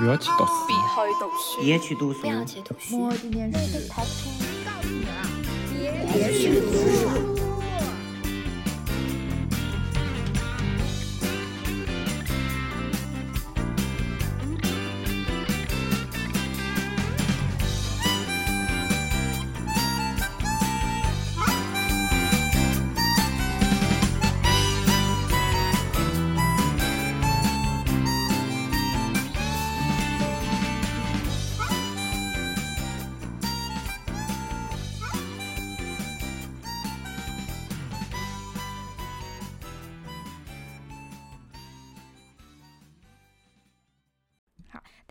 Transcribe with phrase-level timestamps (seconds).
[0.00, 5.12] 不要去读书，别去读书，别去读书，摸今天是，告诉你了，
[6.10, 7.39] 别去读书。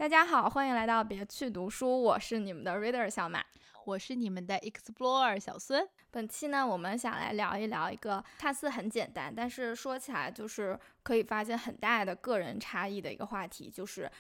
[0.09, 3.45] 大家好，欢迎来到别去读书，我是你们的 reader 小马，
[3.86, 5.88] 我是你们的 explorer 小孙。
[6.09, 14.12] 本期呢，我们想来聊一聊一个看似很简单，但是说起来就是可以发现很大的个人差异的一个话题，就是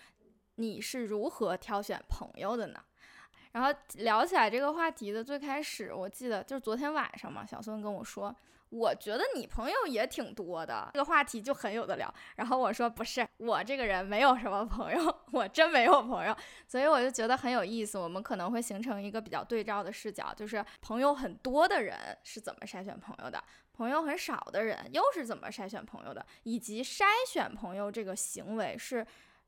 [0.57, 2.79] 你是如何挑选朋友的呢？
[3.53, 8.33] 然后聊起来这个话题的最开始，我记得就是昨天晚上嘛，小孙跟我说。
[8.69, 12.13] 我觉得你朋友也挺多的，这个话题就很有的聊。
[12.35, 16.35] 然后我说不是，我这个人没有什么朋友，我真没有朋友。
[16.67, 29.05] 所以我就觉得很有意思，我们可能会形成一个比较对照的视角，就是朋友很多的人是怎么筛选朋友的，朋友很少的人又是怎么筛选朋友的，以及筛选朋友这个行为是，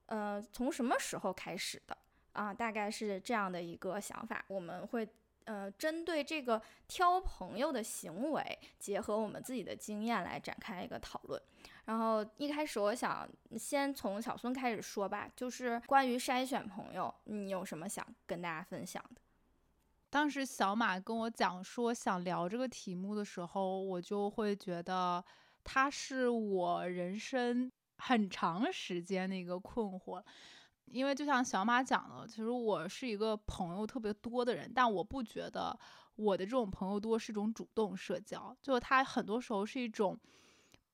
[0.07, 1.95] 呃，从什么时候开始的
[2.33, 2.51] 啊？
[2.51, 5.07] 大概是这样的一个想法，我们会。
[5.51, 11.41] 呃，针对这个挑朋友的行为，结合我们自己的经验来展开一个讨论。
[11.83, 19.19] 然后一开始，我想先从小孙开始说吧，就是关于筛选朋友，你有什么想跟大家分享的？
[20.09, 25.21] 当时小马跟我讲说想聊这个题目的时候，我就会觉得
[25.65, 30.23] 他是我人生很长时间的一个困惑。
[30.91, 35.77] 因为就像小马讲的，其实我是一个朋友特别多的人，但我不觉得
[36.15, 40.19] 我的这种朋友多是一种主动社交，就他很多时候是一种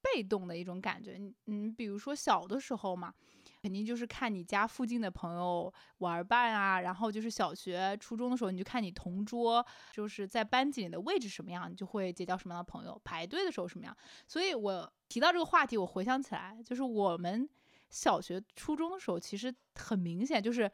[0.02, 1.20] 被动的一种感觉。
[1.48, 3.14] 嗯，比如说小的时候嘛，
[3.62, 13.98] 肯定就是看你家附近的朋友玩伴啊，然后就是小学、初中的时候，你就看你同桌就是在班级里的位置什么样，你就会结交什么样的朋友，排队的时候什么样。
[14.28, 17.50] 所以我提到这个话题，我回想起来，就是我们。
[17.90, 20.72] 小学、初中的时候，其实很明显就是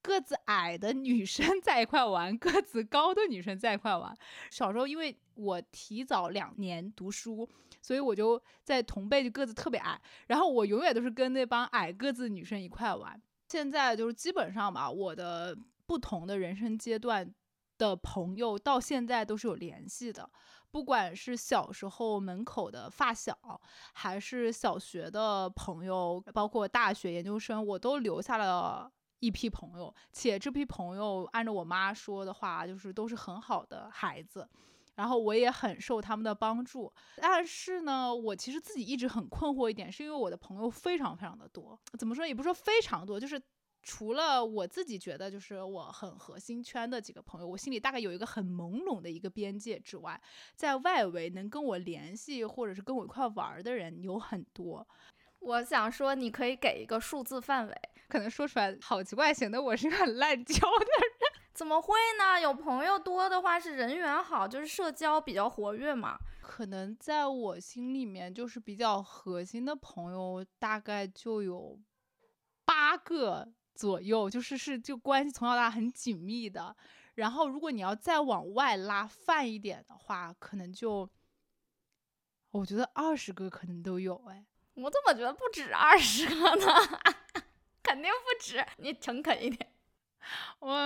[0.00, 4.16] 个子矮的女生在一块玩，个子高的女生在一块玩。
[4.50, 7.48] 小时候，因为我提早两年读书，
[7.82, 13.20] 所以我就在同辈就个子特别矮，然后我永远都是跟那帮矮个子女生一块玩。
[13.48, 17.34] 现在就是基本上吧，我的不同的人生阶段
[17.76, 20.30] 的朋友到现在都是有联系的。
[20.70, 23.36] 不管是小时候门口的发小，
[23.94, 28.90] 还是小学的朋友，包括大学研究生，我都留下了
[29.20, 29.94] 一批朋友。
[30.12, 34.48] 且这批朋友按照我妈说的话，就是都是很好的孩子，
[34.96, 36.92] 然后我也很受他们的帮助。
[37.16, 41.78] 但是呢，我其实自己一直很困惑一点，是因为我的朋友非常非常的多。
[41.98, 42.26] 怎么说？
[42.26, 43.40] 也不说非常多，就是。
[43.90, 50.20] 除了我自己觉得就是我很核心圈的几个朋友，我心里大概有一个很朦胧的一个边界之外，
[50.54, 54.86] 在外围能跟我联系或者是跟我一块玩的人有很多。
[55.38, 57.74] 我想说，你可以给一个数字范围，
[58.08, 61.30] 可能说出来好奇怪，显得我是个很滥交的人。
[61.54, 62.38] 怎么会呢？
[62.38, 66.18] 有朋友多的话是人缘好，就是社交比较活跃嘛。
[66.42, 71.80] 可能在我心里面，就是比较核心的朋友大概就有
[72.66, 73.48] 八个。
[73.78, 76.74] 左右就是是就关系从小到大很紧密的，
[77.14, 81.08] 然后如果你要再往外拉泛一点的话，可能就
[82.50, 84.44] 我觉得二十个可能都有哎，
[84.74, 86.66] 我怎么觉得不止二十个呢？
[87.80, 89.70] 肯定不止，你诚恳一点。
[90.58, 90.76] 我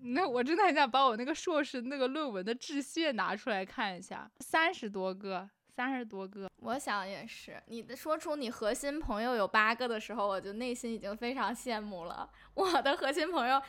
[0.00, 5.50] 那我真的很想把我那个硕士那个论文的致谢拿出来看一下，三十多个。
[5.78, 7.62] 三十多个，我想也是。
[7.68, 12.28] 你的说出你核心朋友有八个的时候，我就内心已经非常羡慕了。
[12.54, 13.62] 我的核心朋友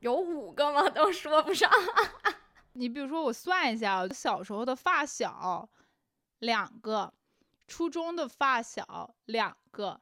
[0.00, 0.86] 有五个吗？
[0.90, 1.70] 都说不上。
[2.74, 5.66] 你比如说，我算一下，小时候的发小
[6.40, 7.10] 两个，
[7.66, 9.98] 初中的发小两个，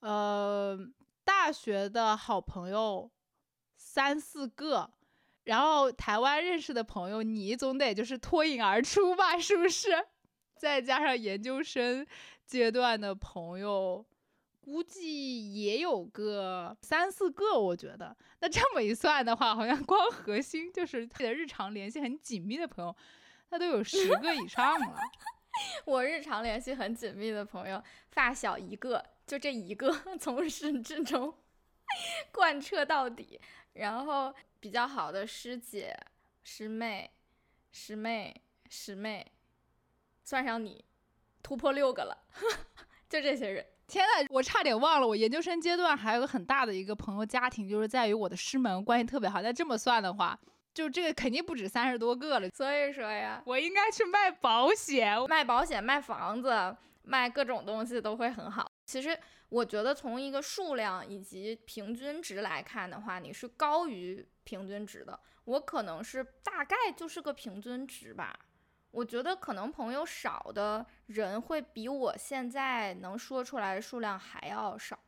[0.00, 0.78] 呃，
[1.24, 3.10] 大学的好朋友
[3.78, 4.90] 三四个，
[5.44, 9.38] 然后台湾认识的朋友，你总得就是脱颖而出吧？
[9.40, 10.06] 是不是？
[10.58, 12.06] 再加上研究生
[12.44, 14.04] 阶段的朋友，
[14.60, 17.58] 估计也有个三四个。
[17.58, 22.94] 我觉得，那这么一算的话，好像光核心就是自己的日常联系很紧密的朋友，
[23.50, 24.96] 那都有十个以上了。
[25.86, 29.90] 我日常联系很紧密的朋友，发小一个，就这一个，
[30.20, 31.32] 从始至终。
[32.30, 33.40] 贯彻到底。
[33.74, 35.96] 然后比较好的师姐、
[36.42, 37.08] 师妹、
[37.70, 38.34] 师妹、
[38.68, 39.24] 师妹，
[40.28, 40.84] 算上你，
[41.42, 42.14] 突破六个了，
[43.08, 43.64] 就这些人。
[43.86, 49.40] 天呐，我差点忘了，我研究生阶段还有个很大的一个朋友家庭，就是在于我的师门关系特别好。
[49.40, 50.38] 那这么算的话，
[50.74, 52.50] 就这个肯定不止三十多个了。
[52.50, 58.70] 所以说呀，我应该去卖保险，卖保险、卖房子、卖各种东西都会很好。
[58.84, 65.18] 其实我觉得从一个数量以及平均值来看的话，你是高于平均值的。
[65.44, 68.38] 我可能是大概就是个平均值吧。
[68.90, 74.98] 我觉得可能朋友少的人会比我现在能说出来数量还要少，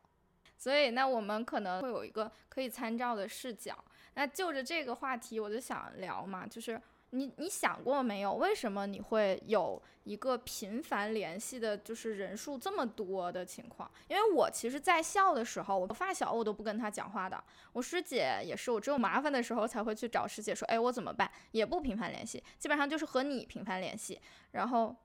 [0.57, 3.77] 所以那我们可能会有一个可以参照的视角。
[4.13, 6.81] 那就着这个话题，我就想聊嘛，就是。
[7.11, 13.89] 你你想过没有，为什么你会有一个频繁联系的，就是人数这么多的情况？
[14.07, 17.43] 因为我其实，在校的时候，我发小我都不跟他讲话的，
[17.73, 21.29] 我师姐也是，我只有麻烦的时候才会去找师姐说，哎，我怎么办？
[21.51, 24.19] 也不频繁联系，基本上就是和你频繁联系。
[24.51, 24.95] 然后，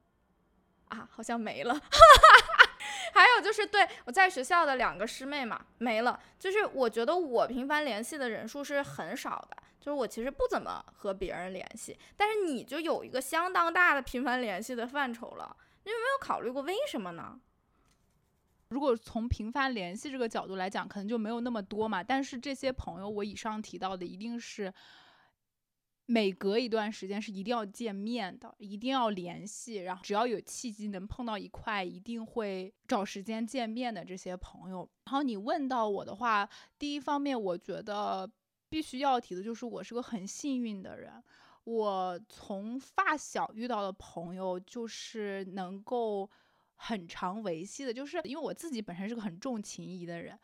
[0.89, 1.75] 啊，好像没了。
[3.13, 6.19] 还有就是对我在学校的两个师妹嘛，没了。
[6.39, 9.57] 就是我觉得我频繁联系的人数是很少的。
[9.79, 15.57] 就是我其实不怎么和别人联系，但是你就有一个相当大的频繁联系的范畴了。
[15.85, 17.39] 你有没有考虑过为什么呢？
[18.71, 22.03] 如果从频繁联系这个角度来讲，可能就没有那么多嘛。
[22.03, 24.75] 但是这些朋友，我以上提到的，一定是
[26.07, 34.89] 每隔一段时间是一定要见面的，一定要联系，然后只要有契机能碰到一块，一定会找时间见面的这些朋友。
[35.05, 36.49] 然后你问到我的话，
[36.79, 38.31] 第一方面，我觉得。
[38.69, 41.23] 必须要提的就是，我是个很幸运的人。
[41.63, 46.29] 我从发小遇到的朋友，就是能够
[46.75, 50.37] 很长维系的，就是因为我自己本身是个很重情义的人。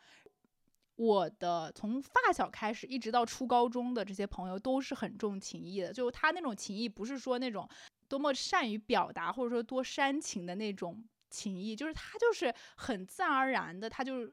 [1.03, 5.91] 我的从发小开始，一直到初高中的这些朋友，都是很重情义的。
[5.91, 7.67] 就他那种情谊，不是说那种
[8.07, 14.31] 多么善于表达，或者说多煽情的那种情谊，就是他就是很自然而然的，他就。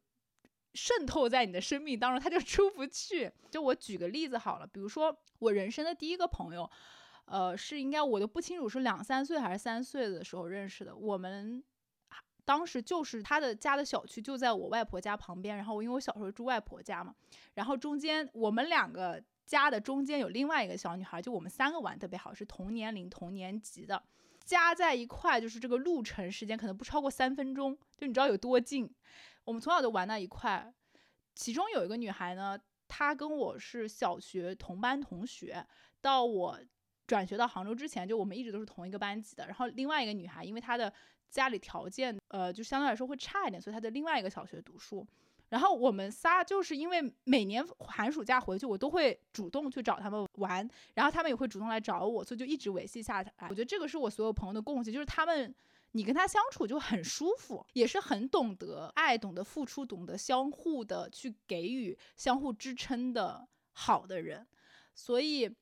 [0.73, 3.29] 渗透在你的生命当中，他就出不去。
[3.51, 6.71] 就我举个例子好了，比如说我人生的第一个朋友，
[7.25, 10.95] 呃，是应该我都不清楚是两三岁还是三岁的时候认识的。
[10.95, 11.61] 我们
[12.45, 17.15] 当时就是他的家的小区就在我外婆家旁边，然后因为我小时候住外婆家嘛，
[17.55, 24.03] 然后中间我们两个家的中间有另外一个小女孩，就我们三个玩特别好，是同年龄同年级的，
[24.45, 28.93] 加在一块就是这个路程时间可能不超过三分钟，就你知道有多近。
[29.45, 30.73] 我们从小就玩在一块，
[31.35, 35.67] 其中有一个女孩呢，她跟我是小学同班同学，
[36.01, 36.61] 到我
[37.07, 39.47] 转学到杭州之前，就我们一直都是同一个班级的。
[39.47, 40.93] 然后另外一个女孩，因为她的
[41.31, 45.07] 家里条件，呃，就相对来说会差一点，所以他在另外一个小学读书。
[45.49, 53.33] 然后我们仨就是因为每年寒暑假回去，我都会主动去找他们玩，然后他们也会主动来找我，所以就一直维系下来。
[53.49, 55.55] 我觉得这个是我所有朋友的共性，就是他们。
[55.93, 64.47] 你跟他相处就很舒服，也是很懂得爱、懂得付出、懂得相互的去给予、相互支撑的好的人。
[64.95, 65.53] 所以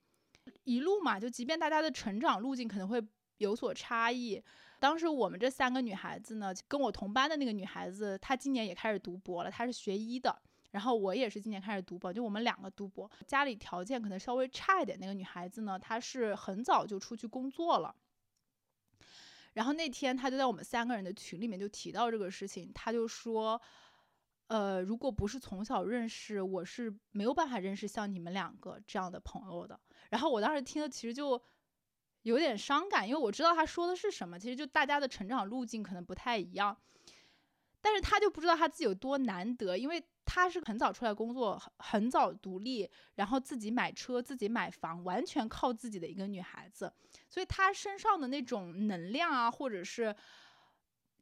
[0.64, 3.02] 一路嘛，就即便大家的成长路径可能会
[3.38, 4.38] 有所差异。
[4.78, 10.40] 当时我们这三个女孩子呢，跟我同班的那个女孩子，她今年也开始读博了，她是学医的。
[10.70, 14.98] 然后我也是今年开始读博，就我们两个读博，家里条件可能稍微差一点。
[15.00, 17.94] 那个女孩子呢，她是很早就出去工作了。
[19.54, 23.60] 然后那天她就在我们三个人的群里面就提到这个事情，她就说，
[24.48, 29.80] 呃，如果不是从小认识，我是没有办法认识像你们两个这样的朋友的。
[30.10, 31.42] 然后我当时听的其实就
[32.28, 36.76] 有点伤感，因为我知道他说的是什么，其实就大家的成长路径可能不太一样，
[37.80, 40.02] 但是他就不知道他自己有多难得，因为。
[40.30, 46.92] 她是很早出来工作，很很早独立，然后自己买车、自己买房，完全靠自己的一个女孩子，
[47.30, 50.14] 所以她身上的那种能量啊，或者是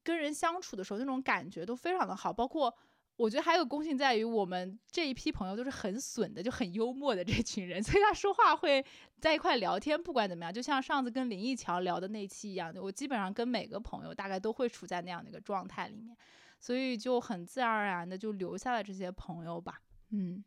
[0.02, 2.32] 跟人相处的时候那种感觉都非常的好。
[2.32, 2.76] 包括
[3.16, 8.84] 我觉得还有共性在于，我们这一批朋友都是很损的，就很幽默的这群人， 所以他说话会
[9.20, 16.16] 在一块聊天，不管怎么样，就像上次跟林毅桥聊的那期一样的，我基本上跟每个朋友大概都会处在那样的一个状态里面。
[16.58, 20.42] 所以就很自然而然的就留下了这些朋友吧，嗯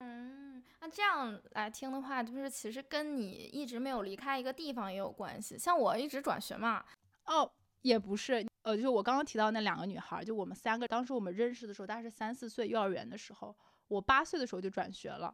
[0.00, 5.56] 嗯，那这样来听的话，就是其实跟你一直没有离开一个地方也有关系。
[5.56, 6.84] 像我一直转学嘛，
[7.26, 7.50] 哦，
[7.82, 13.56] 也不是，呃，就是我刚刚提到那两个女孩，就我们三个，当时我们认识的时候，大概是三四岁，幼儿园的时候，
[13.86, 15.32] 我八岁的时候就转学了。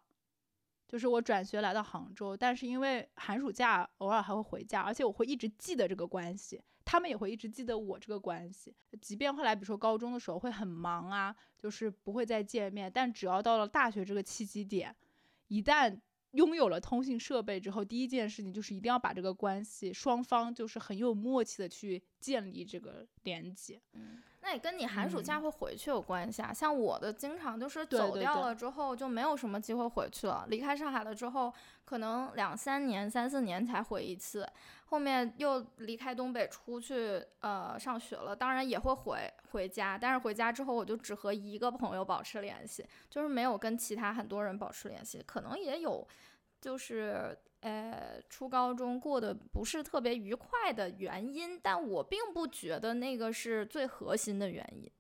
[0.86, 8.76] 就是我转学来到杭州，但是因为寒暑假偶尔还会回家，而且我会一直记得这个关系，他们也会一直记得我这个关系。
[9.00, 14.94] 即便后来比如说高中的时候会很忙啊，就是不会再见面，但只要到了大学这个契机点，
[15.48, 15.98] 一旦
[16.32, 23.80] 拥有了通信设备之后，第一件事情就是一定要把这个关系双方就是很有默契的去建立这个连接。
[23.92, 24.22] 嗯。
[24.44, 26.52] 那也跟你寒暑假嗯会回去有关系啊。
[26.52, 30.44] 像我的，经常就是走掉了之后就没有什么机会回去了。
[30.48, 31.52] 离开上海了之后，
[31.84, 34.44] 可能两三年、三四年才回一次。
[34.86, 45.23] 后面又离开东北出去呃上学了，当然也会回回家，但是回家之后我就只和一个朋友保持联系，就是没有跟其他很多人保持联系。
[45.25, 46.06] 可能也有，
[46.61, 54.90] 就是呃，初高中过得不是特别愉快的原因，但我并不觉得那个是最核心的原因。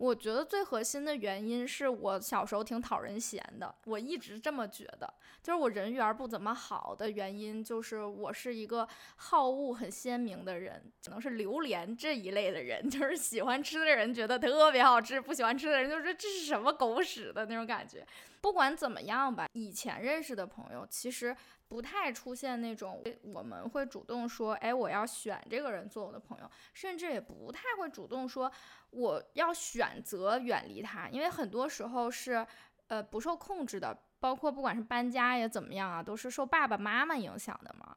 [0.00, 5.12] 我觉得最核心的原因是我小时候挺讨人嫌的，我一直这么觉得。
[5.42, 18.02] 就是我人缘不怎么好的原因，就是我是一个好恶很鲜明的人，可能是榴莲这一类的人， 就是喜欢吃的人觉得特别好吃，不喜欢吃的人就说这是什么狗屎的那种感觉。
[18.40, 21.36] 不管怎么样吧，以前认识的朋友其实
[21.70, 28.50] 不太出现那种我们会主动说，哎，我要选这个人做我的朋友，甚至也不太会主动说
[28.90, 32.44] 我要选择远离他，因为很多时候是
[32.88, 37.96] 呃不受控制的，包括不管是搬家也怎么样啊，都是受爸爸妈妈影响的嘛。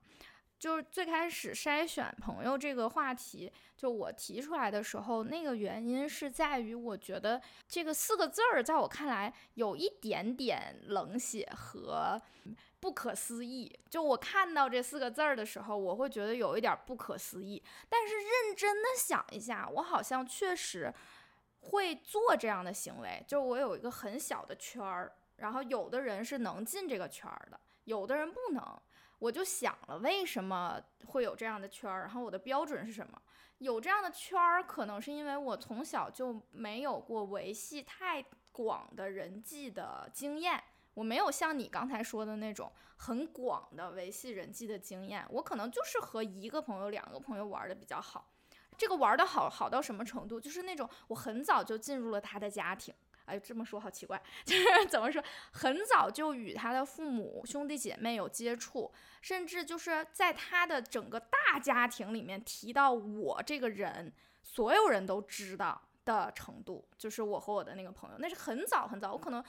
[0.60, 12.22] 就是最开始筛选朋友这个话题，就我提出来的时候，那个原因是在于，我觉得这个四个字儿在我看来有一点点冷血和
[12.84, 13.74] 不可思议。
[13.90, 17.64] 就我看到这四个字儿的时候，我会觉得有一点不可思议。
[17.88, 20.94] 但是认真的想一下，我好像确实
[21.62, 23.24] 会做这样的行为。
[23.26, 28.82] 就我有一个很小的圈儿，然后有的人是能进这个圈儿的，有的人不能。
[29.20, 32.02] 我就想了，为什么会有这样的圈儿？
[32.02, 33.22] 然后我的标准是什么？
[33.60, 38.22] 有这样的圈儿，可能是因为我从小就没有过维系太
[38.52, 40.62] 广的人际的经验，
[40.94, 45.26] 我没有像你刚才说的那种很广的维系人际的经验。
[45.30, 48.30] 我可能就是和一个朋友、两个朋友玩的比较好。
[48.78, 50.40] 这个玩的好好到什么程度？
[50.40, 52.94] 就是那种我很早就进入了他的家庭。
[53.26, 55.24] 哎，这么说好奇怪， 就是怎么说，
[55.54, 69.42] 很早就与他的父母、兄弟姐妹有接触，甚至就是在他的整个大家庭里面提到我这个人，所有人都知道的程度，就是我和我的那个朋友，那是很早很早，我可能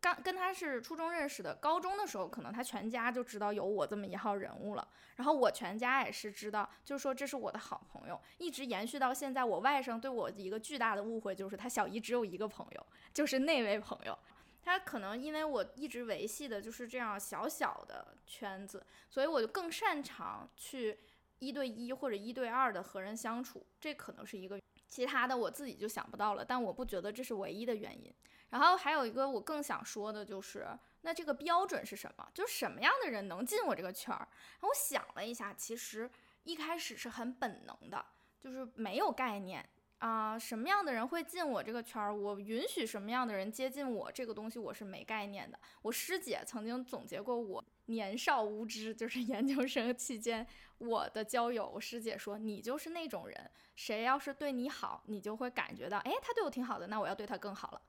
[0.00, 9.44] 刚跟他是初中认识的，高中的时候可能他全家就知道有我这么一号人物了，然后我全家也是知道，就是说这是我的好朋友，一直延续到现在。
[9.44, 12.86] 我外甥对我一个巨大的误会就是他小姨只有一个朋友。
[13.12, 14.18] 就是那位朋友，
[14.62, 20.98] 他可能因为我一直维系的就是这样小小的圈子，所以我就更擅长去
[21.40, 24.58] 一对一或者一对二的和人相处，这可能是一个。
[24.88, 28.12] 其他的我自己就想不到了，但我不觉得这是唯一的原因。
[28.50, 30.66] 然后还有一个我更想说的就是，
[31.02, 32.28] 那这个标准是什么？
[32.34, 34.18] 就是什么样的人能进我这个圈儿？
[34.18, 36.10] 然后我想了一下，其实
[36.44, 38.04] 一开始是很本能的，
[38.38, 39.68] 就是没有概念。
[39.98, 42.14] 啊、什么样的人会进我这个圈儿？
[42.14, 45.58] 我允许什么样的人接近我这个东西，我是没概念的。
[45.82, 50.46] 我师姐曾经总结过，我年少无知，就是 研究生期间
[50.78, 51.68] 我的交友。
[51.68, 57.82] 我师姐说，你就是那种人，谁要是对你好，你就会感觉到，哎，他对我挺好的，那我要对他更好了。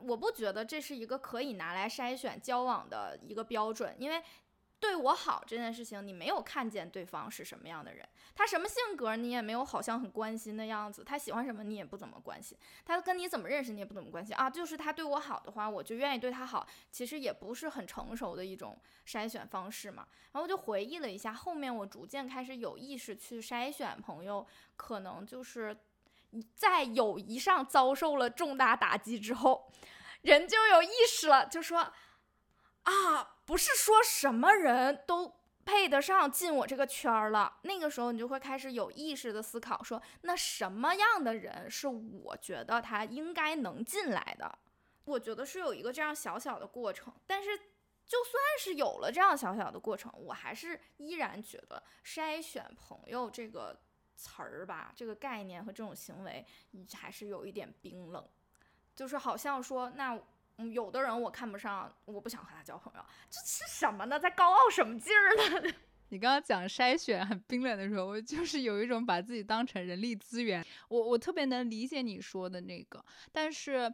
[0.00, 4.22] 我不觉得这是一个可以拿来筛选交往的一个标准，因为。
[4.78, 20.06] 对我好这件事情，你没有看见对方是什么样的人，他什么性格你也没有好像很关心的样子，他喜欢什么你也不怎么关心，他跟你怎么认识你也不怎么关心啊，就是他对我好的话，我就愿意对他好，其实也不是很成熟的一种筛选方式嘛。
[20.32, 25.74] 然后我就回忆了一下，后面我逐渐开始有意识去筛选朋友，可能就是
[26.54, 29.70] 在友谊上遭受了重大打击之后，
[30.22, 31.92] 人就有意识了，就说。
[32.86, 37.58] 啊，不是说什么人都配得上进我这个圈儿了。
[37.62, 44.56] 那个时候，你就会开始有意识的思考，说那什么样的人是我觉得他应该能进来的？
[45.04, 47.12] 我觉得是有一个这样小小的过程。
[47.26, 47.58] 但是，
[48.06, 53.76] 就算是有了这样小小的过程，我还是依然觉得筛选朋友这个
[54.16, 58.26] 词儿吧，这个概念和这种行为你还是有一点冰冷，
[58.96, 60.18] 就是好像说那。
[60.58, 64.18] 嗯，有的人我看不上，我不想和他交朋友，这是什么呢？
[64.18, 65.74] 在高傲什么劲儿呢？
[66.08, 70.64] 你刚刚讲筛选很冰冷的时候，我就是有一种把自己当成人力资源。
[70.88, 73.92] 我我特别能理解你说的那个，但是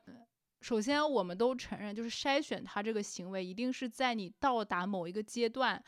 [0.61, 5.83] 首先我们都承认，就是筛选他这个行为，一定是在你到达某一个阶段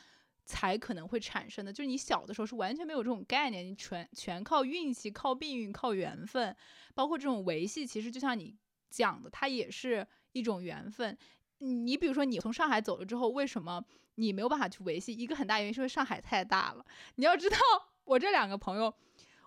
[0.45, 1.73] 才可能会产生的。
[1.73, 6.55] 就是你小的时候是完全没有这种概念，你全全靠运气、靠命运、靠缘分，
[6.95, 8.55] 包括这种维系，其实就像你
[8.91, 11.17] 讲的，它也是一种缘分。
[11.59, 13.83] 你比如说，你从上海走了之后，为什么
[14.17, 15.15] 你没有办法去维系？
[15.15, 16.85] 一个很大原因是因为上海太大了。
[17.15, 17.57] 你要知道，
[18.05, 18.93] 我这两个朋友，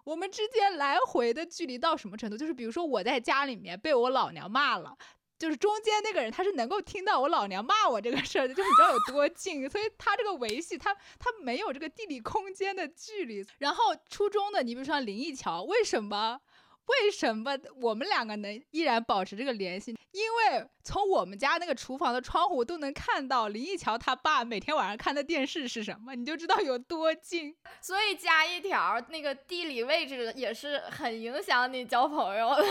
[0.04, 2.36] 我们之间来回的距离到什么程度？
[2.36, 4.98] 就是比如说，我在家里面被我老娘骂了，
[5.38, 9.70] 就是中间那个人他是能够听到我老娘骂我这个事儿的，就你知道有多近。
[9.70, 13.46] 所以他这个维系，他他没有这个地理空间的距离。
[13.60, 16.42] 然后初中的，你比如说林奕乔，为什么？
[16.88, 19.96] 为什么我们两个能依然保持这个联系？
[20.12, 27.54] 因为从我们家那个厨房的窗户都能看到林奕乔他爸每天晚上看的电视是什么，你就知道有多近。
[27.82, 32.64] 所以加一条，那个地理位置也是很影响你交朋友的。
[32.64, 32.70] 基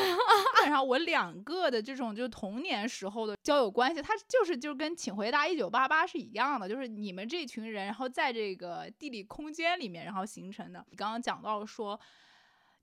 [0.61, 10.85] 本上我两个的这种就童年时候的交友关系，它就是就跟请回答一九八八是一样的，就是你们这群人，然后在这个地理空间里面，然后形成的。
[10.91, 12.01] 你刚刚讲到说。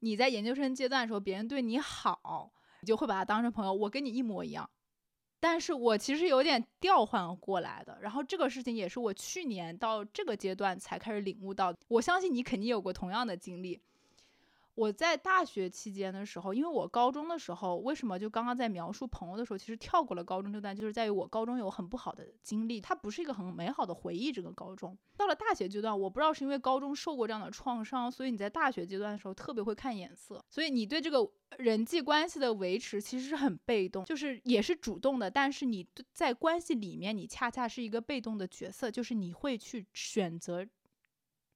[0.03, 3.73] 你在研究生阶段的时候，别人对你好，你就会把他当成朋友。
[3.73, 4.69] 我跟你一模一样，
[5.39, 7.97] 但是我其实有点调换过来的。
[8.01, 11.73] 然后这个事情也是我去年到这个阶段才开始领悟到。
[11.87, 13.81] 我相信你肯定有过同样的经历。
[14.75, 24.31] 我在大学期间的时候，因为我高中的时候，为什么就刚刚在描述朋友的时候，其实跳过了高中这段，就是在于我高中有很不好的经历，它不是一个很美好的回忆。
[24.31, 40.65] 这个高中到了大学阶段，我不知道是因为高中受过这样的创伤，所以你在大学阶段的时候特别会看眼色，所以你对这个人际关系的维持其实是很被动，就是也是主动的，但是你在关系里面，你恰恰是一个被动的角色，就是你会去选择。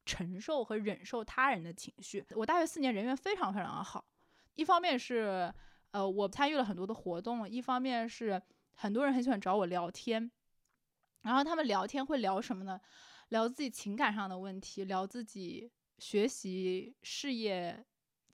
[0.08, 2.26] 承受和忍受他人的情绪。
[2.32, 4.06] 我大学四年人缘非常非常的好，
[4.56, 5.54] 一方面是，
[5.92, 8.42] 呃，我参与了很多的活动，一方面是
[8.74, 10.32] 很多人很喜欢找我聊天，
[11.24, 12.80] 然后他们聊天会聊什么呢？
[13.30, 17.86] 聊自己情感上的问题，聊自己学习、事业。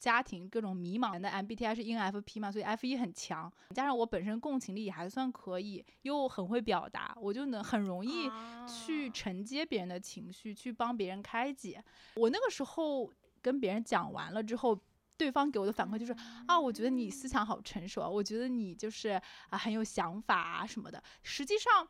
[0.03, 8.29] 家庭各种迷茫的 MBTI 是 ENFP 嘛，所以 F 一很强，加上我本身共情力也还算可以，又很会表达，我就能很容易
[8.67, 11.81] 去承接别人的情绪，去帮别人开解。
[12.15, 13.09] 我那个时候
[13.41, 14.77] 跟别人讲完了之后，
[15.15, 16.13] 对方给我的反馈就是
[16.47, 19.11] 啊，我觉得你思想好成熟啊，我觉得你就是
[19.51, 21.01] 啊很有想法啊什么的。
[21.21, 21.87] 实际上，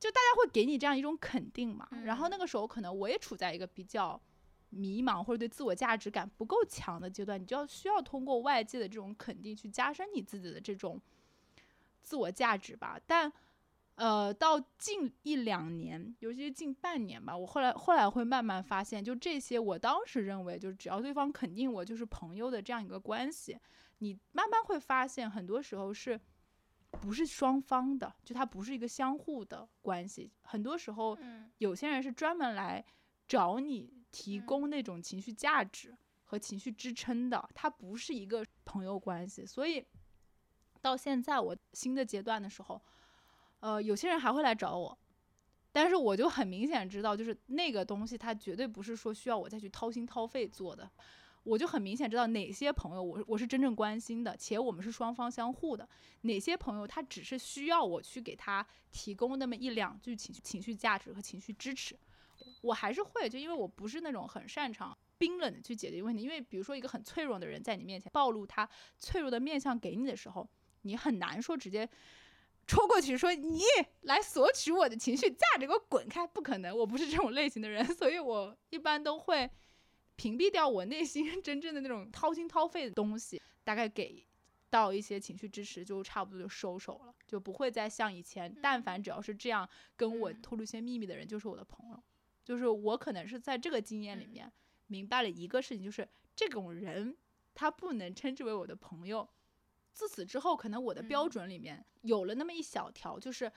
[0.00, 1.86] 就大家会给你这样一种肯定嘛。
[2.04, 4.18] 然后那个时候可能我也处在一个比较。
[4.74, 11.00] 迷茫或者对自我价值感不够强的阶段，你就要需要通过外界的这种肯定去加深你自己的这种
[12.02, 13.00] 自我价值吧。
[13.06, 13.32] 但，
[13.94, 23.56] 呃，到近一两年，尤其是近半年吧，我后来后来会慢慢发现，就这些我当时认为就是只要对方肯定我就是朋友的这样一个关系，
[23.98, 26.20] 你慢慢会发现很多时候是
[26.90, 30.30] 不是双方的，就它不是一个相互的关系。
[30.42, 31.16] 很多时候，
[31.58, 32.84] 有些人是专门来
[33.26, 34.03] 找你。
[34.14, 39.44] 提供那种情绪价值和情绪支撑的，它不是一个朋友关系。
[39.44, 39.84] 所以
[40.80, 42.80] 到现在我新的阶段的时候，
[43.58, 44.96] 呃，有些人还会来找我，
[45.72, 50.88] 但是我就很明显知道，就是那个东西它绝对不是说需要我再去掏心掏肺做的。
[51.42, 55.84] 我就很明显知道哪些朋友我我是真正关心的，且我们是双方相互的；
[56.22, 61.98] 哪些朋友他只是需要我去给他提供那么一两句情绪情绪价值和情绪支持。
[62.64, 66.22] 我还是会，就因为我不是那种很擅长冰冷的去解决问题。
[66.22, 70.48] 因为比如说一个很脆弱的人在你面前暴露他脆弱的面相给你的时候，
[70.82, 71.88] 你很难说直接
[72.66, 73.60] 戳过去说你
[74.02, 76.26] 来索取我的情绪价值，给我滚开！
[76.26, 79.50] 不可能，我不是这种类型的人，所以我一般都会
[80.16, 84.24] 屏蔽掉我内心 真正的那种掏心掏肺的东西，大概给
[84.70, 92.02] 到一些情绪支持，就差不多就收手了，就不会再像以前，但凡只要是这样跟我透露一些秘密的人，就是我的朋友。
[92.44, 94.52] 就是我可能是在这个经验里面
[94.86, 97.16] 明白了一个事情，就是这种人
[97.54, 99.26] 他不能称之为我的朋友。
[99.92, 103.50] 自此之后，可能我的标准里面有了那么一小条，就是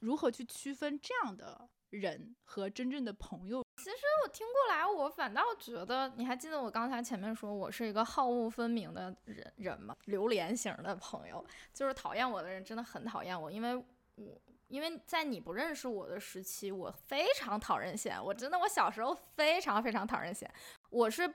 [0.00, 3.64] 如何去区分这样的人和真正的朋友。
[3.76, 9.96] 其实我听过来，我反倒觉得，你还记得我刚才前面说我是一个好恶分明的人人吗？
[10.04, 13.74] 榴莲型的朋友，就是讨厌我的人真的很讨厌我，因为
[14.16, 14.38] 我。
[14.70, 18.22] 因为在你不认识我的时期，我非常讨人嫌。
[18.24, 20.48] 我真的，我小时候非常非常讨人嫌。
[20.90, 21.34] 我是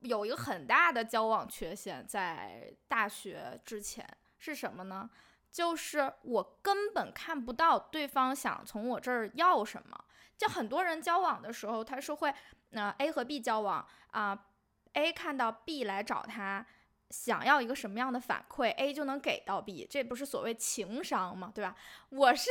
[0.00, 4.06] 有一个很大的交往缺陷，在大学之前
[4.38, 5.08] 是什么呢？
[5.50, 10.04] 就是我根本看不到对方想从我这儿要什么。
[10.36, 12.32] 就很多人交往的时候，他是会，
[12.70, 14.46] 那 A 和 B 交往啊
[14.92, 16.66] ，A 看到 B 来找他。
[17.10, 21.52] 想要一个什么样的反馈，A 就能给到 B，这不是所谓情商吗？
[21.54, 21.74] 对吧？
[22.08, 22.48] 我是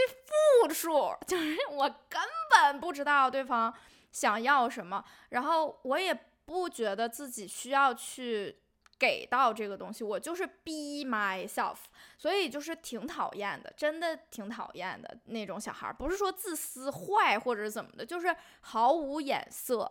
[0.61, 3.73] 负数， 就是我根本不知道对方
[4.11, 6.13] 想要什么，然后我也
[6.45, 8.57] 不觉得自己需要去
[8.97, 11.77] 给到这个东西，我就是 be myself，
[12.17, 19.89] 所以就是挺讨厌的，真的挺讨厌的那种小孩，不是说自私坏或者怎么的，就是毫无眼色。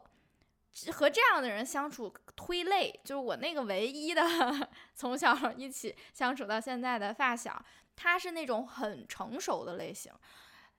[0.92, 4.22] 和这样的人相处忒累，就是我那个唯一的
[4.94, 7.64] 从小一起相处到现在的发小，
[7.96, 10.12] 他是那种很成熟的类型，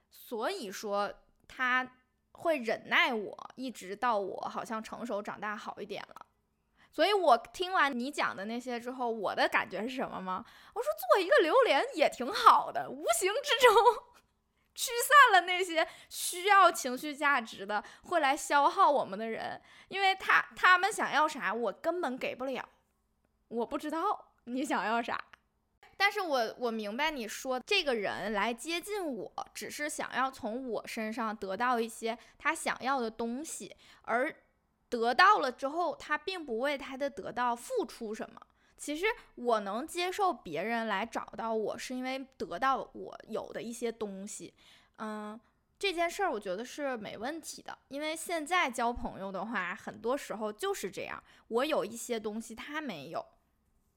[0.09, 1.13] 所以说
[1.47, 1.87] 他
[2.33, 6.25] 会忍耐我，一直到我好像成熟长大好一点了。
[6.91, 10.43] 所以我听完你讲的那些之后，我的感觉是什么吗？
[10.73, 14.03] 我说做一个榴莲也挺好的，无形之中。
[14.79, 22.65] 驱散了那些需要情绪价值的、会来消耗我们的人，因为他他们想要啥，我根本给不了。
[23.49, 25.21] 我不知道你想要啥，
[25.97, 34.33] 但是我我明白你说这个人来接近我，只是想要从我身上得到一些他想要的东西，而
[34.87, 38.39] 得到了之后，他并不为他的得到付出什么。
[38.79, 44.53] 其实我能接受别人来找到我，是因为得到我有的一些东西。
[44.97, 45.39] 嗯，
[45.77, 53.25] 这件事儿我觉得是没问题的，因为现在交朋友的话，很多时候就是这样，我有一些东西他没有。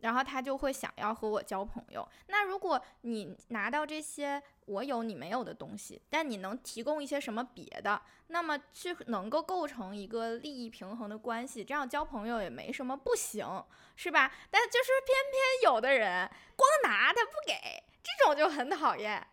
[0.03, 2.07] 然后他就会想要和我交朋友。
[2.27, 13.47] 那如果你拿到这些我有你没有的东西，但你能提供一些什么别的，那么是能够构成一个利益平衡的关系，这样交朋友也没什么不行，
[13.97, 14.33] 是吧？
[14.51, 19.27] 但就是偏偏有的人光拿他不给，这种就很讨厌。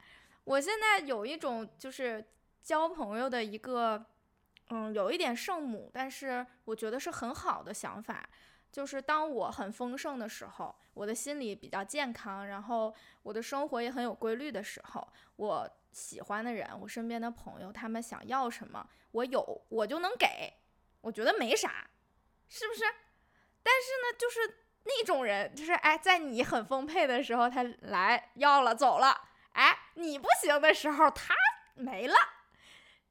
[0.43, 2.25] 我现在有一种就是
[2.61, 4.05] 交朋友的一个，
[4.69, 8.29] 嗯，有一点圣母，但是我觉得是很好的想法。
[8.71, 20.53] 就是当我很丰盛的时候，我的心里比较健康，然后我的生活也很有规律的时候，我喜欢的人，我身边的朋友，他们想要什么，我有我就能给，
[21.01, 21.89] 我觉得没啥，
[22.47, 22.83] 是不是？
[23.63, 31.33] 但是呢，就是那种人，就是哎，在你很丰沛的时候，他来要了走了，哎，你不行的时候，他
[31.75, 32.15] 没了，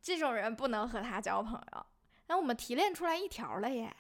[0.01, 1.87] 这种人不能和他交朋友。
[2.29, 3.95] 那我们提炼出来一条了耶。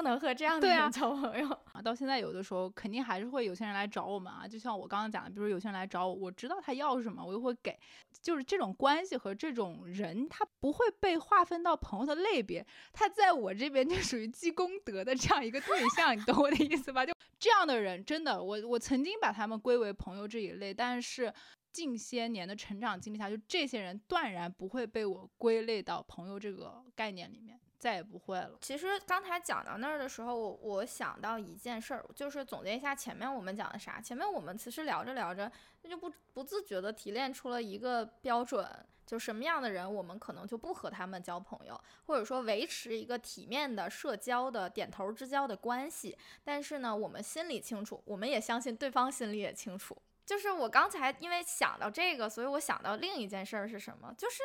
[0.00, 1.82] 不能和这样的人交朋友 啊！
[1.82, 7.78] 到现在有的时候肯定还是会有些人来找我们啊，就像我刚刚讲的，比如有些人来找我，我知道他要什么，我就会给。
[8.22, 17.04] 就是这种关系和这种人，他不会被划分到朋友的类别，他在我这边就属于积功德的这样一个对象，你懂我的意思吧？
[17.04, 21.30] 就这样的人，真的，我我曾经把他们归为朋友这一类，但是
[21.72, 27.60] 近些年的成长经历下，就这些人断然不会被我归类到朋友这个概念里面。
[27.80, 28.58] 再也不会了。
[28.60, 33.98] 其实刚才讲到那儿的时候，我我想到一件事儿，就是总结一下前面我们讲的啥。
[34.00, 38.68] 前面我们其实聊着聊着，那就不不自觉的提炼出了一个标准，
[39.06, 46.14] 就什么样的人我们可能就不和他们交朋友，或者说维持一个体面的社交的点头之交的关系。
[46.44, 49.96] 但是呢，我们心里清楚，我们也相信对方心里也清楚。
[50.26, 54.14] 就是我刚才因为想到这个，所以我想到另一件事儿是什么？
[54.18, 54.42] 就是。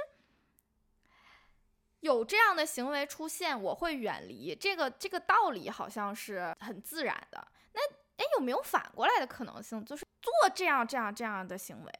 [2.05, 4.55] 有这样的行为出现，我会远离。
[4.55, 7.47] 这个这个道理好像是很自然的。
[7.73, 7.81] 那
[8.17, 9.83] 哎，有没有反过来的可能性？
[9.83, 11.91] 就是做这样这样这样的行为，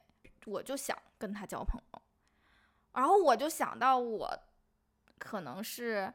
[0.44, 2.02] 我就想跟他交朋友，
[2.92, 4.30] 然后我就想到我
[5.18, 6.12] 可能是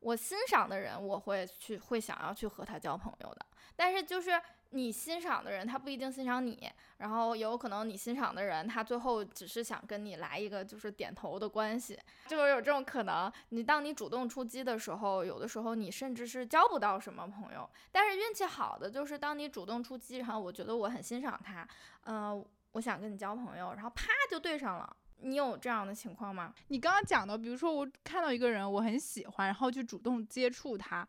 [0.00, 3.46] 我欣赏的人，我会去会想要去和他交朋友的。
[3.76, 4.42] 但是就是。
[4.74, 13.32] 你欣赏的人，他不一定欣赏你，然后有可能你欣赏的人，他最后只是想跟你来一个就是点头的关系，就是有这种可能。
[13.50, 17.70] 你当你主动出击的时候，有的时候你甚至是交不到什么朋友。
[17.92, 21.64] 但是运气好的就是当你主动出击，然后我觉得我很欣赏他，
[22.06, 24.96] 嗯，我想跟你交朋友，然后啪就对上了。
[25.20, 26.52] 你有这样的情况吗？
[26.66, 31.06] 你刚刚讲的，比如说我看到一个人我很喜欢，然后去主动接触他，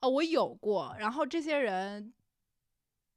[0.00, 2.12] 哦，我有过，然后这些人。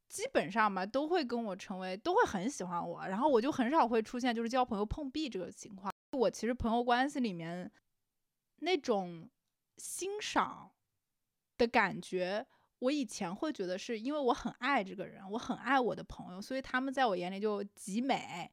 [0.08, 5.92] 基本上吧，都会跟我成为，都会很喜欢我，然后我就很少会出现就是交朋友碰壁这个情况。
[6.12, 7.70] 我其实朋友关系里面
[8.60, 9.28] 那种
[9.76, 10.70] 欣赏
[11.58, 12.46] 的感觉，
[12.78, 18.50] 我以前会觉得是因为我很爱这个人，我很爱我的朋友，所以他们在我眼里就极美，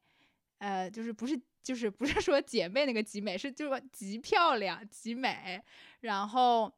[0.57, 5.63] 呃，就是不是就是不是说姐妹那个极美，是就是极漂亮、极美，
[6.01, 6.71] 然后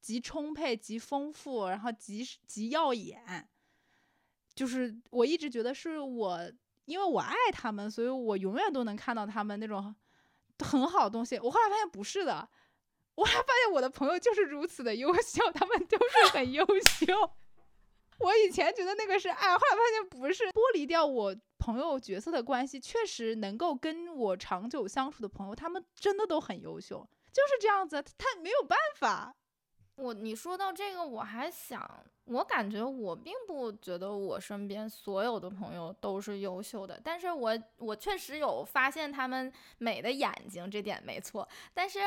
[0.00, 3.48] 极充沛、极丰富，然后极极耀眼。
[4.54, 6.38] 就是我一直觉得是我，
[6.84, 9.94] 因为我爱他们，所以我永远都能看到他们那种
[10.58, 11.38] 很好的东西。
[11.38, 12.48] 我后来发现不是的，
[13.14, 17.06] 我还发现我的朋友就是如此的优秀，他们都是很优秀。
[18.20, 20.44] 我以前觉得那个是爱，后来发现不是。
[20.48, 29.34] 剥离掉我朋友角色的关系，确实能够跟我长久相处的朋友，他们真的都很优秀，就是这样子，他没有办法。
[30.00, 41.98] 我你说到这个，我还想，我感觉我并不觉得我身边所有的朋友都是优秀的，但是我我确实有发现他们美的眼睛，这点没错，但是。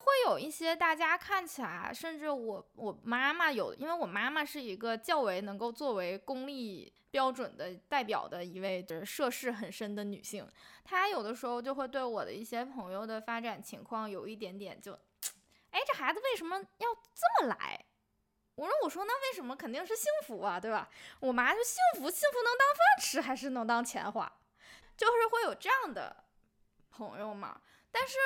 [0.00, 10.46] 会有一些大家看起来，甚至我我妈妈有，因为我妈妈是一个较为能够作为公立标准的代表的一位，就是涉世很深的女性，
[10.84, 14.96] 她有的时候就会对我的一些朋友的发展情况有一点点就，
[15.70, 17.84] 哎，这孩子为什么要这么来？
[18.54, 20.88] 我说我说那为什么肯定是幸福啊，对吧？
[21.20, 24.32] 我妈就幸福，幸福能当饭吃还是能当钱花？
[24.96, 26.24] 就是会有这样的
[26.90, 28.16] 朋友嘛，但是。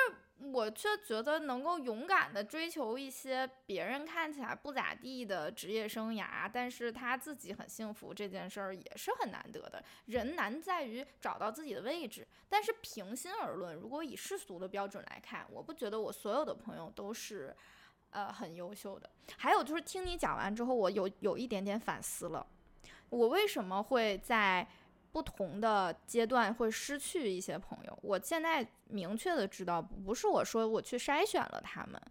[0.51, 9.83] 我却觉得能够勇敢的追求一些别人看起来不咋地的职业生涯，但是他自己很幸福这件事儿也是很难得的。
[10.05, 17.55] 人难在于找到自己的位置，但是平心而论，如果以世俗的标准来看，我不觉得我所有的朋友都是，
[18.09, 19.09] 呃，很优秀的。
[19.37, 22.45] 还有就是听你讲完之后，我有有一点点反思了，
[23.09, 24.67] 我为什么会在。
[25.13, 32.01] 不同的阶段会失去一些朋友，我现在明确的知道，不是我说我去筛选了他们，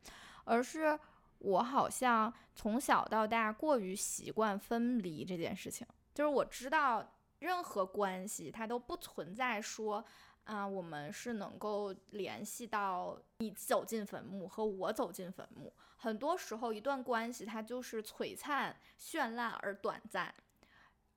[0.44, 0.96] 而是
[1.38, 5.84] 我好像从小到大过于习惯分离这件事情。
[6.14, 7.04] 就是我知道
[7.40, 10.04] 任何关系它都不存在说，
[10.44, 15.74] 啊，我们是能够联系到你走进坟墓和我走进坟墓。
[15.96, 20.32] 很多时候，一段关系它就是璀璨绚烂而短暂。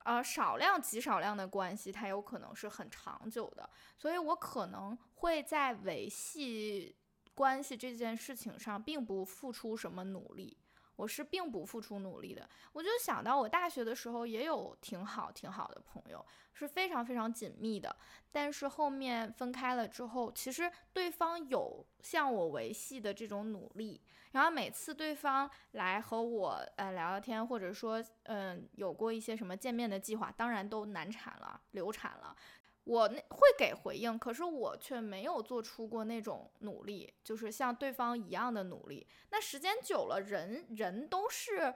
[0.06, 6.96] 呃，少量极少量的关系，它有可能是很长久的，所以我可能会在维系
[7.34, 10.56] 关系这件事情上，并不付出什么努力。
[10.96, 17.96] 我是并不付出努力的，我就想到我大学的时候也有挺好挺好的朋友，是非常非常紧密的。
[18.32, 32.36] 但是后面分开了之后，其实对方有向我维系的这种努力，然后每次对方来和我呃聊聊天，或者说嗯有过一些什么见面的计划，当然都难产了，流产了。
[32.86, 39.06] 我那会给回应，可是我却没有做出过那种努力，就是像对方一样的努力。
[39.32, 41.74] 那时间久了，人人都是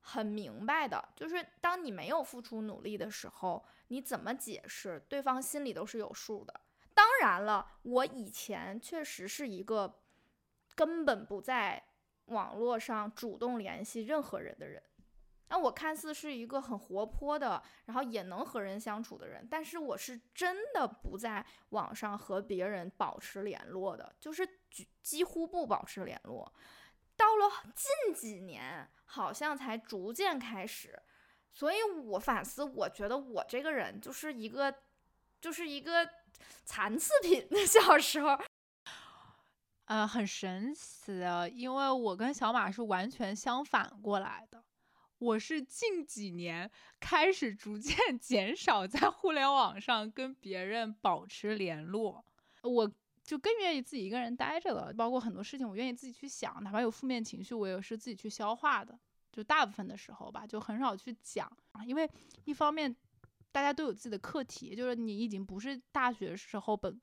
[0.00, 6.60] 很明白的，就是当你没有付出努力的时候，你怎么解释，对方心里都是有数的。
[6.92, 10.02] 当然了，我以前确实是一个
[10.74, 11.82] 根本不在
[12.26, 14.82] 网络上主动联系任何人的人。
[15.50, 26.54] 那我看似是一个很活泼的，然后也能和人相处的人，但是我是真的不在网上和别人保持联络的，就是几几乎不保持联络。
[27.16, 30.96] 到了近几年，好像才逐渐开始。
[31.52, 34.72] 所以我反思，我觉得我这个人就是一个，
[35.40, 36.08] 就是一个
[36.64, 37.48] 残次品。
[37.66, 38.38] 小时候，
[39.86, 44.62] 呃，很神奇的，因为我跟小马是完全相反过来的。
[45.20, 52.24] 我是近几年开始逐渐 减少在互联网上跟别人保持联络，
[52.62, 52.90] 我
[53.22, 54.90] 就更愿意自己一个人待着了。
[54.94, 58.98] 包括很多事情，我愿意自己去想，哪怕有负面情绪，我也是自己去消化的。
[59.30, 61.54] 就大部分的时候吧，就很少去讲，
[61.86, 62.10] 因为
[62.46, 62.96] 一方面
[63.52, 66.98] 大家都有自己的课题，就是你已经不是大学时候本。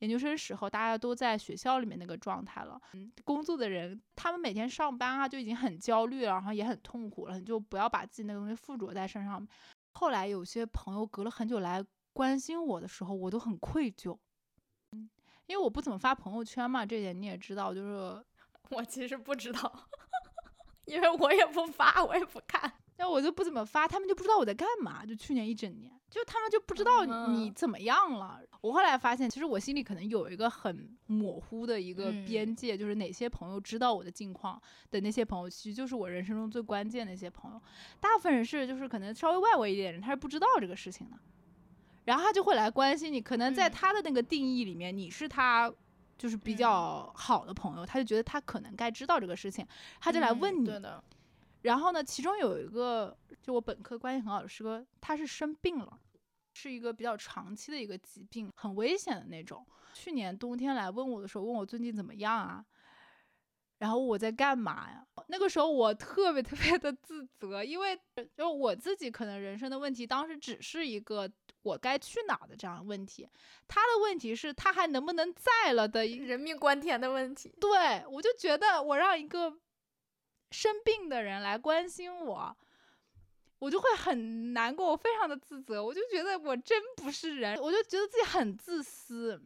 [0.00, 2.80] 研究生时候，大家都在学校里面那个状态了。
[2.92, 7.38] 嗯，工作的人，他们每天上班啊，就已经很焦虑了，然后也很痛苦了。
[7.38, 9.46] 你就不要把自己那个东西附着在身上。
[9.92, 14.18] 后来有些朋友隔了很久来关心我的时候，我都很愧疚。
[14.92, 15.08] 嗯，
[15.46, 17.72] 因为我不怎么发朋友圈嘛，这点你也知道。
[17.72, 18.24] 就是
[18.70, 19.88] 我其实不知道，
[20.86, 22.72] 因为我也不发，我也不看。
[22.96, 25.04] 那我就不怎么发，他们就不知道我在干嘛。
[25.04, 28.40] 就去年一整年，就他们就不知道你怎么样了。
[28.60, 37.60] 我后来发现，其实我心里可能有一个很模糊的一个边界，就是哪些朋友知道我的近况的那些朋友，其实就是我人生中最关键的一些朋友。
[37.98, 41.18] 大部分人是就是可能稍微外围一点人，他是不知道这个事情的，
[42.04, 43.20] 然后他就会来关心你。
[43.20, 45.70] 可能在他的那个定义里面，你是他
[46.16, 49.66] 就是比较好的朋友，他就觉得他可能该知道这个事情，
[50.00, 50.70] 他就来问你。
[51.64, 55.98] 然后呢，其中有一个就我本科关系很好的师哥，他是生病了，
[56.52, 59.66] 是一个比较长期的一个疾病，很危险的那种。
[59.94, 62.62] 去年冬天来问我的时候，问我最近怎么样啊？
[63.78, 65.06] 然后我在干嘛呀？
[65.28, 67.98] 那个时候我特别特别的自责，因为
[68.36, 71.30] 就我自己可能人生的问题，当时只是一个
[71.62, 73.26] 我该去哪的这样的问题，
[73.66, 77.54] 他的问题是他还能不能在了的人命关天的问题。
[77.58, 79.58] 对我就觉得我让一个。
[80.54, 82.56] 生病的人来关心我，
[83.58, 89.42] 我就会很难过，我非常的自责，我就觉得我真不是人，我就觉得自己很自私。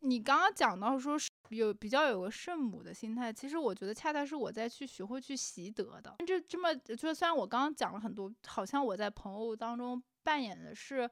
[0.00, 6.16] 你刚刚讲到说是有比较有个圣母的心态，其实我觉得恰恰是我在去学会去习得的。
[6.26, 11.08] 这这么就是虽然我刚刚讲了很多，好像我在朋友当中扮演的是。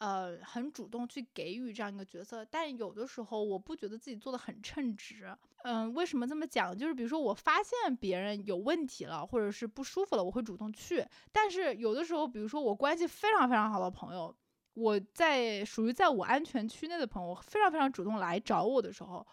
[0.00, 5.36] 呃，很主动去给予这样一个角色，但有的时候我不觉得自己做的很称职。
[5.64, 6.76] 嗯，为什么这么讲？
[6.76, 11.04] 就是比如说我发现别人有问题了，或者是不舒服了，我会主动去。
[11.32, 14.34] 但是有的时候，比如说我关系非常非常好的朋友，
[14.74, 19.26] 我在属于在我安全区内的朋友，非常非常主动来找我的时候，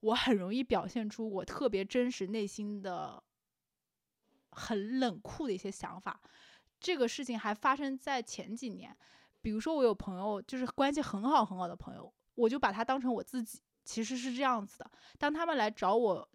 [0.00, 3.22] 我很容易表现出我特别真实内心的
[4.52, 6.20] 很冷酷的一些想法。
[6.78, 8.96] 这个事情还发生在前几年。
[9.42, 13.60] 比如说，我有朋友，就是关系很好很好的朋友，我就把他当成我自己。
[13.84, 16.28] 其实是这样子的，当他们来找我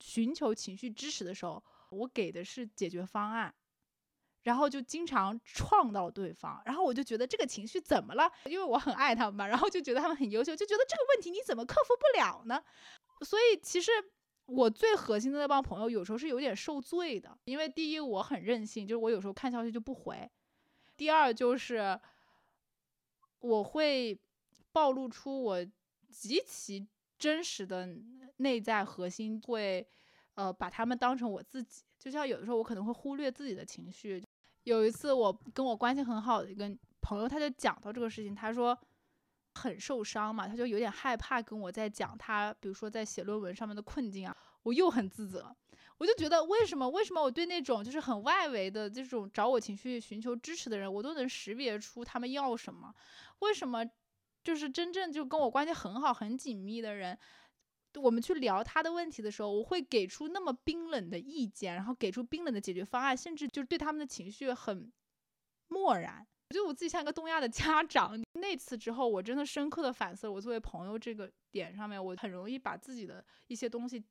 [0.00, 3.54] 寻求情绪支持的时候，我给的是解决方案，
[4.42, 8.30] 然后就经常撞到对方，然后我就觉得这个情绪怎么了？
[8.46, 12.62] 因为我很爱他们嘛，然后就觉得他们很优秀，就觉得这个问题你怎么克服不了呢？
[13.22, 13.92] 所以其实
[14.46, 20.28] 我最核心的那帮朋友有时候是有点受罪的，因为第一我很任性，就是我有时候看消息就不回；
[20.96, 22.00] 第二就是。
[23.42, 24.20] 我会
[24.70, 25.66] 暴露出我
[26.10, 26.86] 极其
[27.18, 27.88] 真实的
[28.38, 29.86] 内在核心，会
[30.34, 31.82] 呃把他们当成我自己。
[31.98, 34.22] 就像有的时候我可能会忽略自己的情绪。
[34.64, 36.70] 有一次我跟我关系很好的一个
[37.00, 38.78] 朋友，他就讲到这个事情，他说
[39.54, 45.54] 很受伤嘛，他就有点害怕跟我在讲他，比如说在写论文上面的困境啊，我又很自责。
[45.98, 52.94] 我就觉得，为什么为什么我对那种就是很外围的这种找我情绪寻求支持的人，我都能识别出他们要什么？
[53.40, 53.84] 为什么
[54.42, 57.18] 就是真正就跟我关系很好很紧密的人，
[57.94, 64.92] 我们去聊他的问题的时候，我会给出那么冰冷的意见，然后给出冰冷的解决方案，甚至就是对他们的情绪很
[65.68, 66.26] 漠然。
[66.48, 68.20] 我觉得我自己像一个东亚的家长。
[68.32, 74.04] 那次之后，我真的深刻的反思，我作为朋友这个点上面，我很容易把自己的一些东西。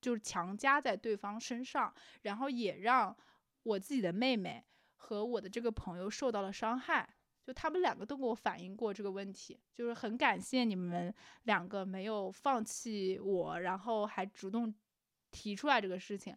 [0.00, 3.16] 就是强加在对方身上，然后也让
[3.64, 7.16] 我自己的妹妹和我的这个朋友受到了伤害。
[7.48, 11.12] 就他们两个都给我反映过这个问题，就是很感谢你们
[11.44, 14.74] 两个没有放弃我，然后还主动
[15.30, 16.36] 提出来这个事情。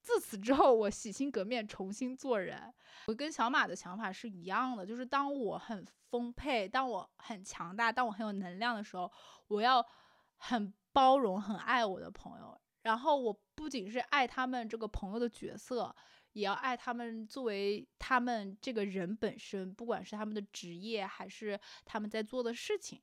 [0.00, 2.72] 自此之后，我洗心革面，重新做人。
[3.08, 9.10] 我跟小马的想法是一样的，就是当我很丰沛，当我很强大，当我很有能量的时候，
[9.48, 9.84] 我要
[10.36, 12.56] 很包容、很爱我的朋友。
[12.82, 15.92] 然后我不仅是爱他们这个朋友的角色，
[16.38, 23.00] 也要爱他们作为他们这个人本身，不管是他们的职业还是他们在做的事情。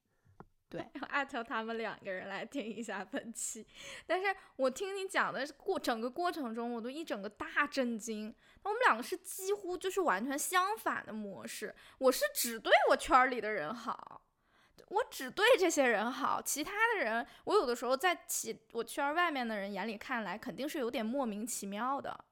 [0.69, 3.65] 对， 要艾特他们两个人来听一下本期。
[4.07, 8.33] 但是我听你讲的过整个过程中，我都一整个大震惊。
[8.63, 11.75] 我们两个是几乎就是完全相反的模式。
[11.99, 14.21] 我是只对我圈里的人好。
[14.89, 22.24] 我只对这些人好，其他的人，我有的时候在其我圈外面的人眼里看来，肯定是有点莫名其妙的，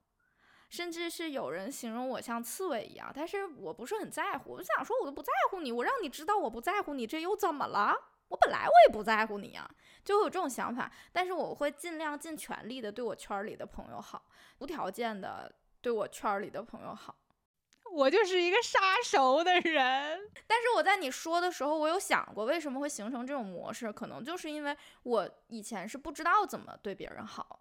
[0.74, 7.96] 甚至是有人形容我像刺猬一样，但是我不是很在乎，我就想说，我都不在乎你，我让你知道我不在乎你，这又怎么了？
[8.30, 9.70] 我本来我也不在乎你啊，
[10.04, 14.26] 就会有这种想法，但是我会尽量尽全力的对我圈里的朋友好，
[14.58, 17.16] 无条件的对我圈里的朋友好。
[17.92, 27.60] 我就是一个杀熟的人，但是我在你说的时候，我有想过为什么会形成这种模式，可能就是因为我以前是不知道怎么对别人好，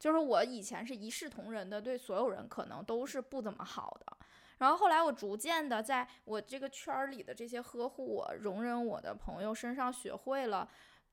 [0.00, 4.16] 就是我以前是一视同仁的，对所有人可能都是不怎么好的。
[4.58, 10.68] 然后后来我逐渐的在我这个圈儿里的这些呵护我、容忍我的朋友身上学会了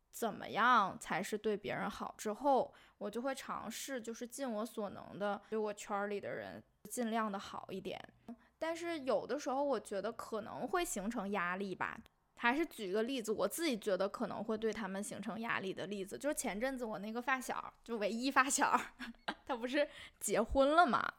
[0.09, 6.63] 怎么样才是对别人好之后，我就会尝试，就是尽我所能的对我圈儿里的人。
[6.89, 8.01] 尽量的好一点，
[8.57, 11.99] 但是有的时候我觉得可能会形成压力吧。
[12.37, 18.79] 还是举个例子，我自己觉得可能会对他们形成压力的例子，就是前阵子我那个发小，就唯一发小，
[19.45, 19.87] 他不是
[20.19, 21.11] 结婚了嘛？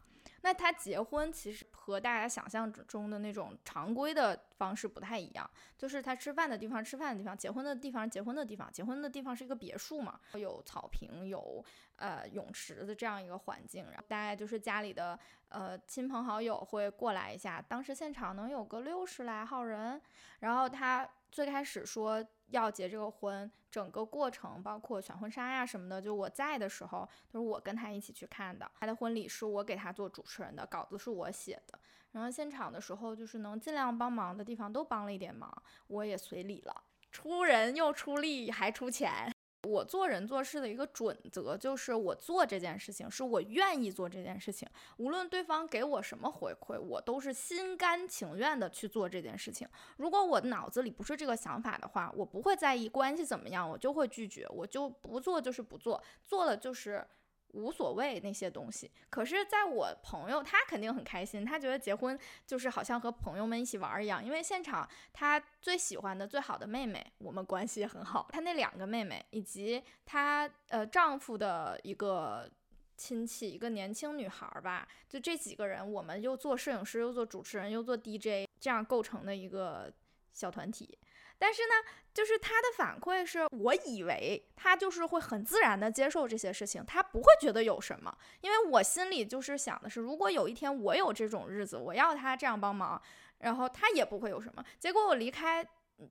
[0.42, 11.64] 那他结婚其实和大家想象中的那种常规的方式不太一样，就是他吃饭的地方吃饭的地方，结婚的地方结婚的地方，结婚的地方是一个别墅嘛，有草坪，有
[11.96, 15.18] 呃泳池的这样一个环境，然后大概就是家里的
[15.48, 20.00] 呃亲朋好友会过来一下，当时现场能有个六十来号人，
[20.40, 22.24] 然后他最开始说。
[22.50, 28.66] 要结这个婚，整个过程包括选婚纱呀什么的，就我在的时候，都是我跟他一起去看的。
[28.80, 31.78] 他的婚礼是我给他做主持人的，稿子是我写的。
[32.10, 39.30] 然后现场的时候，就是能尽量帮忙的地方都帮了一点忙，我也随礼了，出人又出力还出钱。
[39.64, 49.68] 我做人做事的一个准则就是我做这件事情是我愿意做这件事情，无论对方给我什么回馈，我都是心甘情愿的去做这件事情。
[49.96, 57.06] 如果我脑子里不是这个想法的话，我不会在意关系怎么样，我就会拒绝，我就不做就是不做，做了就是。
[57.52, 72.50] 无所谓那些东西，可是在我朋友他肯定很开心，他觉得结婚就是好像和朋友们一起玩一样，因为现场他最喜欢的最好的妹妹，我们关系也很好，他那两个妹妹以及他呃丈夫的一个
[72.96, 79.92] 亲戚，一个年轻女孩吧，就这几个人，我们又做摄影师，又做主持人，又做 DJ，这样构成的一个
[80.32, 80.98] 小团体。
[81.38, 81.74] 但是呢，
[82.12, 93.00] 就是他的反馈是我以为他就是会很自然的接受这些事情，他不会觉得有什么，因为我心里就是想的是，如果有一天我有这种日子，我要他这样帮忙，
[93.38, 94.64] 然后他也不会有什么。
[94.80, 95.64] 结果我离开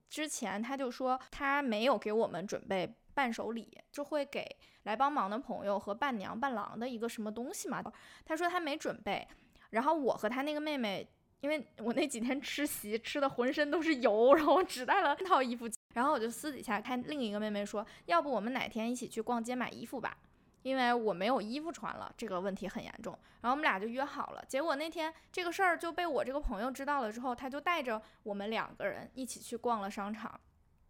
[0.09, 4.47] 之前，他就说他没有给我们准备伴手礼，就会给
[4.83, 7.83] 来帮忙的朋友和伴娘伴郎的一个什么东西嘛。
[8.25, 9.27] 他说他没准备，
[9.71, 11.05] 然后我和他那个妹妹。
[11.41, 20.17] 因为我那几天吃席吃的浑身都是油，然后我只带了一套衣服，然后我就私底下看另一个妹妹说，要不我们哪天一起去逛街买衣服吧，
[20.63, 23.17] 因为我没有衣服穿了，这个问题很严重。
[23.41, 30.39] 然后我们俩就约好了，结果那天这个事儿就被我这个朋友知道了之后，他就带着我们两个人一起去逛了商场。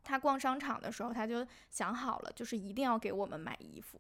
[0.04, 4.00] 他逛商场的时候，他就想好了，就是一定要给我们买衣服。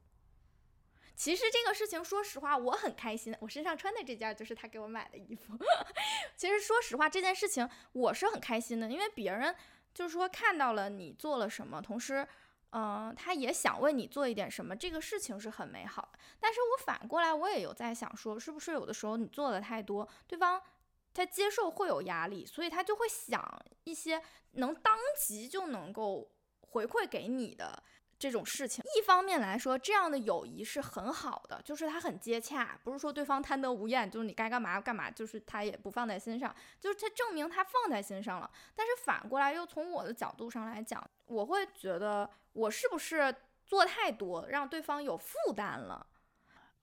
[1.17, 3.35] 其实这个事情，说实话，我很开心。
[3.41, 5.57] 我身上穿的这件就是他给我买的衣服。
[6.37, 9.53] 其实说实话，这件事情我是很开心的，因为别人
[9.95, 12.25] 就是说看到了你做了什么，同时，
[12.69, 16.19] 嗯，他也想为你做一点什么，这个事情是很美好的。
[16.39, 20.61] 但是我反过来，我也有在想说，是不是有的时候你做的太多，对方
[21.15, 26.29] 他接受会有压力，所以他就会想一些能当即就能够
[26.61, 27.83] 回馈给你的。
[28.19, 38.49] 这种事情，一方面来说，这样的友谊是很好的，就是他很接洽，不是说对方贪得无厌，就是你该干嘛干嘛，就是他也不放在心上，就是他证明他放在心上了。
[38.75, 43.33] 但是反过来，又从我的角度上来讲，我会觉得我是不是
[43.65, 46.05] 做太多，让对方有负担了。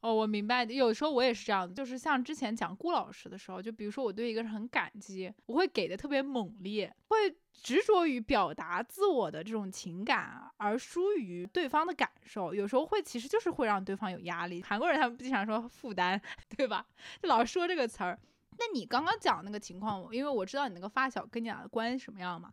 [0.05, 0.64] 哦，我明白。
[0.64, 12.55] 有时候我也是这样，就是像之前讲顾老师的时候，就比如说我对一个人很感激，我会给的特别猛烈，会执着于表达自我的这种情感，而疏于对方的感受。
[12.55, 14.62] 有时候会其实就是会让对方有压力。
[14.62, 16.20] 韩国人他们经常说负担，
[16.55, 16.86] 对吧？
[17.22, 18.20] 就老说这个词儿。
[18.59, 22.52] 那你刚刚讲那个情况，因为我知道你那个发小跟你俩的关系什么样嘛。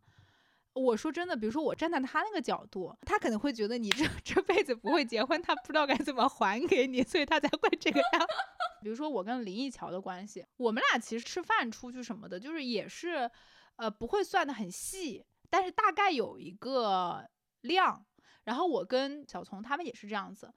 [0.74, 8.28] 我说真的，比如说我站在他那个角度，他可能会觉得你这这辈子不会结婚，他不知道该怎么还给你，所以他才会这个样。
[8.82, 13.30] 比如说我跟林奕乔的关系，我们俩其实吃饭出去什么的，就是也是，
[13.76, 17.30] 呃，不会算的很细，但是大概有一个
[17.62, 18.06] 量。
[18.46, 20.52] 然后我跟小丛他们也是这样子，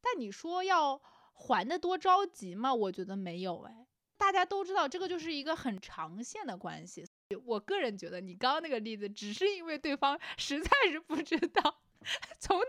[0.00, 1.00] 但你说要
[1.32, 2.72] 还的多着急吗？
[2.72, 3.86] 我觉得没有哎，
[4.16, 7.04] 大家都知道这个就是一个很长线的关系。
[7.36, 11.80] 我个人觉得，你刚刚那个例子，只是因为对方实在是不知道
[12.38, 12.60] 从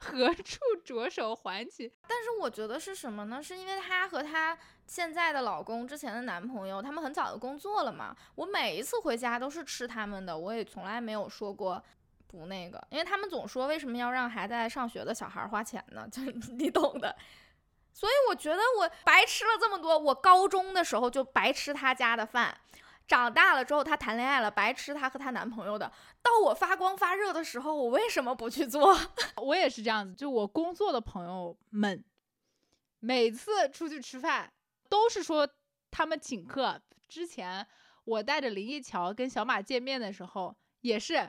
[0.00, 1.90] 何处着手还起。
[2.06, 3.42] 但是我觉得是什么呢？
[3.42, 4.56] 是因为她和她
[4.86, 8.14] 现在的老公之前的男朋友，他们很早就工作了嘛。
[8.34, 11.82] 我每一次回家都是吃他们的，我也从来没有说过
[12.26, 16.06] 不那个，因为他们总说为什么要让还在上学的小孩花钱呢？
[16.12, 17.16] 就 你懂的。
[17.92, 22.56] 所以我觉得我白吃了这么多，我高中的时候就白吃他家的饭。
[23.10, 25.90] 长大了之后，她谈恋爱了，白吃她和她男朋友的。
[26.22, 28.96] 到我发光发热的时候，我为什么不去做？
[29.42, 32.04] 我也是这样子，就我工作的朋友们，
[33.00, 34.52] 每次出去吃饭
[34.88, 35.48] 都是说
[35.90, 36.80] 他们请客。
[37.08, 37.66] 之前
[38.04, 41.28] 我带着林一桥跟小马见面的时候，也是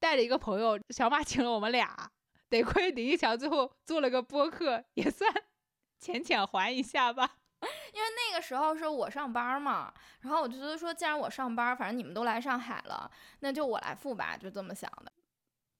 [0.00, 2.10] 带着一个朋友，小马请了我们俩。
[2.48, 5.32] 得亏林一桥最后做了个播客，也算
[6.00, 7.36] 浅浅还一下吧。
[7.92, 15.12] 因为那个时候是我上班嘛，然后我就觉得说，既然我上班，反正你们都来上海了，那就我来付吧，就这么想的。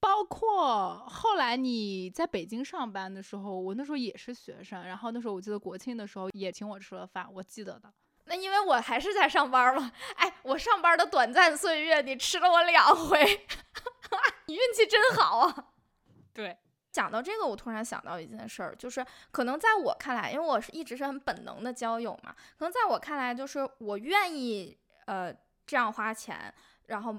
[0.01, 7.93] 包括后来你在北京上班的时候，我那时候也是学生，然后那时候我记得国庆的时候也请我吃了饭，我记得的。
[8.25, 13.47] 那因为我还是在上班嘛，哎，我上班的短暂岁月，你吃了我两回，
[14.47, 15.67] 你运气真好啊。
[16.33, 16.57] 对。
[16.93, 24.77] 讲到这个，我突然想到一件事儿，就是可能在我看来，因为我是一直是很本能的交友嘛，可能在我看来，就是我愿意
[25.07, 25.33] 呃
[25.67, 26.53] 这样花钱，
[26.87, 27.15] 然后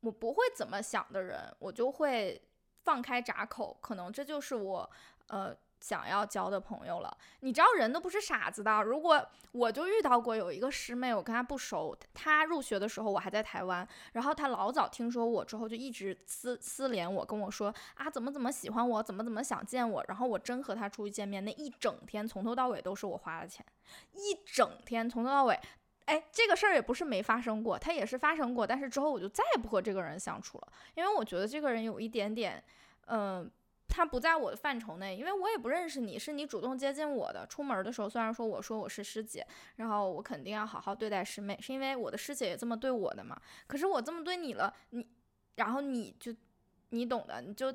[0.00, 2.40] 我不会怎么想的人，我就会
[2.84, 4.90] 放开闸口，可能这就是我
[5.26, 7.16] 呃想要交的朋友了。
[7.40, 8.82] 你知道人都不是傻子的。
[8.82, 20.04] 如果我就遇到过有一个师妹，我跟她不熟，她入学的时候我还在台湾，然后她老早听说我之后就一直私私联我，跟我说啊怎么怎么喜欢我，怎么怎么想见我。
[20.08, 23.64] 然后我真和她出去见面，那一整天从头到尾都是我花的钱，
[24.12, 25.58] 一整天从头到尾。
[26.06, 32.60] 哎，这个事儿也不是没发生过，它也是发生过，但是之后我就再也不和这个人相处了，因为我觉得这个人有一点点，
[33.06, 33.48] 嗯，
[33.90, 37.44] 他不在我的范畴内，因为我也不认识你，是你主动接近我的。
[37.46, 43.38] 出门的时候，虽然说我说我是师姐，然后我肯定要好好对待师妹，是因为我的师姐也这么对我的嘛。
[43.66, 45.06] 可是我这么对你了，你，
[45.56, 46.32] 然后你就，
[46.90, 47.74] 你懂的，你就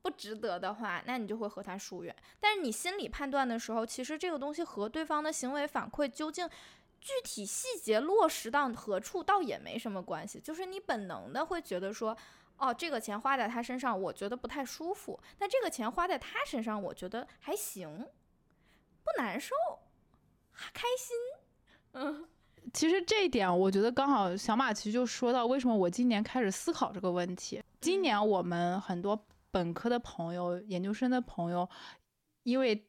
[0.00, 2.14] 不值得的话，那你就会和他疏远。
[2.40, 6.48] 但是你心里判断的时候，其实这个东西和对方的行为反馈究竟。
[7.00, 12.14] 具体细节落实到何处倒也没什么关系，就是你本能的会觉得说，
[12.58, 18.06] 哦，这个钱花在他身上，我觉得不太舒服；但这个钱花在他身上，我觉得还行，
[19.02, 19.54] 不难受，
[20.50, 21.16] 还开心。
[21.92, 22.28] 嗯，
[22.72, 27.62] 其实这一点，我觉得刚好小马其实就说到为什么我今年开始思考这个问题。
[27.80, 31.68] 今年我们很多本科的朋友、研究生的朋友，
[32.42, 32.84] 因为。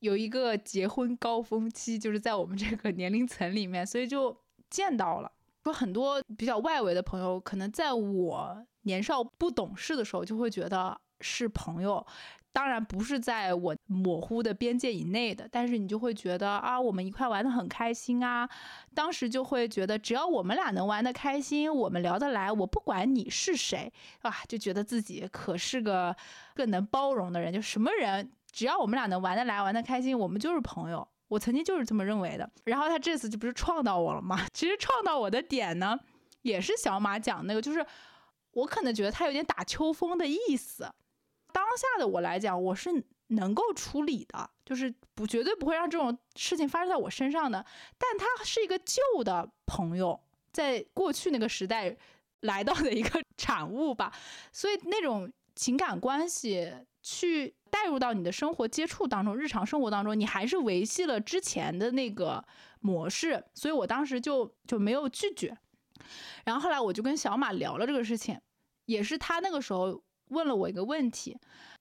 [0.00, 4.36] 有一个结婚高峰期，就是在我们这个年龄层里面，所以就
[4.68, 5.32] 见到了。
[5.64, 12.04] 说很多比较外围的朋友，可能在我年少不懂事的时候，就会觉得是朋友，
[12.52, 15.46] 当然不是在我模糊的边界以内的。
[15.50, 18.48] 但是你就会觉得啊，我们一块玩的很开心啊。
[18.94, 26.16] 当时就会觉得，只要我们俩能玩的开心，我们聊得来，我不管你是谁，啊，就觉得自己可是个
[26.54, 28.30] 更能包容的人，就什么人。
[28.50, 31.06] 只要我们俩能玩得来、玩得开心，我们就是朋友。
[31.28, 32.48] 我曾经就是这么认为的。
[32.64, 34.46] 然后他这次就不是撞到我了吗？
[34.54, 35.98] 其实撞到我的点呢，
[36.42, 37.84] 也是小马讲那个，就是
[38.56, 40.90] 我可能觉得他有点打秋风的意思。
[41.52, 42.90] 当下的我来讲，我是
[43.28, 47.64] 能够处理的，就是不绝对不会让这种事情发生在我身上的。
[47.98, 50.20] 但他是一个旧的朋友，
[50.52, 51.96] 在过去那个时代
[52.40, 54.12] 来到的一个 产物吧，
[54.52, 57.54] 所以那种情感关系去。
[57.68, 62.42] 带入到你的生活接触当中，日常生活当中，你还是维系了之前的那个
[62.80, 65.54] 模式，所以我当时就就没有拒绝。
[66.44, 68.40] 然后后来我就跟小马聊了这个事情，
[68.86, 71.38] 也是他那个时候问了我一个问题，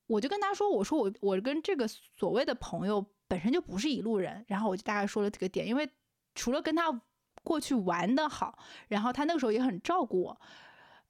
[0.07, 5.89] 我就跟他说，我说我我跟这个所谓的朋友本身就不是一路人，然后我就大概说了几个点，因为
[6.33, 7.01] 除了跟他
[7.43, 8.57] 过去玩的好，
[8.87, 10.41] 然后他那个时候也很照顾我。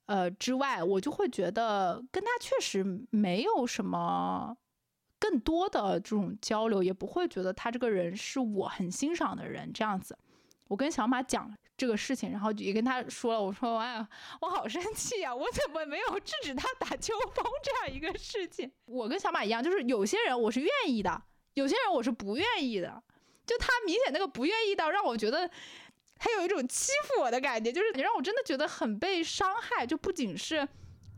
[0.05, 4.55] 呃之外，我就会觉得跟他确实没有什么。
[5.17, 9.71] 更多的这种交流，也不会觉得他这个人是我很欣赏的人。
[9.73, 10.15] 这样子，
[10.67, 14.07] 我跟小马讲这个事情，然后也跟他说了，我说：“哎呀，
[14.41, 21.21] 我好生气呀，我怎么没有制止他打秋风这样一个事情？”我跟小马一样，就是有些人我是愿意的，
[21.53, 23.01] 有些人我是不愿意的。
[23.45, 25.49] 就他明显那个不愿意到让我觉得
[26.17, 29.85] 他有一种欺负我的感觉，就是你让我真的觉得很被伤害。
[29.85, 30.67] 就不仅是。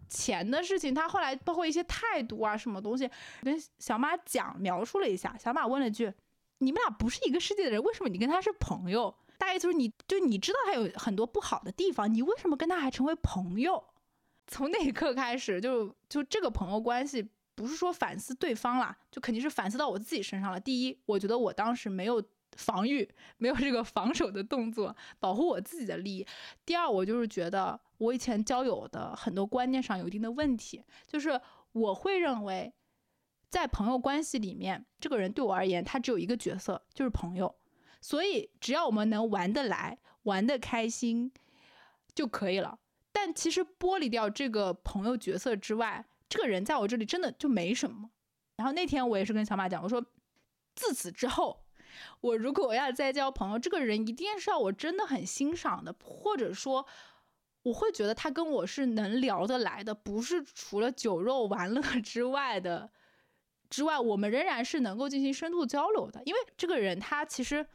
[0.10, 3.12] 钱的事情，他后来包括一些态度啊，什么东西，
[3.44, 5.36] 跟小马讲描述了一下。
[5.38, 6.10] 小马问了句
[6.60, 13.84] ：“你们俩不是一个世界的人，为什么你跟他是朋友？”大概就是你就你知道他有很多不好的地方，你为什么跟他还成为朋友？
[14.48, 20.60] 从那一刻开始，就就这个朋友关系，不是说反思对方啦，就肯定是反思到我自己身上了。
[20.60, 22.24] 第一，我觉得我当时没有
[22.56, 26.28] 防御，没有这个防守的动作，保护我自己的利益。
[26.66, 27.80] 第二，我就是觉得。
[28.00, 32.72] 我以前交友的很多观念上有一定的问题，就是我会认为，
[33.50, 37.56] 在朋友关系里面，这个人对我而言，他只有一个角色，就是朋友。
[38.02, 41.32] 所以只要我们能玩得来、玩得开心
[42.14, 42.80] 就可以了。
[43.12, 48.10] 但其实剥离掉这个朋友角色之外，这个人在我这里真的就没什么。
[48.56, 50.04] 然后那天我也是跟小马讲，我说，
[50.76, 51.66] 自此之后，
[52.22, 56.86] 我如果要再交朋友，这个人一定是要我真的很欣赏的，或者说。
[57.64, 62.90] 我会觉得他跟我是能聊得来的，不是除了酒肉玩乐 之外的
[63.70, 66.22] 之外，我们仍然是能够进行深度交流的。
[66.24, 67.68] 因为这个人他其实，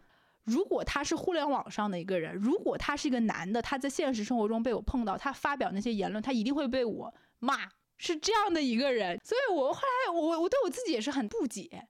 [0.45, 7.69] 如果他是互联网上的一个人，如果他是一个男的，他在现实生活中被我碰到，他发表那些言论，他一定会被我骂，
[7.99, 9.21] 是这样的一个人。
[9.25, 11.89] 所以我后来我我对我自己也是很不解，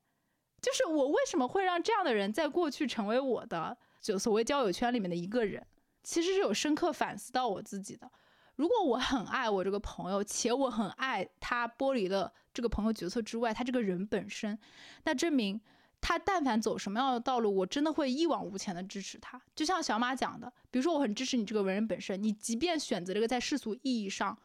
[0.60, 5.66] 就是我为什么会让这样的人在过去成为我的就所谓交友圈里面的一个人。
[6.02, 8.10] 其实是有深刻反思到我自己的。
[8.56, 14.58] 如果我很爱我这个朋友，且我很爱他剥离了这个朋友角色之外，他这个人本身，
[15.04, 15.60] 那证明
[16.02, 19.40] 他但凡走什么样的道路，我真的会一往无前的支持他。
[19.54, 24.36] 就像小马讲的，比如说我很支持你这个为人本身，你即便选择这个在世俗意义上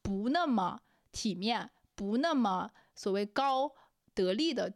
[0.00, 0.80] 不那么
[1.10, 3.72] 体面、不那么所谓高
[4.14, 4.72] 得力的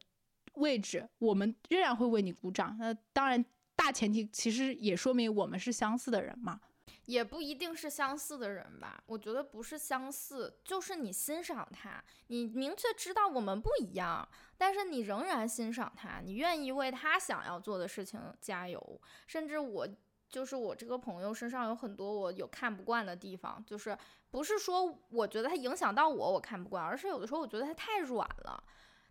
[0.55, 2.77] 位置，我们仍然会为你鼓掌。
[2.79, 3.43] 那当然，
[3.77, 6.61] 大前提其实也说明我们是相似的人嘛。
[7.07, 14.27] 也不一定是相似的人吧，我觉得不是相似，就是你欣赏他，你明确知道我们不一样，
[14.57, 19.01] 但是你仍然欣赏他，你愿意为他想要做的事情加油。
[19.27, 19.87] 甚至我
[20.29, 23.97] 就是我这个朋友身上有很多我有看不惯的地方，就是
[24.31, 28.65] 不是说我觉得他影响到我我看不惯，而是有的时候我觉得他太软了。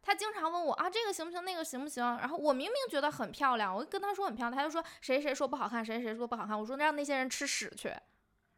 [0.03, 2.03] 他经常问我啊，这个行不行，那个行不行？
[2.17, 6.59] 然后我明明觉得很漂亮，我跟他说很漂亮，他就说谁谁说不好看，谁谁说不好看。
[6.59, 7.91] 我说让那些人吃屎去。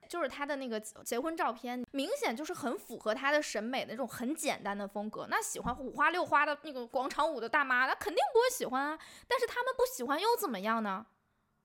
[0.07, 5.25] 就是他的那个结婚照片，明显就是很符合他的审美那种很简单的风格。
[5.31, 8.99] 那喜欢五花六花的那个广场舞的大妈，那肯定不会喜欢啊。
[9.27, 11.07] 但是他们不喜欢又怎么样呢？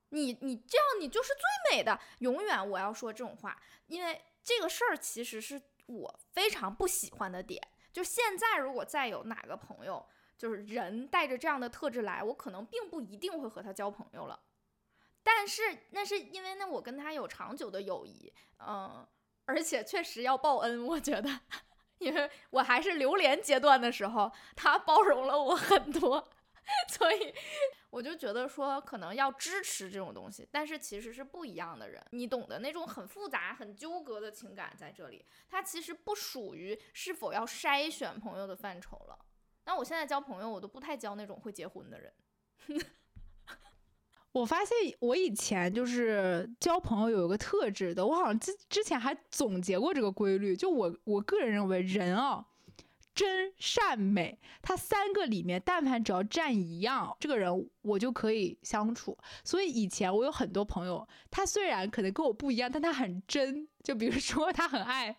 [0.08, 7.62] 你你这样你就是最美的，永远我要说这种话，因为这个事儿其实是我非常不喜欢的点。
[7.92, 10.04] 就现在，如果再有哪个朋友，
[10.38, 14.38] 就是人带着这样的特质来，我可能并不一定会和他交朋友了。
[15.22, 19.06] 但是那是因为呢，我跟他有长久的友谊，嗯，
[19.44, 21.28] 而且确实要报恩，我觉得，
[21.98, 26.26] 因为我还是榴莲阶段的时候，他包容了我很多，
[26.88, 27.34] 所以。
[27.90, 39.18] 我就觉得说，可能要支持这种东西，但是其实是不一样的人，你懂得那种很复杂、很纠葛的情感在这里，它其实不属于是否要筛选朋友的范畴了。
[39.64, 42.14] 那我现在交朋友，我都不太交那种会结婚的人。
[44.30, 52.46] 我发现我以前就是交朋友有一个特质的，我好像之之前还总结过这个规律，就我我个人认为人啊。
[53.20, 59.14] 真善美，他三个里面，但凡只要占一样，这个人我就可以相处。
[59.44, 63.68] 所以以前我有很多朋友，他虽然可能跟我不一样，但他很真。
[63.84, 65.14] 就比如说，他很爱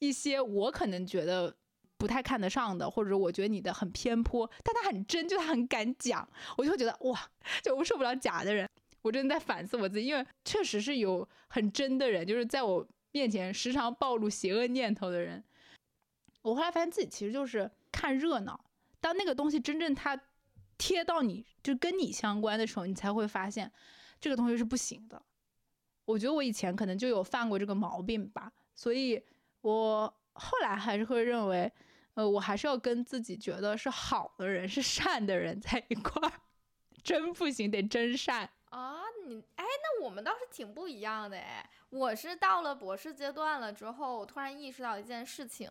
[0.00, 1.54] 一些我可能觉得
[1.96, 7.30] 不太看得上的，或者我觉得你的很偏颇，但他很真，就他很敢讲，我就会觉得哇，
[7.62, 8.68] 就我受不了假的人。
[9.02, 15.44] 我真的在反思我自己，因为确实是有很真的人，就是在我面前时常暴露邪恶念头的人。
[16.46, 18.58] 我后来发现自己其实就是看热闹，
[19.00, 20.16] 当那个东西真正它
[20.78, 23.70] 贴到你就跟你相关的时候，你才会发现
[24.20, 25.20] 这个东西是不行的。
[26.04, 29.20] 我觉得我以前可能就有犯过这个毛病吧，所以
[29.62, 31.70] 我后来还是会认为，
[32.14, 36.32] 呃，我还是要跟自己觉得是好的人、是善的人在一块儿。
[37.02, 39.02] 真不行，得真善啊！
[39.26, 41.68] 你哎，那我们倒是挺不一样的哎。
[41.90, 45.70] 我是到了博士阶段了之后，我突然意识到一件事情。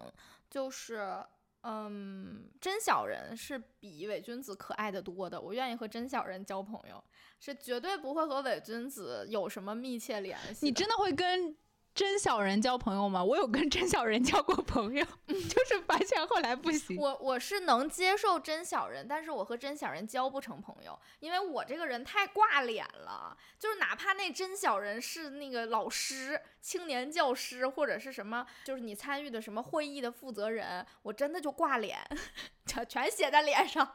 [0.49, 1.23] 就是，
[1.61, 5.39] 嗯，真小人是比伪君子可爱的多的。
[5.39, 7.03] 我愿意和真小人交朋友，
[7.39, 10.65] 是绝对不会和伪君子有什么密切联系。
[10.65, 11.57] 你真的会跟？
[11.95, 13.23] 真小人交朋友吗？
[13.23, 16.97] 我有跟真小人交过朋友， 就是发现后来不行。
[16.97, 23.35] 我我是能接受真小人，但是我和真小人交不成朋友，因为我这个人太挂脸了。
[23.57, 31.97] 就是哪怕那真小人是那个老师、青年教师或者是什么，就是你参与的什么会议的负责人，我真的就挂脸，
[32.67, 33.89] 全全写在脸上。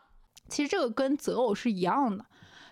[0.48, 2.24] 其实这个跟择偶是一样的，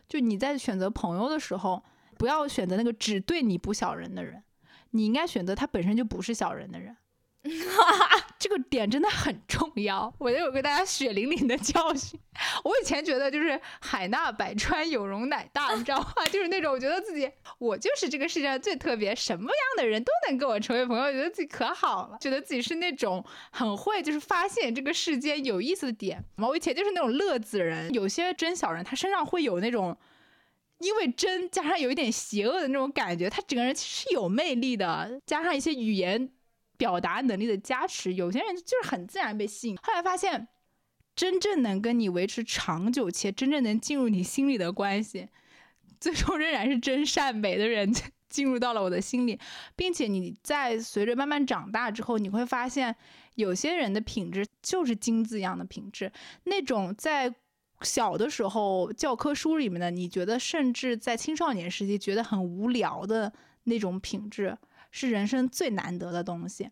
[0.08, 1.84] 就你在选择朋友的时候，
[2.16, 4.42] 不要选择那个只对你不小人的人。
[4.91, 6.97] 你应该选择他本身就不是小人的人，
[8.39, 10.12] 这个点真的很重要。
[10.18, 12.18] 我有给大家血淋淋的教训。
[12.64, 16.26] 我以前觉得就是海纳百川，有容乃大，你知道吗？
[16.32, 26.24] 就是那种我觉得自己我就是这个世界上最特别，什么样的人都能跟我成为朋友，觉得自己可好了，觉得自己是那种很会就是发现这个世间有意思的点。
[26.36, 29.97] 我以前就是那种乐子人，有些真小人，他身上会有那种。
[30.80, 36.30] 因为真加上有一点邪恶的那种感觉，他整个人其实是有魅力的，加上一些语言
[36.76, 39.76] 表达能力的加持，有些人就是很自然被吸引。
[39.78, 40.46] 后来发现，
[41.16, 45.28] 真正能跟你维持长久且真正能进入你心里的关系，
[45.98, 47.92] 最终仍然是真善美的人
[48.30, 49.36] 进入到了我的心里，
[49.74, 52.94] 并且你在随着慢慢长大之后，你会发现
[53.34, 56.12] 有些人的品质就是金子一样的品质，
[56.44, 57.34] 那种在。
[57.82, 63.32] 小的时候，教科书里面的，你觉得甚至在青少年时期觉得很无聊的
[63.64, 64.56] 那种品质，
[64.90, 66.68] 是人生最难得的东西。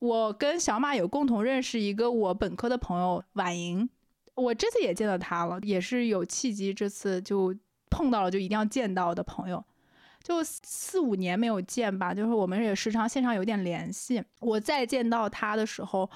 [0.00, 3.88] 我跟小马有共同认识一个我本科的朋友婉莹，
[4.34, 7.56] 我这次也见到他了，也是有契机，这次就
[7.88, 9.64] 碰到了，就一定要见到的朋友。
[10.22, 14.22] 就四五年没有见吧，就是我们也时常线上有点联系。
[14.40, 16.10] 我再见到他的时候。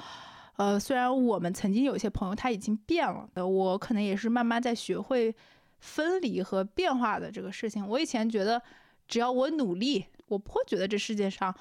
[0.59, 5.32] 呃，虽然我们曾经有些朋友，他已经变了，的，我可能也是慢慢在学会
[5.78, 7.86] 分离和变化的这个事情。
[7.86, 8.61] 我以前觉得，
[9.06, 11.56] 只要我努力，我不会觉得这世界上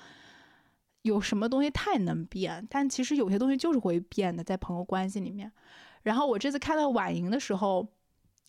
[1.04, 2.66] 有什么东西太能变。
[2.68, 5.52] 但其实有些东西就是会变的，在朋友关系里面。
[6.02, 7.88] 然后我这次看到婉莹的时候，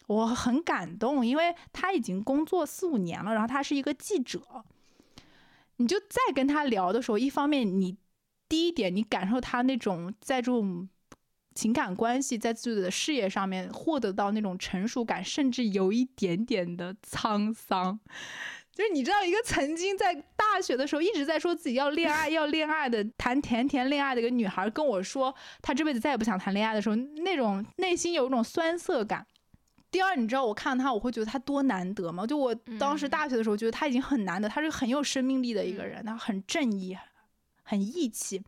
[0.07, 4.41] 我很感动，因为他已经工作四五年了，然后他是一个记者。
[5.77, 7.99] 你就再跟他聊的时候，一方面你
[8.49, 10.89] 第一点，你感受他那种在这种
[11.55, 17.99] 情感关系，在自己的事业上面获得到那种成熟感，甚至有一点点的沧桑。
[18.73, 29.27] 就是你知道，一个曾经在大学的时候一直在说自己要恋爱、要恋爱的、谈甜甜恋爱的一个女孩，跟我说她这辈子再也不想谈恋爱的时候，那种内心有一种酸涩感。
[29.91, 32.25] 第二，你知道我看到他，我会觉得他多难得吗？
[32.25, 36.97] 就我当时大学的时候，觉得他已经很难得，他是很有生命力的一个人，他很正义，
[37.69, 38.43] 很义气。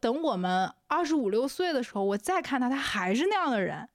[0.00, 3.88] 等我们二十五六岁的时候，我再看他，他还是那样的人，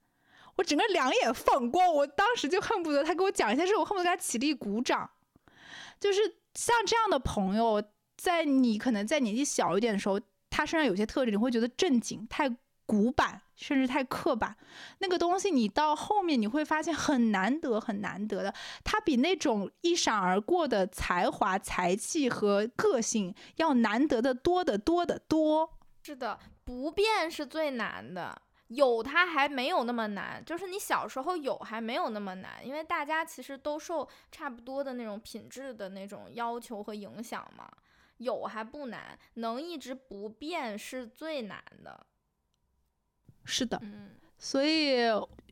[0.56, 1.92] 我整个两眼放光。
[1.92, 5.10] 我当时就恨不得他给我讲一些事，我恨不得给他起立鼓掌。
[5.98, 6.20] 就是
[6.54, 7.82] 像这样的朋友，
[8.16, 12.48] 在你可能在年纪小一点的时候，他身上有些特质，你会觉得正经、太
[12.92, 13.40] 古板。
[13.54, 14.56] 甚至太刻板，
[14.98, 25.78] 那个东西你到后面你会发现很难得很难得的，它比那种一闪而过的才华、才气和个性要难得的多得多得多。
[26.02, 37.70] 是的，不变是最难的，有它还没有那么难，就是你小时候有还没有那么难，因为大家其实都受差不多的那种品质的那种要求和影响嘛，
[38.16, 42.06] 有还不难，能一直不变是最难的。
[43.44, 43.80] 是的，
[44.38, 44.98] 所以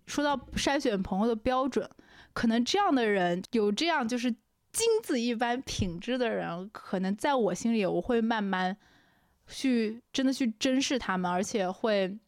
[0.06, 1.88] 说到筛选朋友的标准，
[2.32, 4.30] 可能这样的人有这样就是
[4.72, 8.76] 金子一般品质的人，可能在我心里我会慢慢
[9.46, 12.18] 去真的去珍视他们，而且会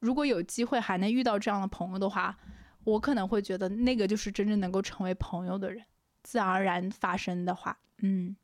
[0.00, 2.36] 如果有机会还能遇到这样的朋友的话，
[2.84, 5.84] 我可能会觉得那个就是真正能够成为朋友的人，
[6.22, 8.36] 自然而然发生的话，嗯。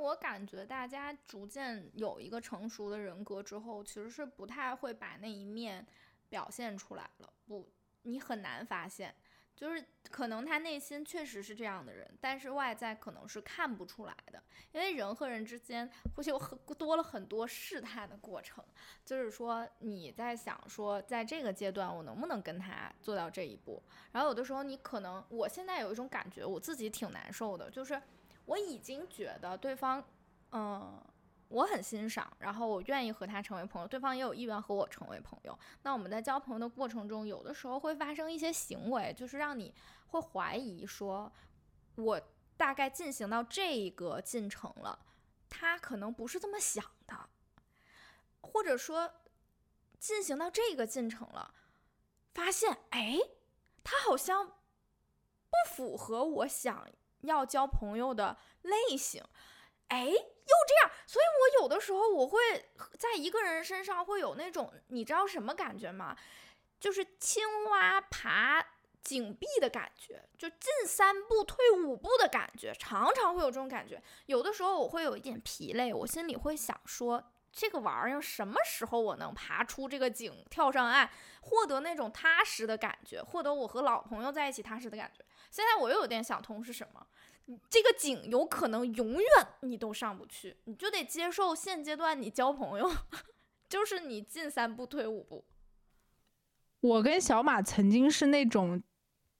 [0.00, 5.86] 我感觉大家逐渐有一个成熟的人格之后，其实是不太会把那一面
[6.28, 7.30] 表现出来了。
[7.46, 7.70] 不，
[8.02, 9.14] 你很难发现，
[9.54, 14.42] 就是可能他内心确实是这样的人，但是外在可能是看不出来的。
[14.72, 18.64] 因为人和人之间或许有很多了很多试探的过程，
[19.04, 23.82] 就是说你在想说，在这个阶段我能不能跟他做到这一步？
[24.12, 28.00] 然后有的时候你可能，我现在有一种感觉，我自己挺难受的，就是。
[28.50, 30.02] 我已经觉得对方，
[30.50, 31.00] 嗯，
[31.46, 35.56] 我很欣赏，然后我愿意和他成为朋友，对方也有意愿和我成为朋友。
[35.82, 39.72] 那我们在交朋友的过程中，有的时候会发生一些行为，就是让你
[40.08, 41.32] 会怀疑说，
[41.94, 42.20] 我
[42.56, 44.98] 大概进行到这个进程了，
[45.48, 47.28] 他可能不是这么想的，
[48.40, 49.14] 或者说
[50.00, 51.54] 进行到这个进程了，
[52.34, 53.16] 发现哎，
[53.84, 56.88] 他好像不符合我想。
[57.22, 59.22] 要交朋友的类型，
[59.88, 62.38] 哎，又这样，所以我有的时候我会
[62.98, 66.16] 在一个人身上会有那种，你知道什么感觉吗？
[66.78, 68.64] 就是青蛙爬
[69.02, 74.02] 井壁的感觉，就进三步退五步的感觉，常常会有这种感觉。
[74.26, 77.32] 有的时候我会有一点疲累，我心里会想说。
[77.52, 81.10] 这个玩意儿什么时候我能爬出这个井，跳上岸，
[81.40, 85.24] 获得那种踏实的感觉，获得我和老朋友在一起踏实的感觉？
[85.50, 87.04] 现在我又有点想通是什么？
[87.68, 89.22] 这个井有可能永远
[89.62, 92.90] 你都上不去，你就得接受现阶段你交朋友
[93.68, 95.44] 就是你进三步退五步。
[96.80, 98.82] 我跟小马曾经是那种。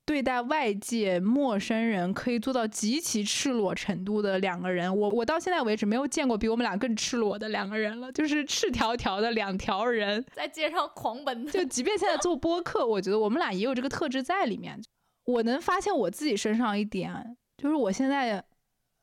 [0.06, 11.46] 对待外界陌生人可以做到极其赤裸程度的两个人，我我到现在为止没有见过比我们俩更赤裸的两个人了，就是赤条条的两条人在街上狂奔。
[11.46, 14.82] 就即便现在做播客，我觉得我们俩也有这个特质在里面。
[15.26, 18.42] 我能发现我自己身上一点，就是我现在。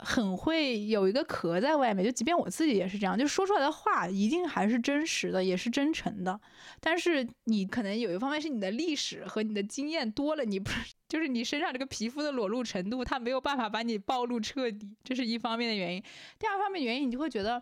[0.00, 6.40] 很会有一个壳在外面，就即便我自己也是这样，就说出来的话一定还是真实的，也是真诚的。
[6.78, 16.00] 但是你可能有一方面是你的历史和你的经验多了，你不是就是你身上这个皮肤的裸露程度，它没有办法把你暴露彻底，这是一方面的原因。
[16.38, 17.60] 第二方面原因，你就会觉得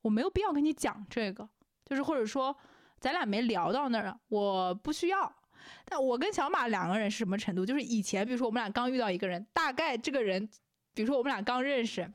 [0.00, 1.48] 我没有必要跟你讲这个，
[1.84, 2.56] 就是或者说
[2.98, 5.32] 咱俩没聊到那儿，我不需要。
[5.84, 7.64] 但我跟小马两个人是什么程度？
[7.64, 10.48] 就是以前比如说我们俩刚遇到一个人，大概这个人。
[10.94, 12.06] 比如说我们俩刚认识，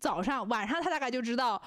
[0.00, 1.62] 早上晚上他大概就知道，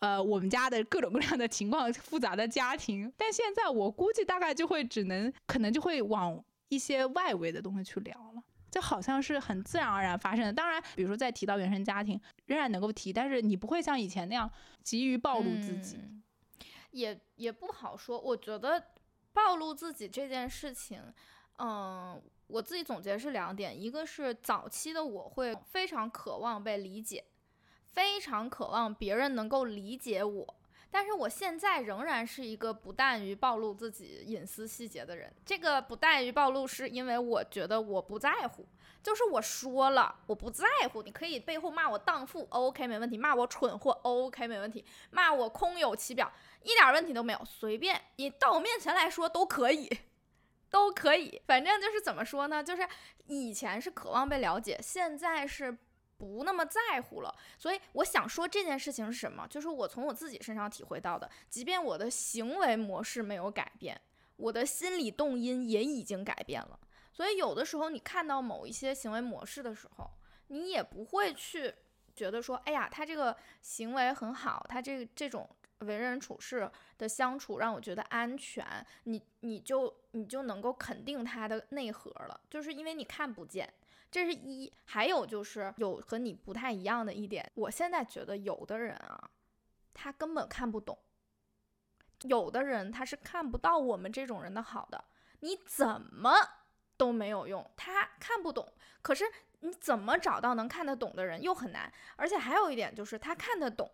[0.00, 3.12] 呃，我们家的各种各样的情况，复杂的家庭。
[3.16, 10.52] 但现在我估计大概就会只能，可能就会往一些外围的东西去聊了，就好像是很自然而然发生的。
[10.52, 14.50] 当然，比如说再提到原生家庭，仍然能够提，但是你不会像以前那样
[14.82, 15.96] 急于暴露自己，
[16.90, 18.20] 也也不好说。
[18.20, 18.84] 我觉得
[19.32, 21.02] 暴露自己这件事情，
[21.58, 22.22] 嗯。
[22.52, 27.24] 我自己总结是两点，一个是早期的我会非常渴望被理解，
[27.92, 30.56] 非常渴望别人能够理解我，
[30.90, 35.32] 但是我现在仍然是一个不惮于暴露自己隐私细节的人。
[35.46, 38.66] 这个不惮于暴露，是因为我觉得我不在乎，
[39.02, 46.32] 就是我说了我不在乎，你可以背后骂我荡妇，OK 没问题；骂我蠢货，OK 没问题；骂我空有其表，
[46.62, 49.90] 一点问题都没有，随便你到我面前来说都可以，
[50.70, 51.40] 都可以。
[51.46, 52.86] 反正就是怎么说呢，就是
[53.26, 55.76] 以前是渴望被了解，现在是。
[56.20, 59.46] 不那么在乎了，所以我想说这件事情是什么？
[59.48, 63.98] 就是我从我自己身上体会到的，即便我的行为模式没有改变，
[64.36, 66.78] 我的心理动因也已经改变了。
[67.20, 70.10] 所以有的时候你看到某一些行为模式的时候，
[70.46, 71.74] 你也不会去
[72.16, 75.46] 觉得说，哎呀，他这个行为很好，他这这种
[75.80, 78.64] 为人处事的相处让我觉得安全，
[79.04, 83.70] 你你就你就能够肯定他的内核了，就是因为你看不见。
[84.10, 89.30] 这是一，还有就是有和你不太一样的一点，我现在觉得有的人啊，
[89.92, 90.98] 他根本看不懂，
[92.22, 95.04] 有的人他是看不到我们这种人的好的，
[95.40, 96.32] 你怎么
[97.00, 98.66] 都没有用，他看不懂，
[99.00, 99.24] 可是
[99.60, 103.90] 你怎么找到能看得懂的人又很难，而且还有一点就是他看得懂。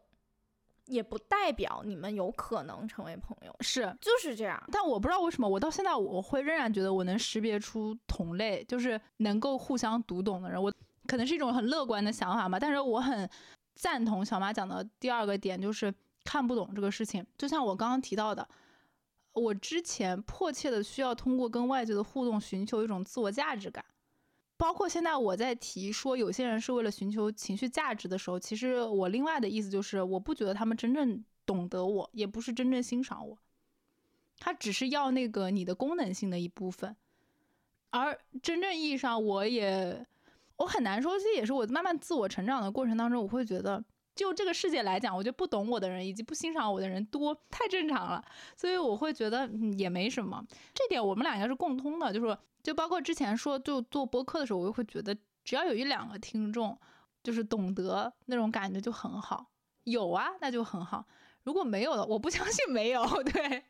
[0.87, 4.63] 也不代表你们有可能成为朋友，是就是这样。
[4.71, 10.63] 但我不知道为什么，我到现在我会仍然觉得我能识别出同类，就是能够互相读懂的人。
[10.63, 10.73] 我
[11.09, 13.29] 可能是一种很乐观的想法嘛，但是我很
[13.75, 15.93] 赞同小马讲的第二个点，就是
[16.25, 17.27] 看不懂这个事情。
[17.37, 18.49] 就像我刚刚提到的，
[19.37, 23.85] 我之前迫切的需要通过跟外界的互动寻求一种自我价值感。
[24.57, 33.37] 包括现在我在提说有些人是为了寻求情绪价值的时候，其实我另外的意思就是，我不觉得他们真正懂得我，也不是真正欣赏我，
[34.39, 36.97] 他只是要那个你的功能性的一部分，
[37.91, 40.07] 而真正意义上，我也
[40.57, 43.85] 我很难说，这也是我慢慢自我成长的过程当中，我会觉得，
[44.17, 48.25] 就这个世界来讲，我觉得不懂我的人以及不欣赏我的人多，太正常了，
[48.57, 49.49] 所以我会觉得
[49.79, 50.45] 也没什么，
[50.75, 52.37] 这点我们俩应该是共通的，就是。
[52.63, 56.77] 就包括之前说，就做播客的时候，我就会觉得，只要有一两个听众，
[57.23, 59.47] 就是懂得那种感觉就很好。
[59.85, 61.07] 有啊，那就很好。
[61.45, 63.05] 如果没有的，我不相信没有。
[63.23, 63.67] 对。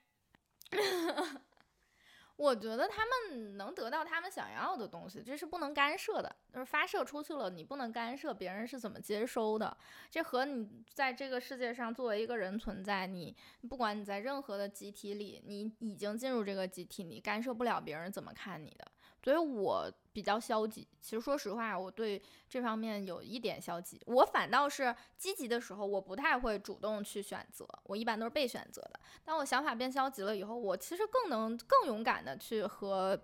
[2.37, 9.74] 我觉得他们能得到他们想要的东西，这是不能干涉的，就是发射出去了，你不能干涉别人是怎么接收的。
[10.11, 13.34] 这和你在这个世界上作为一个人存在，你
[13.68, 18.87] 不管你在任何的集体里，你已经进入这个集体，你干涉不了别人怎么看你的。
[19.26, 20.86] 所以我比较消极。
[21.00, 24.00] 其实说实话，我对这方面有一点消极。
[24.06, 29.00] 我反倒是积极的时候，我不太会主动去选择，我一般都是被选择的。
[29.24, 33.20] 当我想法变消极了以后，我其实更能更勇敢的去和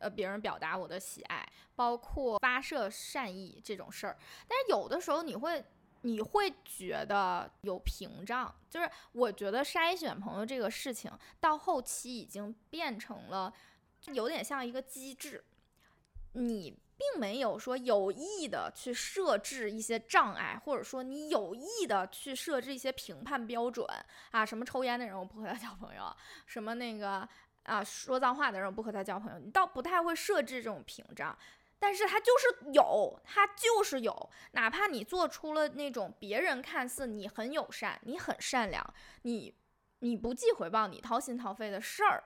[0.00, 4.18] 呃别人表达我的喜爱，包括发射善意这种事儿。
[4.46, 5.64] 但是有的时候你会
[6.02, 13.50] 你会觉得有屏障，就是我觉得筛选朋友这个事情到后期已经变成了。
[14.14, 15.44] 有点像一个机制，
[16.32, 23.86] 你并没有说有意的去设置一些障碍，或者说你有意的去设置一些评判标准
[24.32, 27.28] 啊，什么抽烟的人我不和他交朋友，什么那个
[27.62, 31.38] 啊说脏话的人我不和他交朋友，你倒不太会设置这种屏障，
[31.78, 39.54] 但是他就是有，他就是有，哪怕你做出了那种别人看似你很友善，你很善良，你
[40.00, 42.24] 你不计回报，你掏心掏肺的事儿。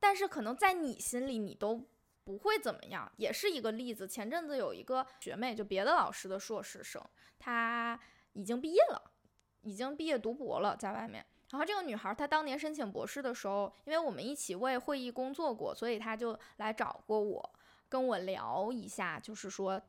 [0.00, 1.86] 但是可能在你心里，你都
[2.24, 4.08] 不会怎么样，也是一个例子。
[4.08, 7.00] 前阵子有一个学妹，就别的老师的硕士生，
[7.38, 8.00] 她
[8.32, 9.12] 已经毕业了，
[9.60, 11.24] 已经毕业读博了，在外面。
[11.50, 17.54] 然后这个女孩，她当年申请博士的时候，因为我们一起为会议工作过，所以她就来找过我，
[17.88, 19.82] 跟我聊一下，就是说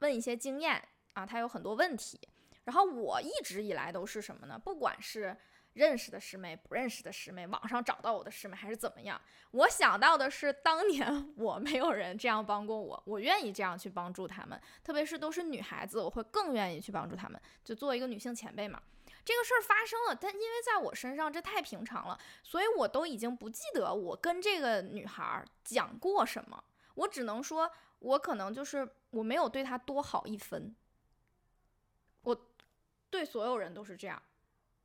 [0.00, 0.82] 问一些经验
[1.14, 2.20] 啊，她有很多问题。
[2.64, 4.58] 然后我一直以来都是什么呢？
[4.58, 5.36] 不管是
[5.74, 9.20] 认识的师妹，不认识的师妹，网上找到我的师妹还是怎么样？
[9.52, 17.40] 我想到的是，当年 我没有人这样帮过我，我愿意这样去帮助他们，特别是都是女孩子，我会更愿意去帮助他们。
[17.64, 18.82] 就作为一个女性前辈嘛，
[19.24, 26.62] 这个事儿发生了，但因为在我身上这太平常了，所以我都已经不记得我跟这个女孩讲过什么。
[26.94, 27.70] 我只能说，
[28.00, 30.74] 我可能就是我没有对她多好一分。
[32.22, 32.50] 我
[33.08, 34.22] 对所有人都是这样。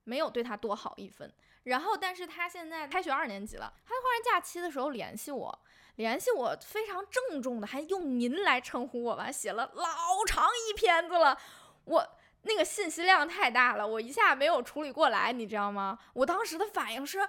[0.08, 1.30] 没有对他多好一分，
[1.64, 5.60] 然后，但是他现在开学二年级了，他突然假期的时候联系我，
[5.98, 9.86] 联系我非常郑重的，还用您来称呼我吧，写了老
[10.26, 11.38] 长一篇子了，
[11.84, 12.08] 我
[12.44, 16.00] 那个信息量太大了，我一下没有处理过来，你知道吗？
[16.14, 17.28] 我当时的反应是，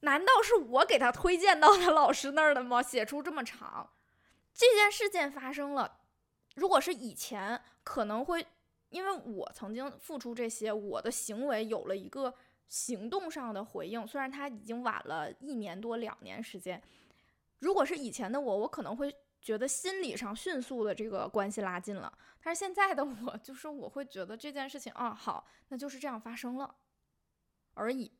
[0.00, 2.82] 难道是我给他推荐到他老师那儿的吗？
[2.82, 3.88] 写出这么长，
[4.52, 5.96] 这件事件发生了，
[6.56, 8.46] 如果是以前，可能会。
[8.90, 12.34] 因为我曾经付出这些，我的行为有了一个
[12.68, 16.82] 行动上的回应，虽然他已经晚了一年多两年时间。
[17.58, 22.12] 如果是以前的我，我可能会觉得心理上迅速的这个关系拉近了，
[22.42, 26.74] 但是现在的我，就是我会觉得这件事情啊，好，那就是这样发生了
[27.74, 28.12] 而已。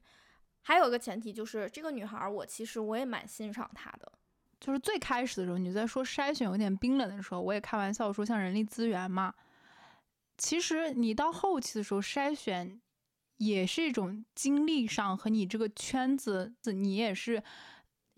[0.62, 4.12] 还有一个前提就是，这个女孩我其实我也蛮欣赏她的。
[4.61, 9.33] 就是最开始的时候，你在说筛选有点冰冷的时候，我也开玩笑说像人力资源嘛。
[10.39, 12.80] 其实你到后期的时候，筛选
[13.36, 17.43] 也是一种精力上和你这个圈子，你也是。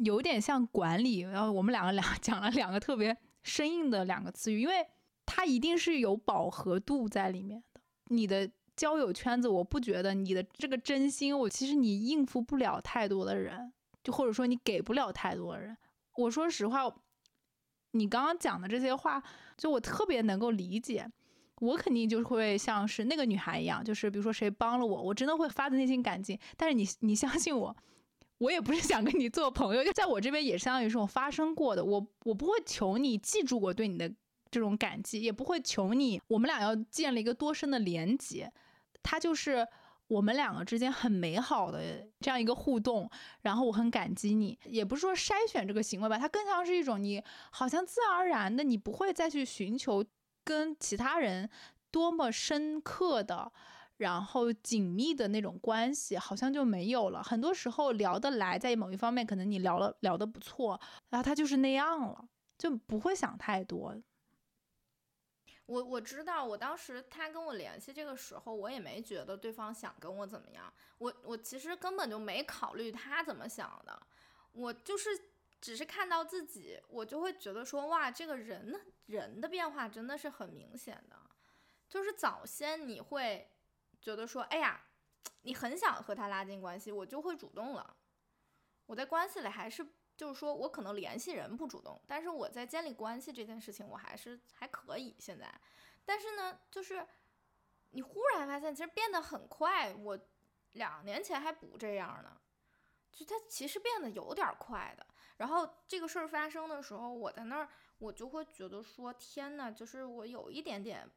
[0.03, 4.89] 有点像管理，然后我们两个两 讲了两个特别生硬的两个词语，因为
[5.27, 7.83] 它一定是有饱和度在里面的。
[8.07, 13.71] 你的交友圈子，我不觉得你的这个真心，我其实你应付不了太多的人，
[14.03, 15.77] 就或者说你给不了太多的人。
[16.17, 16.91] 我说实话，
[17.91, 19.23] 你刚刚讲的这些话，
[19.59, 21.07] 就我特别能够理解。
[21.61, 26.39] 我肯定就会像是那个女孩一样，就是比如说谁帮了我，我真的会发自内心感激。
[26.57, 27.75] 但是你你相信我。
[28.39, 31.85] 我也不是想跟你做朋友，就在我这边也相当于是种发生过的。
[31.85, 34.11] 我我不会求你记住我对你的
[34.51, 38.51] 这种感激，也不会求你我们俩要建立一个多深的连接。
[39.03, 39.69] 它就是
[40.07, 43.11] 我们两个之间很美好的这样一个互动。
[43.43, 50.03] 然后我很感激你，也不是说筛选这个行为吧，它更像是一种你好像自然而然的，你不会再去寻求
[50.45, 51.49] 跟其他人
[51.91, 53.53] 多么深刻的。
[54.01, 57.23] 然后紧密的那种关系好像就没有了。
[57.23, 60.81] 很多时候聊得来，在某一方面可能你聊了聊得不错，
[61.11, 62.27] 然后他就是那样了，
[62.57, 63.95] 就不会想太多。
[65.67, 70.73] 我我知道，我当时他跟我联系这个时候，我也没觉得对方想跟我怎么样。
[70.97, 74.01] 我我其实根本就没考虑他怎么想的，
[74.53, 75.11] 我就是
[75.61, 81.17] 只是看到自己，我就会觉得说哇，这个人人的变化真的是很明显的，
[81.89, 83.51] 就是早先你会。
[84.03, 84.83] 觉得说，哎呀，
[85.43, 87.95] 你很想和他拉近关系，我就会主动了。
[88.87, 89.87] 我在关系里还是
[90.17, 95.53] 就是说我可能联系人不主动，但是我在建立关系这件事情我还是还可以现在。
[96.03, 97.07] 但是呢，就是
[97.91, 100.19] 你忽然发现其实变得很快，我
[100.73, 102.41] 两年前还不这样呢，
[103.13, 105.07] 就他其实变得有点快的。
[105.41, 107.69] 然后这个事儿发生的时候，我在那儿
[107.99, 111.11] 我就会觉得说，天呐，就是我有一点点。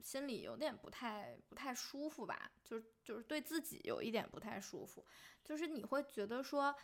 [0.00, 5.06] 心里有点不太不太舒服吧，就是就是对自己有一点不太舒服，
[5.44, 6.74] 就是你会觉得说，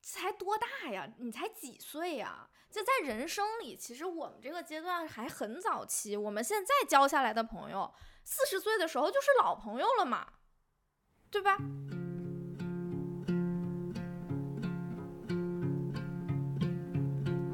[0.00, 1.12] 才多大呀？
[1.18, 2.48] 你才几岁呀？
[2.70, 6.16] 就在人生里，其实我们这个阶段还很早期。
[6.16, 7.92] 我们现在交下来的朋友，
[8.24, 10.34] 四十岁的时候就是老朋友了嘛，
[11.28, 11.58] 对吧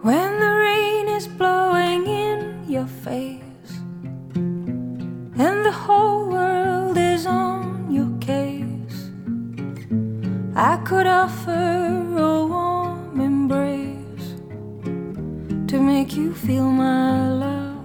[0.07, 3.43] ？When the rain is blowing in your face.
[5.39, 9.11] and the whole world is on your case.
[10.55, 14.41] I could offer a warm embrace
[15.69, 17.85] to make you feel my love.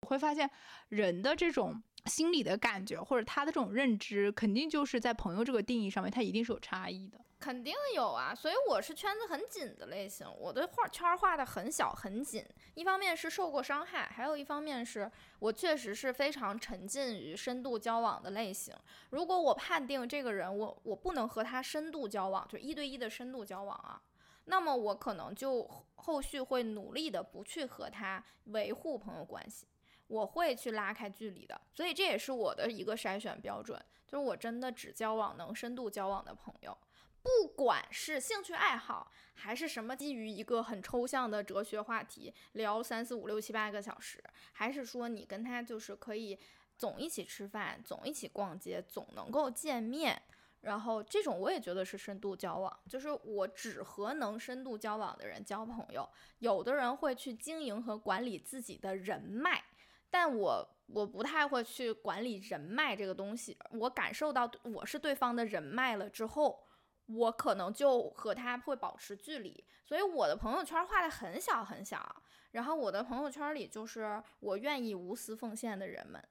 [0.00, 0.50] 我会发现
[0.88, 7.18] 人的这种心理的感觉，或者他的这种认知，肯定就是在朋友这个定义上面，他一定是有差异的。
[7.42, 12.46] 肯定有啊，所以我是圈子很紧的类型，我的画圈画的很小很紧。
[12.74, 18.72] 一方面是受过伤害，还有一方面是我确实是非常沉浸于深度交往的类型。
[19.10, 24.00] 如果我判定这个人，我我不能和他深度交往，就一对一的深度交往啊，
[24.44, 29.66] 那么我可能就后续会努力的不去和他维护朋友关系，
[30.06, 31.60] 我会去拉开距离的。
[31.74, 33.76] 所以这也是我的一个筛选标准，
[34.06, 36.78] 就是我真的只交往能深度交往的朋友。
[37.22, 46.36] 不管是兴趣爱好，还是什么基于一个很抽象的哲学话题聊三四五六七八个小时，还是说你跟他就是可以
[46.76, 50.20] 总一起吃饭，总一起逛街，总能够见面，
[50.62, 56.08] 然后这种我也觉得是深度交往，就是我只和能深度交往的人交朋友。
[56.40, 59.62] 有的人会去经营和管理自己的人脉，
[60.10, 63.56] 但我我不太会去管理人脉这个东西。
[63.70, 66.64] 我感受到我是对方的人脉了之后。
[67.06, 72.22] 我可能就和他会保持距离，所以我的朋友圈画的很小很小，
[72.52, 76.22] 然后我的朋友圈里就是我愿意无私奉献的人们，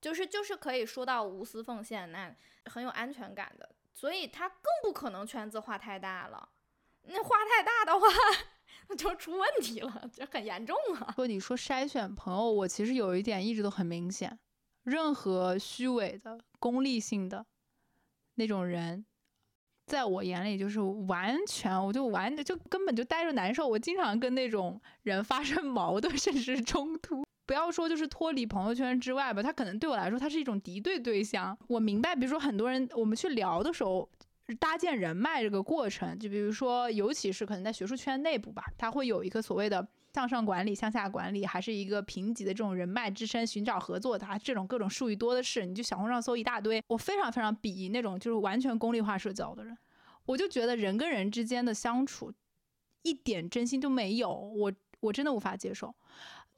[0.00, 2.34] 就是就是可以说到无私奉献，那
[2.66, 6.48] 很有安全感的，所以他更不可能圈子画太大了，
[7.02, 8.06] 那画太大的话，
[8.88, 11.12] 那就出问题了，就很严重啊。
[11.16, 14.38] 说你说筛选朋友，我其实有一点一直都很明显，
[14.84, 17.46] 任何虚伪的、功利性的
[18.34, 19.06] 那种人。
[19.92, 23.68] 在我眼里，就是完全，我就完就根本就待着难受。
[23.68, 27.22] 我经常跟那种人发生矛盾，甚至是冲突。
[27.44, 31.54] 不要说就是脱离朋友圈之外吧，他可能对我来说，他是一种敌对对象。
[31.68, 34.08] 我明白，比如说很多人，我们去聊的时候，
[34.58, 45.64] 搭建人脉这个过程，就比如说，尤其是可能在学术圈内部吧，他会有一个所谓的向上管理、向下管理，还是一个评级的这种人脉支撑，寻找合作的，这种各种术语多的是。
[45.64, 49.76] 你就小红书上搜一大堆，我非常非常鄙夷那种就是完全功利化社交的人。
[50.26, 52.32] 我就觉得人跟人之间的相处
[53.02, 55.94] 一点真心都没有，我我真的无法接受。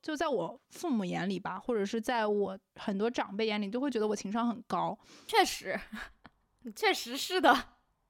[0.03, 4.99] 就在我父母眼里吧，或者是在我很多长辈眼里，都会觉得我情商很高。
[5.27, 5.81] 确实，
[6.77, 7.57] 确实是的，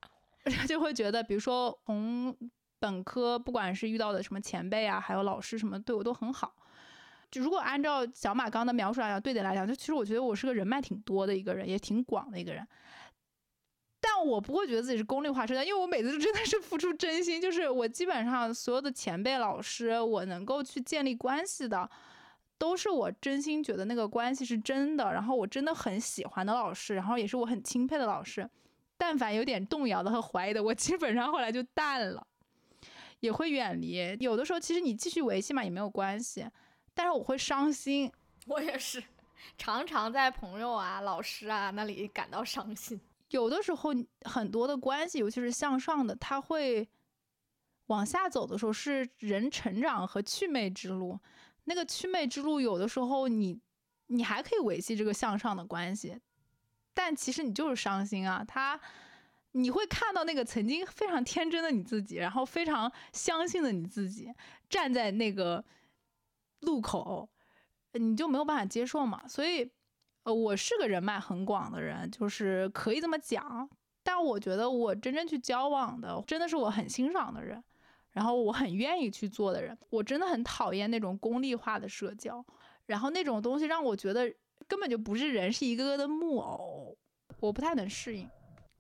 [0.67, 2.37] 就会觉得，比如说从
[2.85, 6.55] 本科，不管是遇到的什么前辈啊，还有老师什么，对我都很好。
[7.31, 12.67] 就如果按照小马刚的描述来讲，对的来讲，就其实我觉得我是个人脉挺多的一个人，也挺广的一个人。
[14.01, 21.89] 但我不会觉得自己是功利化社交，因为我每次真的是付出真心，就是我基本上所有的前辈老师，我能够去建立关系的，
[22.59, 28.49] 都是我真心觉得那个关系是真的，然后我真的很喜欢的老师，然后也是我很钦佩的老师。
[28.97, 32.25] 但凡有点动摇的和怀疑的，我基本上后来就淡了，
[33.25, 34.15] 也会远离。
[34.21, 36.47] 有的时候其实你继续维系嘛也没有关系，
[36.93, 38.13] 但是我会伤心。
[38.47, 39.03] 我也是，
[39.57, 43.01] 常常在朋友啊、老师啊那里感到伤心。
[43.31, 43.95] 有的时候，
[44.27, 46.87] 很多的关系，尤其是向上的，他会
[47.87, 51.19] 往下走的时候，是人成长和祛魅之路。
[51.65, 53.59] 那个祛魅之路，有的时候你
[54.09, 56.21] 你还可以维系这个向上的关系，
[56.93, 58.45] 但其实你就是伤心啊。
[58.47, 58.79] 他
[59.55, 64.33] 你会看到那个曾经非常天真的你自己，然后非常相信的你自己，
[64.69, 65.65] 站在那个
[66.61, 67.29] 路口，
[67.93, 69.27] 你就没有办法接受嘛。
[69.27, 69.71] 所以。
[70.25, 73.69] 呃，我是个人脉很广的人，就是可以这么讲。
[74.03, 77.63] 但我觉得我真正去交往的，真的是我很欣赏的人，
[78.13, 79.77] 然后我很愿意去做的人。
[79.91, 82.43] 我真的很讨厌那种功利化的社交，
[82.87, 84.35] 然后那种东西让我觉得
[84.67, 86.97] 根本就不是人，是一个个的木偶，
[87.41, 88.27] 我不太能适应，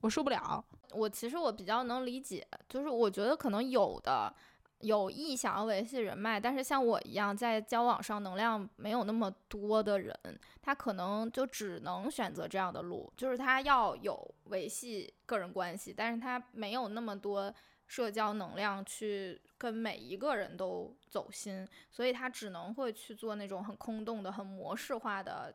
[0.04, 0.62] 我受不了。
[0.90, 4.32] 我其实我比较能理解，就是我觉得可能有的。
[4.80, 10.14] 有意想要维系人脉，但是像我一样在交往上能量没有那么多的人，
[10.60, 17.54] 他可能就只能选择这样的路，就是他要有维系个人关系，但是他没有那么多
[17.86, 25.54] 社交能量去跟每一个人都走心，所以他只能会去做那种很空洞的、很模式化的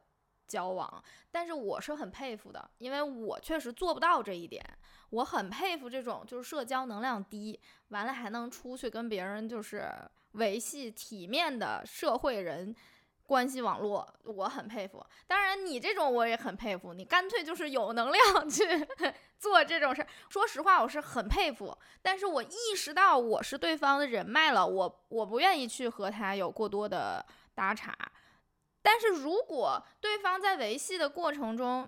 [0.49, 1.01] 交往。
[1.31, 4.65] 但是我是很佩服的，因为我确实做不到这一点。
[5.11, 9.89] 我很佩服这种就是社交能量低，完了还能出去跟别人就是
[10.33, 12.75] 维系体面的社会人
[13.25, 15.05] 关系网络，我很佩服。
[15.27, 18.63] 当然你这种我也很佩服，你干脆就是有能量 去
[19.37, 20.07] 做这种事儿。
[20.29, 27.25] 说实话，我是很佩服，但是我意识到我是对方的人脉了，我我不愿意去和他有过多的
[27.55, 27.95] 搭茬。
[28.91, 31.87] 但是如果对方在维系的过程中，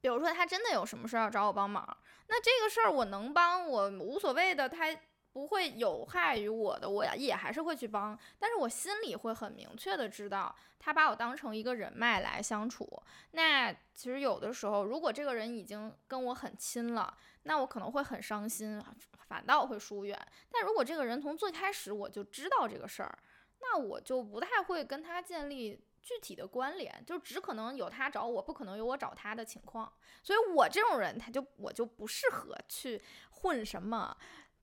[0.00, 1.86] 比如说他真的有什么事儿要找我帮忙。
[2.28, 4.86] 那这个事儿我能帮，我无所谓的，他
[5.30, 8.18] 不会有害于我的，我也还是会去帮。
[8.38, 12.88] 但是我心里会很明确的知道，他把我当成一个人脉来相处。
[13.32, 18.82] 那其实有的时候，如果这个人已经跟我很亲了，那我可能会很伤心，
[19.28, 20.18] 反倒会疏远。
[20.50, 23.18] 但如果这个人从最开始我就知道这个事儿，
[23.60, 25.78] 那我就不太会跟他建立。
[26.02, 29.90] 具体的关联就只可能有他找我，不可能有我找他的情况。
[30.22, 33.00] 所以我这种人，他就我就不适合去
[33.30, 34.16] 混什么，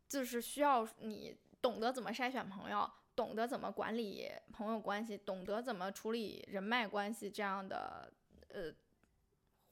[0.08, 8.12] 就是需要你懂得怎么筛选朋友，懂得怎么管理朋友关系，懂得怎么处理人脉关系这样的
[8.50, 8.72] 呃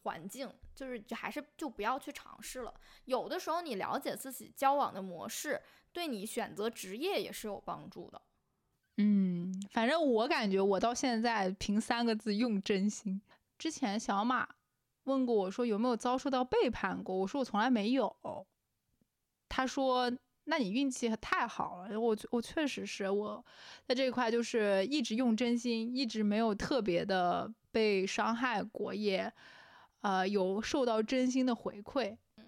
[0.03, 2.73] 环境，就是就还是就不要去尝试了。
[3.05, 5.61] 有的时候你了解自己交往的模式，
[5.91, 8.21] 对你选择职业也是有帮助的。
[8.99, 9.36] 嗯，
[9.71, 13.21] 反正我感觉我到现在凭三个字用真心。
[13.57, 14.47] 之前小马
[15.03, 18.15] 问过我说有没有遭受到背叛过，我说我从来没有。
[19.49, 20.11] 他说
[20.45, 21.99] 那你运气太好了。
[21.99, 23.43] 我我确实是我
[23.85, 29.31] 在这一块就是一直用真心，一直没有特别的被伤害过，也
[30.01, 32.15] 呃有受到真心的回馈。
[32.37, 32.45] 嗯，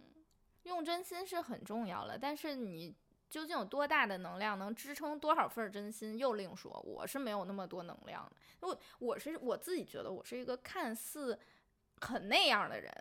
[0.64, 2.96] 用真心是很重要了，但是你。
[3.30, 6.72] 究竟有多大的能量能支撑多少份真心，又另说。
[6.82, 11.38] 我是没有那么多能量的，我我是我自己觉得我是一个看似
[12.02, 12.92] 很那样的人，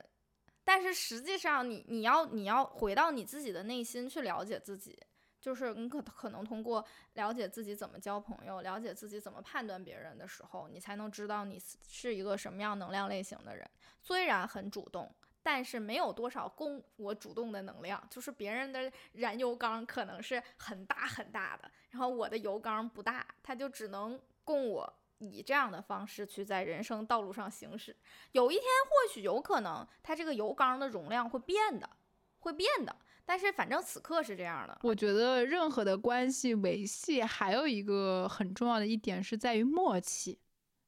[0.62, 5.00] 但是实际上你你要你要回到你自己的内心去了解自己，
[5.40, 6.84] 就是你可可能通过
[7.14, 13.66] 了解自己怎么交朋友，了解自己怎么判断别人的时候，你才能知道你是一个什么样能量类型的人。
[14.00, 15.10] 虽然很主动。
[15.42, 27.96] 但是没有多少供我主动的能量，就是别人的燃油缸可能是很大很大的，然后我的油缸不大，它就只能供我以这样的方式去在人生道路上行驶。
[28.32, 31.88] 有一天，或许有可能，它这个油缸的容量会变的，
[32.40, 32.94] 会变的。
[33.24, 34.78] 但是反正此刻是这样的。
[34.82, 40.38] 我觉得任何的关系维系，还有一个很重要的一点是在于默契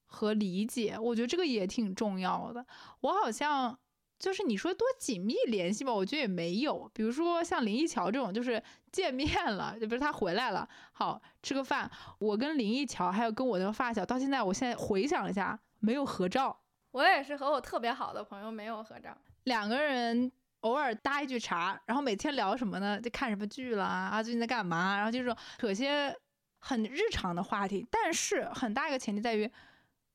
[0.06, 0.98] 和理解。
[0.98, 2.64] 我觉得这个也挺重要的。
[3.00, 3.78] 我好像
[4.20, 6.88] 就是你说多紧密联系吧，我觉得也没有。
[6.94, 11.90] 比如说像林一桥这种，就是见面了，就比如他回来了，好吃个饭。
[12.20, 16.60] 我跟林一桥还有跟我那个发小，到现在我现在回想一下，没有合照。
[16.92, 20.30] 我也是和我特别好的朋友没有合照，两个人。
[20.60, 23.00] 偶尔搭一句茬，然后每天聊什么呢？
[23.00, 24.22] 就看什么剧了啊？
[24.22, 24.94] 最近在干嘛？
[24.96, 26.14] 然后就是扯些
[26.58, 27.86] 很日常的话题。
[27.90, 29.50] 但是很大一个前提在于，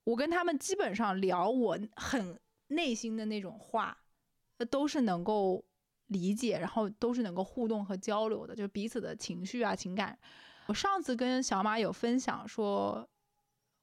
[0.04, 3.98] 我跟他们基本上聊我很内心的那种话，
[4.70, 5.64] 都是能够
[6.08, 10.18] 理解，然后都是能够互动和交流的，就是彼此的情绪啊、情感。
[10.68, 13.08] 我上次跟小马有分享说，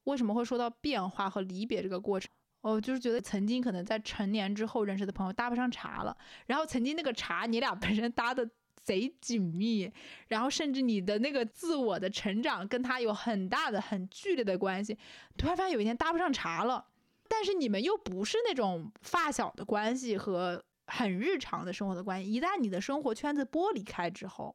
[0.05, 2.31] 为什么会说到变化和离别这个过程。
[2.61, 8.49] 我就是觉得曾经可能在成年之后认识的朋友搭不上茬了，然后曾经那个茬你俩本身搭的
[8.85, 9.93] 贼紧密，
[10.29, 14.97] 然后甚至你的那个自我的成长跟他有很大的很剧烈的关系，
[15.37, 16.87] 突然发现有一天搭不上茬了，
[17.35, 24.55] 但是你们又不是那种发小的关系和很日常的生活的关系，一旦你的生活圈子剥离开之后，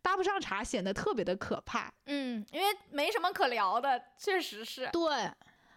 [0.00, 1.92] 搭不上茬显得特别的可怕。
[2.06, 5.30] 嗯，因为没什么可聊的，确实是对。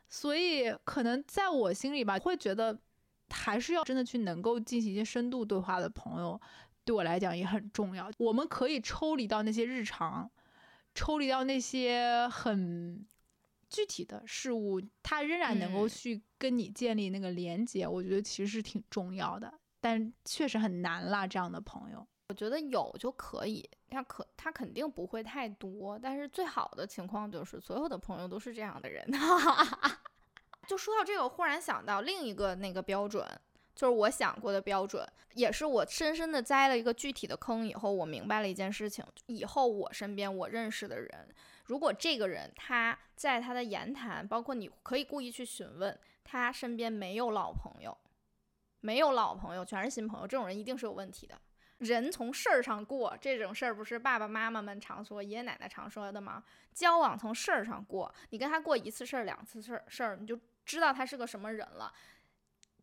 [0.07, 2.80] 所以，可能在我心里吧，会觉得
[3.30, 6.40] 还是要真的去能够进行一些深度对话的朋友，
[6.86, 8.10] 对我来讲也很重要。
[8.18, 10.32] 我们可以抽离到那些日常，
[10.95, 13.06] 抽离到那些很
[13.70, 17.88] 具体的事物，他仍然能够去跟你建立那个连接。
[17.88, 22.06] 我觉得其实是挺重要的，但确实很难啦，这样的朋友。
[22.30, 29.04] 我觉得有就可以，他可他肯定不会太多，但是最好的情况就是所有的朋友都是这样的人。
[30.68, 33.28] 就说到这个，忽然想到另一个那个标准，
[33.76, 41.28] 就是我想过的标准，也是我深深的栽了一个具体的坑以后，我明白了一件事情：以后我身边我认识的人，
[41.70, 47.96] 如果这个人他在他的言谈，包括你可以故意去询问他身边没有老朋友，
[48.80, 51.40] 没有老朋友，全是新朋友，这种人一定是有问题的。
[51.78, 56.44] 人从事儿上过这种事儿，不是爸爸妈妈们常说、爷爷奶奶常说的吗？
[56.74, 61.94] 交往从事儿上过，你跟他过一次事儿、两次事儿，事儿你就知道他是个什么人了。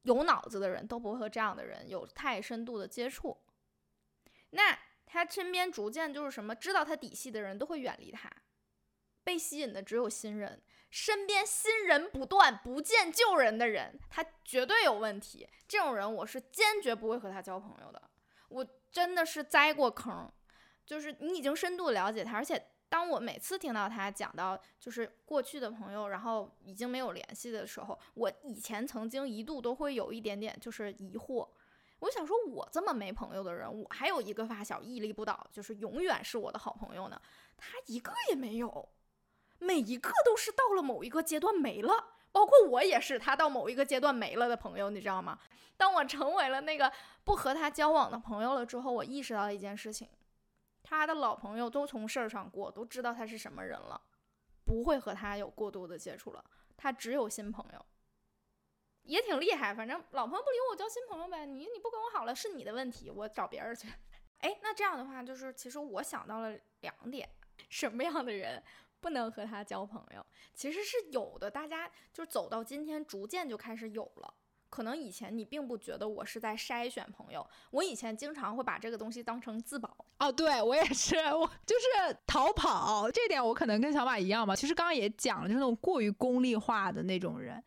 [0.05, 3.37] 有脑子的人都不会和这样的人有太深度的接触。
[4.51, 8.31] 那他身边逐渐就是什么，知道他底细的人都会远离他。
[9.27, 15.49] 被吸引的只有新人，身边新人不断，不见旧人的人，他绝对有问题。
[15.67, 18.01] 这种人，我是坚决不会和他交朋友的。
[18.49, 18.67] 我。
[18.89, 20.27] 真的是栽过坑，
[20.87, 31.47] 就是你已经深度了解他，而且当我每次听到他讲到就是过去的朋友，然后已经没有联系的时候，我以前曾经一度都会有一点点就是疑惑，
[31.99, 37.21] 我想说，我这么没朋友的人，我还有一个发小屹立不倒，就是永远是我的好朋友呢，
[37.59, 38.89] 他一个也没有，
[39.59, 42.13] 每一个都是到了某一个阶段没了。
[42.33, 45.39] 包括我也是，他到某一个阶段没了的朋友，你知道吗？
[45.75, 46.93] 当我成为了那个
[47.25, 50.07] 不和他交往的朋友了之后，我意识到一件事情：
[50.83, 53.99] 他的老朋友都从事儿上过，都知道他是什么人了，
[54.67, 56.45] 不会和他有过多的接触了。
[56.77, 57.87] 他只有新朋友，
[59.05, 59.73] 也挺厉害。
[59.75, 61.47] 反正老朋友不理我，交新朋友呗。
[61.47, 63.89] 你你不跟我好了是你的问题，我找别人去。
[64.41, 67.27] 哎，那这样的话，就是其实我想到了两点：
[67.71, 68.63] 什么样的人？
[69.01, 70.25] 不能和他交朋友，
[70.55, 71.51] 其实是有的。
[71.51, 74.35] 大家就走到今天，逐渐就开始有了。
[74.69, 79.97] 可能以前你并不觉得我是在筛选朋友，我以前经常会把这个东西当成自保。
[80.19, 83.11] 哦，对我也是，我就是逃跑。
[83.11, 84.57] 这点我可能跟小马一样吧。
[84.57, 87.63] 其实刚刚也讲了，就是那种过于功利化的那种人。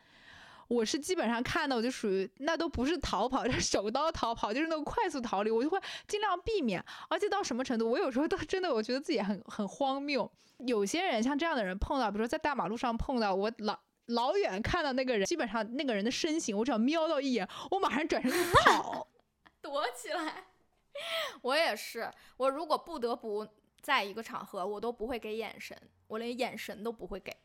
[0.70, 5.78] 我是基本上看到我就属于那都不是逃跑， 是手刀逃跑，就是那种快速逃离，我就会
[6.08, 6.82] 尽量避免。
[7.10, 10.32] 而且到什么程度，我有时候都真的我觉得自己很很荒谬。
[10.60, 19.08] 有些人像这样的人碰到，比如说在大马路上碰到，我老老远看到那个人，基本上那个人的身形，我只要瞄到一眼，我马上转身就跑，
[19.62, 20.46] 躲起来。
[21.42, 23.48] 我也是，我如果不得不
[23.82, 25.76] 在一个场合，我都不会给眼神，
[26.08, 27.36] 我连眼神都不会给，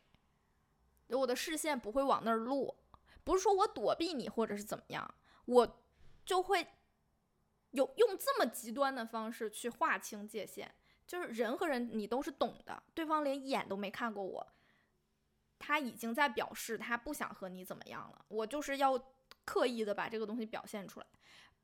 [1.07, 2.75] 我的视线不会往那儿落。
[3.25, 5.83] 不是说我躲避你，或者是怎么样，我
[6.23, 6.65] 就会
[7.71, 10.73] 有用这么极端的方式去划清界限。
[11.05, 14.47] 就是人和人，你都是懂的，对方连眼都没看过我，
[15.59, 18.25] 他已经在表示他不想和你怎么样了。
[18.27, 18.97] 我就是要
[19.43, 21.05] 刻意的把这个东西表现出来。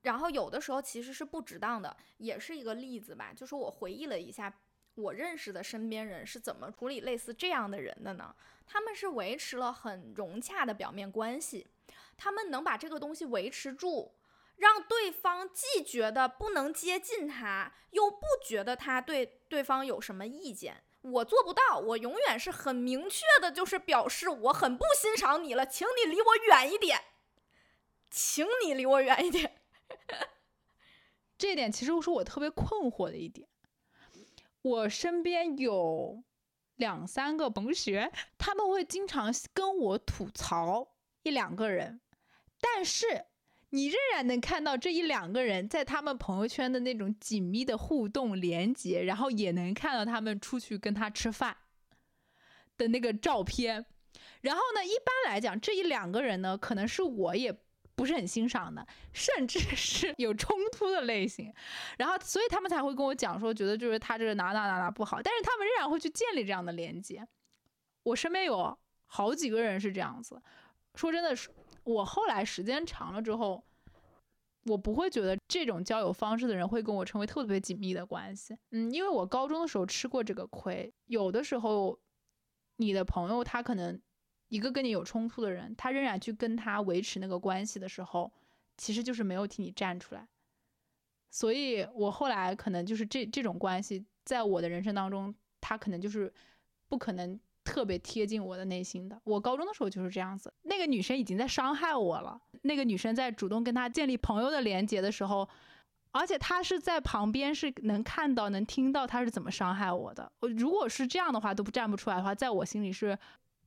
[0.01, 3.33] 然后有的时候其实是不值当的，也是一个例子吧。
[3.33, 4.59] 就是我回忆了一下，
[4.95, 8.35] 我认识的身边人是怎么处理类似这样的人的呢？
[8.67, 11.67] 他们是维持了很融洽的表面关系，
[12.17, 14.15] 他们能把这个东西维持住，
[14.55, 20.83] 让对方既觉得不能接近他，又不觉得他对对方有什么意见。
[21.01, 27.01] 我做不到，我永远是很明确的，就是表示我很不欣赏你了，请你离我远一点，
[28.09, 29.59] 请你离我远一点。
[31.37, 33.49] 这点其实是我特别困惑的一点。
[34.61, 36.23] 我身边有
[36.75, 41.99] 两三个同学，他们会经常跟我吐槽一两个人，
[42.59, 43.25] 但是
[43.69, 51.57] 你仍然能看到这一两个人在他们朋友圈的那种紧密的互动连接，然后也能看到他们出去跟他吃饭
[52.77, 53.85] 的那个照片。
[54.41, 57.55] 然后呢，一般来讲，这一两个人呢，可能是我也。
[58.01, 58.83] 不是很欣赏的，
[59.13, 61.53] 甚至是有冲突的类型，
[61.99, 67.23] 然后所以他们才会跟我讲说，觉得就是他这个哪哪哪哪不好，但是他们仍然会去建立这样的连接。
[68.01, 68.75] 我身边有
[69.05, 70.41] 好几个人是这样子，
[70.95, 71.51] 说真的是，
[71.83, 73.63] 我后来时间长了之后，
[74.63, 78.57] 我不会觉得这种交友方式的人会跟我成为特别紧密的关系。
[78.71, 81.99] 嗯，因为我高中的时候吃过这个亏，有的时候
[82.77, 84.01] 你的朋友他可能。
[84.51, 88.29] 一个跟你有冲突的人，他仍然去跟他维持那个关系的时候，
[88.75, 90.27] 其实就是没有替你站出来。
[91.29, 96.31] 所以我后来可能就是这这种关系，在我的人生当中，他可能就是
[96.89, 99.17] 不可能特别贴近我的内心的。
[99.23, 102.37] 我高中的时候就是这样子，那个女生已经在伤害我了。
[102.63, 105.47] 那个女生在主动跟他建立朋友的连接的时候，
[106.11, 110.29] 而且他是在旁边是能看到、能听到他是怎么伤害我的。
[110.41, 113.17] 我如果是这样的话都不站不出来的话，在我心里是。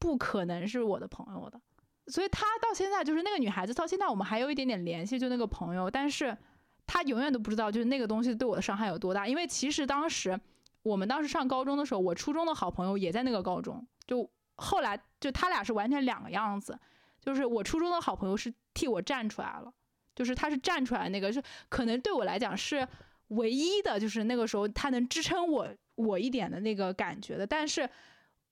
[0.04, 1.58] 不可能是我的朋友的，
[2.08, 6.36] 所以他到现在就是那个女孩子，到现在我们还有一点点联系，就那个朋友，但是
[6.86, 10.38] 他永远都不知道就是那个东西对我的伤害有多大，因为其实当时
[10.82, 16.78] 我们当时上高中的时候，我初中的好朋友也在那个高中，就后来就他俩是完全两个样子，
[17.18, 19.72] 就是我初中的好朋友是替我站出来了，
[20.14, 22.86] 就是他是站出来那个，是可能对我来讲是
[23.28, 27.88] 唯一的，就是那个时候他能支撑我我一点的那个感觉的，但是。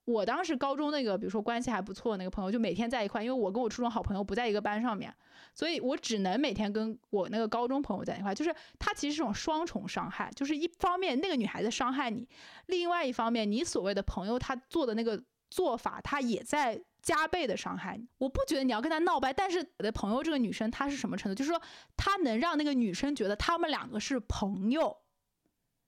[0.05, 5.15] 我当时高中那个，比如说关系还不错那个朋友，就每天在一块，因为我跟我初中好朋友不在一个班上面，
[5.55, 8.35] 所以我只能每天跟我那个高中朋友在一块。
[8.35, 12.29] 就是他其实是种双重伤害，就是一方面那个女孩子伤害你，
[12.66, 18.09] 另外一方面你所谓的朋友他做的那个做法，他也在加倍的伤害你。
[18.19, 21.35] 我不觉得你要跟他闹掰，但是我的朋友这个女生她是什么程度？
[21.37, 21.62] 就是说
[21.97, 24.97] 她能让那个女生觉得他们两个是朋友，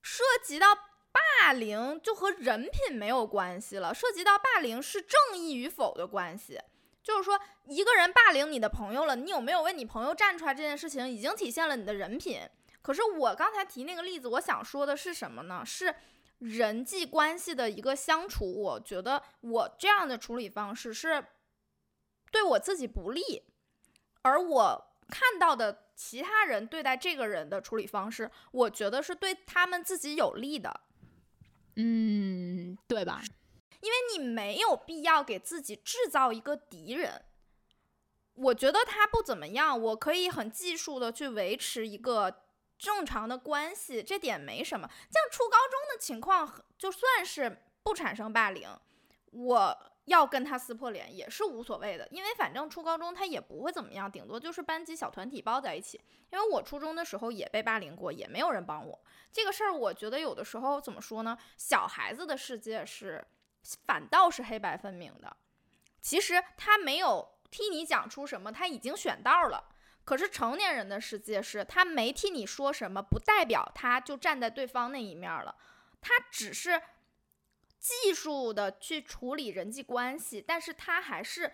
[0.01, 0.67] 涉及到。
[1.15, 6.59] 霸凌就和人品没有关系了，涉及到霸凌是正义与否的关系。
[7.01, 10.53] 就是说，一个人霸凌你的朋友了，你有没有为你朋友站出来？
[10.53, 12.41] 这件事情已经体现了你的人品。
[12.81, 15.63] 可是我刚才提那个例子，我想说的是什么呢？
[15.63, 15.95] 是
[16.39, 18.45] 人际关系的一个相处。
[18.61, 21.23] 我觉得我这样的处理方式是
[22.31, 23.43] 对我自己不利，
[24.23, 30.81] 而我看到的其他人对待这个人的处理方式，我觉得是对他们自己有利的。
[31.75, 33.21] 嗯，对吧？
[33.81, 37.23] 因为你没有必要给自己制造一个敌人。
[38.33, 42.43] 我觉得他不怎么样，我可以很技术的去维持一个
[42.77, 44.87] 正常的关系，这点没什么。
[44.87, 48.67] 像初高中的情况，就算是不产生霸凌，
[49.31, 49.91] 我。
[50.05, 55.99] 要跟他撕破脸也是无所谓的，因为反正初高中他也不会怎么样，顶多就是班级小团体抱在一起。
[56.31, 58.99] 因为我初中的时候也被霸凌过，也没有人帮我。
[59.31, 61.37] 这个事儿我觉得有的时候怎么说呢？
[61.57, 63.25] 小孩子的世界是
[63.85, 65.35] 反倒是黑白分明的。
[66.01, 69.71] 其实他没有替你讲出什么，他已经选道了。
[70.03, 75.55] 可是成年人的世界是他没替你说什么，不代表他就站在对方那一面了，
[75.99, 76.79] 他只是。
[77.85, 81.53] 技术的去处理人际关系，但是他还是，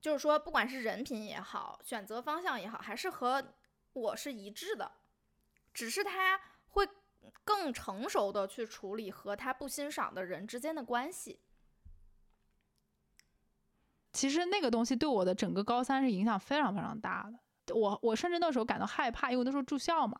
[0.00, 3.52] 就是说，不管是人品也好，选择方向也好，还是和
[3.92, 4.90] 我是一致的，
[5.74, 6.88] 只是他会
[7.44, 11.40] 更成熟的去处理和他不欣赏的人之间的关系。
[14.14, 17.30] 其实那个东西对我的整个高三是影响非常非常大
[17.66, 20.18] 的，我我甚至那时候感到害怕，因为那时候住校嘛。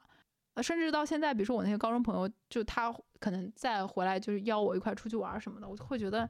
[0.63, 6.29] 甚至到现在，比如说我那些高中朋友，就他可能再回来，就是邀我一块出去玩什么的，我就会觉得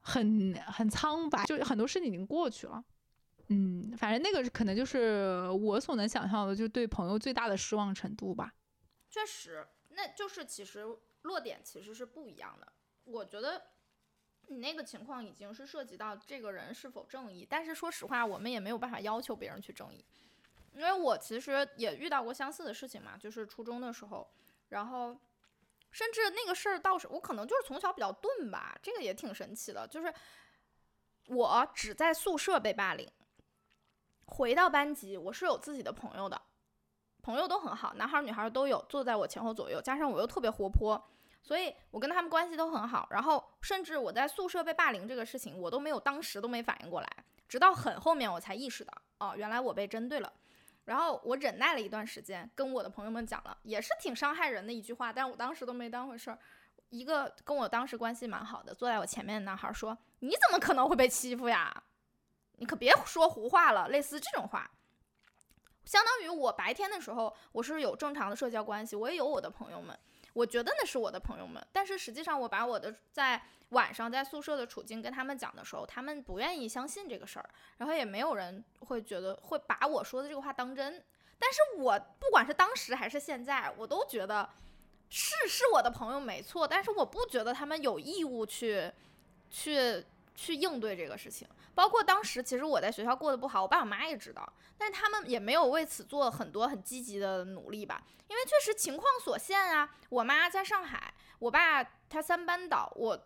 [0.00, 2.84] 很很苍白，就很多事情已经过去了。
[3.48, 8.54] 嗯，反正那个可能就是我所能想象的，就对朋友最大的失望程度吧。
[9.10, 10.84] 确实，那就是其实
[11.22, 12.72] 落点其实是不一样的。
[13.04, 13.62] 我觉得
[14.48, 20.04] 你那个情况已经是涉及到这个人是否正义，但是说实话，我们也没有办法要求别人去正义。
[20.74, 24.28] 因为我其实也遇到过相似的事情嘛，就是初中的时候，
[24.68, 25.16] 然后
[25.90, 30.12] 甚至那个事儿倒是我可能就是从小比较钝吧，这个也挺神奇的，就是
[31.28, 33.08] 我只在宿舍被霸凌，
[34.26, 36.42] 回到班级我是有自己的朋友的，
[37.22, 41.00] 朋友都很好，男孩女孩都有，坐在我前后左右，加上我又特别活泼，
[41.40, 43.06] 所以我跟他们关系都很好。
[43.10, 50.32] 然后甚至我在宿舍被霸凌这个事情，我都没有当时都没反应过来，直到很后面我才意识到，哦，原来我被针对了。
[50.84, 56.38] 然后我忍耐了一段时间，跟我的朋友们讲了，也是挺伤害人的一句话，但是我当时都没当回事儿。
[56.90, 61.82] 一个跟我当时关系蛮好的，坐在我前面的男孩说：“你怎么可能会被欺负呀？
[62.56, 64.70] 你可别说胡话了。”类似这种话，
[65.84, 69.98] 相当于我白天的时候我是有正常的社交关系，我也有我的朋友们，
[70.34, 73.40] 我觉得那是我的朋友们，但是实际上我把我的在
[73.70, 77.48] 晚上在宿舍的处境跟他们讲的时候，他们不愿意相信这个事儿，
[77.78, 81.02] 然后也没有人会觉得会把我说的这个话当真。
[81.38, 84.48] 但是我不管是当时还是现在，我都觉得
[85.08, 88.90] 是是我的朋友没错，但是我不觉得他们有义务去
[89.50, 90.04] 去
[90.34, 91.48] 去应对这个事情。
[91.74, 99.96] 包括当时其实我在学校过得不好，我爸我妈也知道，但是他们也没有为此做很多很积极的努力吧，因为确实情况所限啊。
[100.08, 103.16] 我妈在上海，我爸他三班倒，我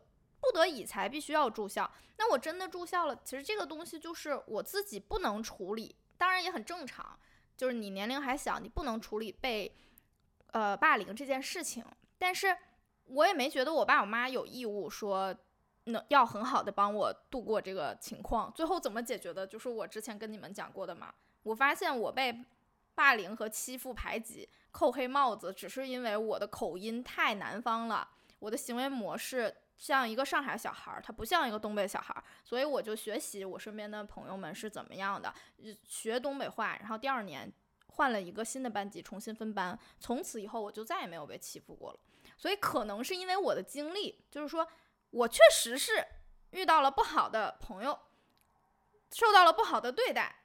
[0.40, 1.90] 不得已才必须要住校。
[2.16, 7.18] 那我真的住校了，其实这个东西就是我自己不能处理，当然也很正常。
[7.56, 9.76] 就是你年龄还小，你不能处理被，
[10.52, 11.84] 呃霸凌这件事情。
[12.16, 12.56] 但是
[13.04, 15.36] 我也没觉得我爸我妈有义务说，
[15.88, 18.52] 能要很好的帮我度过这个情况。
[18.54, 21.12] 最后怎么解决的，就是我之前跟你们讲过的嘛。
[21.42, 22.44] 我发现我被
[22.94, 28.08] 霸凌和欺负、排挤、扣黑帽子，只是因为我的口音太南方了，
[28.38, 29.54] 我的行为模式。
[29.78, 35.32] 像一个上海小孩儿，他不像一个东北小孩儿，所以我就学习我身边的朋友们是怎么样的，
[35.84, 36.76] 学东北话。
[36.80, 37.48] 然后第二年
[37.86, 42.00] 换了一个新的班级，重新分班，从此以后我就再也没有被欺负过了。
[42.36, 44.66] 所以可能是因为我的经历，就是说
[45.10, 46.04] 我确实是
[46.50, 47.98] 遇到了不好的朋友，
[49.12, 50.42] 受到了不好的对待，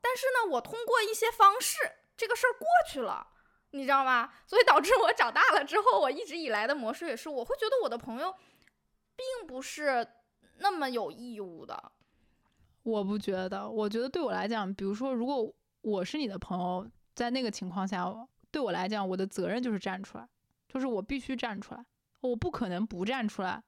[0.00, 1.78] 但是呢，我通过一些方式，
[2.16, 3.28] 这个事儿过去了。
[3.70, 4.32] 你知道吗？
[4.46, 8.34] 所以导致我长大了之后，我一直以来的模式也是，我会觉得我的朋友。
[9.14, 10.08] 并不是
[10.56, 11.92] 那么有义务的，
[12.82, 13.68] 我不觉得。
[13.68, 18.04] 我觉得对我来讲，比如说，如果我是你的朋友，在那个情况下，
[18.50, 20.26] 对我来讲，我的责任就是站出来，
[20.66, 21.84] 就是我必须站出来，
[22.20, 23.62] 我不可能不站出来。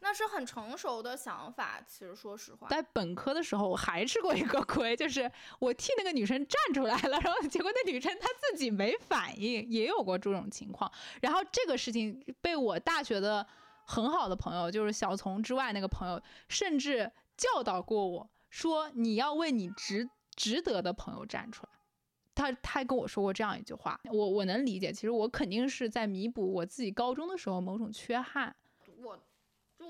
[0.00, 1.80] 那是很成熟的想法。
[1.86, 10.90] 其实说实话，在本科的时候，我还吃过一个亏，就是我替那个女生站出来了，然后结果那女生她自己没反应，也有过这种情况。
[11.20, 13.46] 然后这个事情被我大学的。
[13.86, 21.72] 很好的朋友，就是小丛之外那个朋友，甚至教导过我说：“你要为你值值得的朋友站出来。”
[22.32, 24.92] 他他跟我说过这样一句话，我我能理解。
[24.92, 28.54] 其实我肯定是在弥补我自己高中的时候某种缺憾。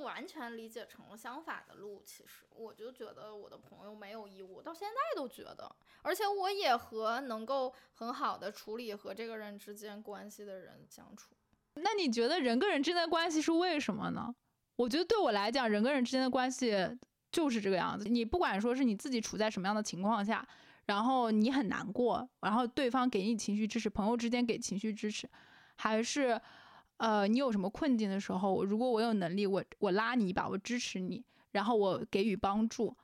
[0.01, 2.03] 完全理解成了相反的路。
[2.05, 5.71] 其实我就觉得我的朋友没有义务，到现在都觉得，
[6.03, 11.35] 而且我也和能够很好的处理和这个人之间关系的人相处。
[11.75, 14.35] 那你觉得人跟人之间的关系是为什么呢？
[14.77, 16.99] 我觉得对我来讲，人跟人之间的关系
[17.31, 18.09] 就是这个样子。
[18.09, 20.47] 你不管说是你自己处在什么样的情况下，
[20.87, 25.29] 然后你很难过，然后对方给你情绪支持，朋友之间给情绪支持，
[25.77, 26.41] 还是
[27.01, 32.95] 呃你有什么困境的时候，如果我有能力，我我拉你一把，我支持你，然后我给予帮助，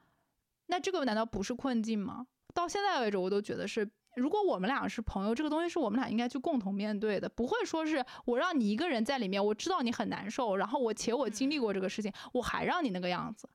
[0.67, 2.27] 那这个难道不是困境吗？
[2.53, 3.91] 到现在为止，我都觉得是。
[4.17, 13.47] 如果我们俩是朋友，这个东西是我们俩应该去共同面对的，不会说是我让你一个人在里面，我知道你很难受，然后我且我经历过这个事情，我还让你那个样子。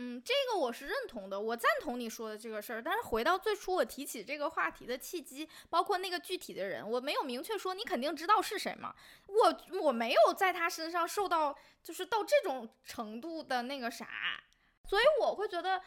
[0.00, 2.80] 嗯，这个我是认同的，我赞同你说的这个事儿。
[2.80, 8.94] 但是回到最初我提起这个话题的契机，包括那个具体的人，我没有明确说你肯定知道是谁吗？
[9.26, 14.40] 我我没有在他身上受到就是到这种程度的那个啥，
[14.88, 15.82] 所以我会觉得。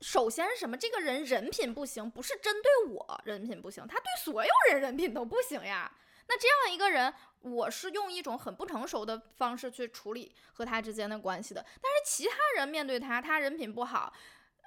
[0.00, 0.76] 首先是什么？
[0.76, 5.90] 这个人人品不行，不是针对我人品不行，他对所有人人品都不行呀。
[6.26, 11.62] 那这样一个人，我是用一种很不成熟的方式去处理和他之间的关系的。
[11.62, 14.12] 但是其他人面对他，他人品不好，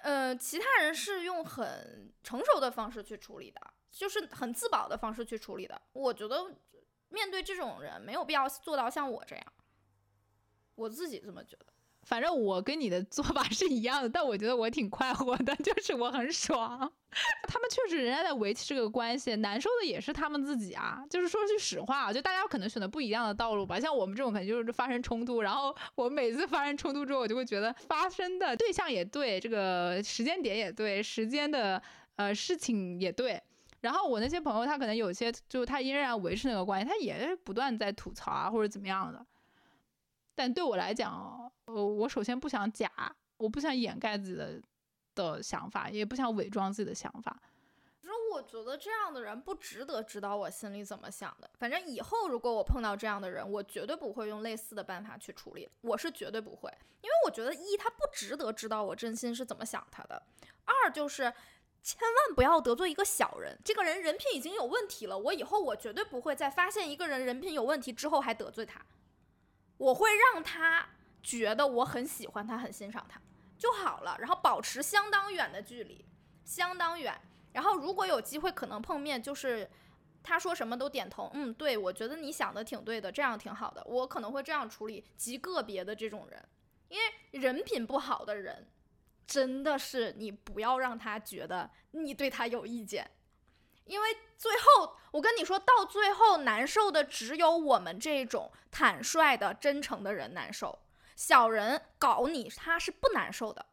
[0.04, 3.60] 呃，其他人是用很成熟的方式去处理的，
[3.92, 5.82] 就是很自保的方式去处理的。
[5.94, 6.56] 我觉得
[7.10, 9.54] 面对这种人，没有必要做到像我这样，
[10.76, 11.74] 我自己这么觉得。
[12.08, 16.90] 反正我跟你的做法是一样的，但我觉得我挺快活的，就是我很爽。
[17.44, 21.04] 他们确实人家在维持这个关系，难受的也是他们自己啊。
[21.10, 23.78] 就是说句实话，就大家可能选择不一样的道路吧。
[23.78, 31.82] 像我们这种可能就是发生冲突，然后我每次发生冲突之后，我就会觉得发生的对象也对，这个时间点也对，时间的
[32.16, 33.42] 呃事情也对。
[33.82, 39.26] 然后我那些朋友，他可能有些就他依然维持那个关系，他也不断在吐槽啊或者怎么样的。
[40.38, 42.92] 但对我来讲，呃，我首先不想假，
[43.38, 44.62] 我不想掩盖自己的
[45.16, 47.36] 的想法，也不想伪装自己的想法。
[48.00, 51.50] 其实我觉得这样的人不值得知道我心里怎么想的。
[51.58, 60.22] 反正以后如果我碰到这样的人，我绝对不会用类似的办法去处理，我是绝对不会，因为我觉得一他不值得知道我真心是怎么想他的，
[60.66, 61.34] 二就是
[61.82, 68.80] 千万不要得罪一个小人，这个人人品已经有问题了，我以后我绝对不会在发现一个人人品有问题之后还得罪他，
[69.78, 70.88] 我会让他
[71.22, 73.22] 觉得我很喜欢他，很欣赏他
[73.58, 76.06] 就好了，然后保持相当远的距离，
[76.44, 77.20] 相当远。
[77.54, 79.70] 然后如果有机会可能碰面，就是
[80.22, 83.84] 他说什么都点头，嗯，对我觉得你想的挺对的，这样挺好的。
[83.86, 86.44] 我可能会这样处理极个别的这种人，
[86.90, 88.68] 因为人品不好的人，
[89.26, 93.10] 真的是你不要让他觉得你对他有意见，
[93.88, 100.80] 因为最后我跟你说到最后难受的只有我们这种坦率的真诚的人难受，
[101.16, 103.66] 小人搞你他是不难受的。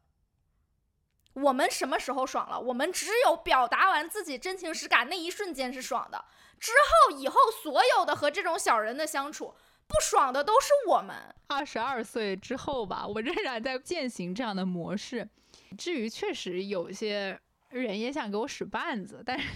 [1.35, 2.61] 我们什么时候爽了？
[2.61, 6.24] 我们只有表达完自己真情实感那一瞬间是爽的，
[6.61, 6.70] 之
[7.11, 9.55] 后以后所有的和这种小人的相处，
[9.89, 11.35] 不爽的都是我们。
[11.49, 15.28] 二十二岁之后吧，我仍然在践行这样的模式。
[15.77, 17.39] 至于确实有些
[17.70, 19.49] 人也想给我使绊子，但是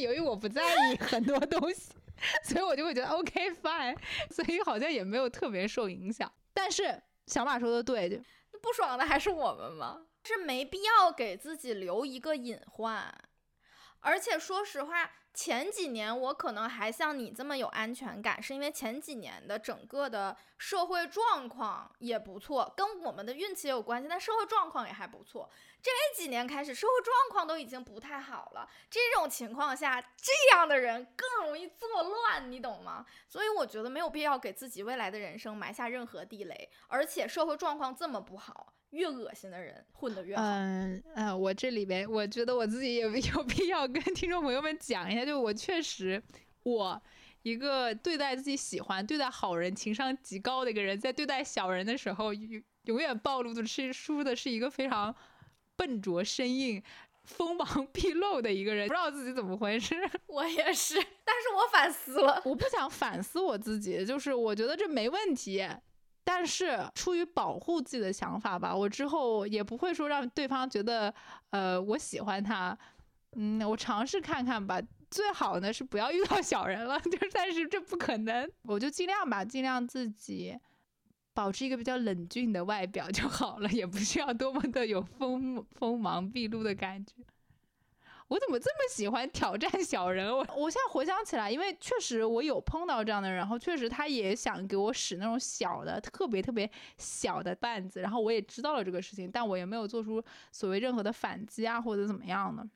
[0.00, 1.92] 由于我不在意 很多东西，
[2.44, 3.96] 所以我就会觉得 OK fine，
[4.30, 6.30] 所以好像也没有特别受影响。
[6.52, 10.06] 但是小马说的对，就不爽的还是我们吗？
[10.24, 13.12] 是没必要给自己留一个隐患，
[14.04, 25.50] 而且说实话，前几年我可能还像你这么有安全感，是因为前几年的整个的社会状况也不错，跟我们的运气也有关系，但社会状况也还不错。
[25.82, 33.06] 这几年开始，社会状况都已经不太好了，这种情况下，这样的人更容易作乱，你懂吗？
[33.26, 38.73] 所以我觉得没有必要给自己未来的人生埋下任何地雷，而且社会状况这么不好。
[38.94, 40.42] 越恶心的人混得越好。
[40.42, 43.02] 嗯呃，我这里边我觉得我自己也
[43.34, 46.22] 有必要跟听众朋友们讲一下，就我确实，
[46.62, 47.02] 我
[47.42, 55.14] 一个对待自己喜欢、对待好人、情商极高的一个人，在对待小人的时候，永永远暴露的是输的是一个非常
[55.76, 56.82] 笨拙、生硬、
[57.24, 59.94] 锋芒毕露的一个人，不知道自己怎么回事。
[60.28, 60.94] 我也是，
[61.24, 65.66] 但是我反思了，我不想反思我自己，就是我觉得这没问题。
[66.24, 71.14] 但是出于保护自己的想法吧，我之后也不会说让对方觉得，
[71.50, 72.76] 呃，我喜欢他，
[73.36, 74.80] 嗯，我尝试看看吧。
[75.10, 80.58] 最好呢是不要遇到小人了， 就但是这不可能，我就尽量吧，尽量自己
[81.32, 87.12] 保持一个比较冷峻的外表就好了，也不需要多么的有锋锋芒毕露的感觉。
[88.34, 90.28] 我怎么这么喜欢挑战小人？
[90.28, 100.20] 我我现在回想起来，因为确实我有碰到这样的人，然后确实他也想给我使那种小的、特别特别小的绊子，然后我也知道了这个事情，但我也没有做出
[100.50, 102.68] 所谓任何的反击啊或者怎么样的，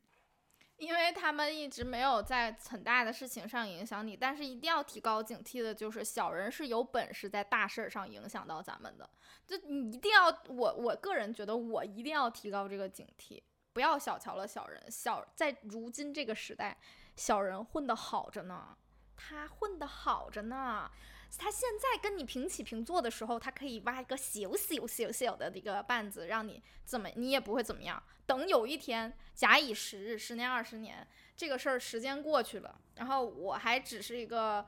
[0.77, 9.11] 因为他们一直没有在很大的事情上影响你，但是一定要提高警惕的，就是小人是有本事在大事上影响到咱们的，
[9.45, 13.43] 就你一定要我我个人觉得我一定要提高这个警惕。
[13.73, 16.77] 不要小瞧了小人，小在如今这个时代，
[17.17, 18.77] 小人混得好着呢，
[19.17, 20.91] 他混得好着呢。
[21.37, 28.03] 他现在跟你平起平坐的时候，他可以挖一个小小小小的一个绊子，让你怎么你也不会怎么样。
[28.25, 34.67] 等有一天，假以时日，十年二十年，这个事儿时间过去了，然后我还只是一个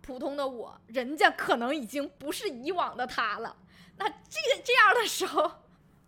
[0.00, 3.54] 普通的我，人家可能已经不是以往的他了。
[3.98, 4.14] 那这
[4.56, 5.52] 个这样的时候。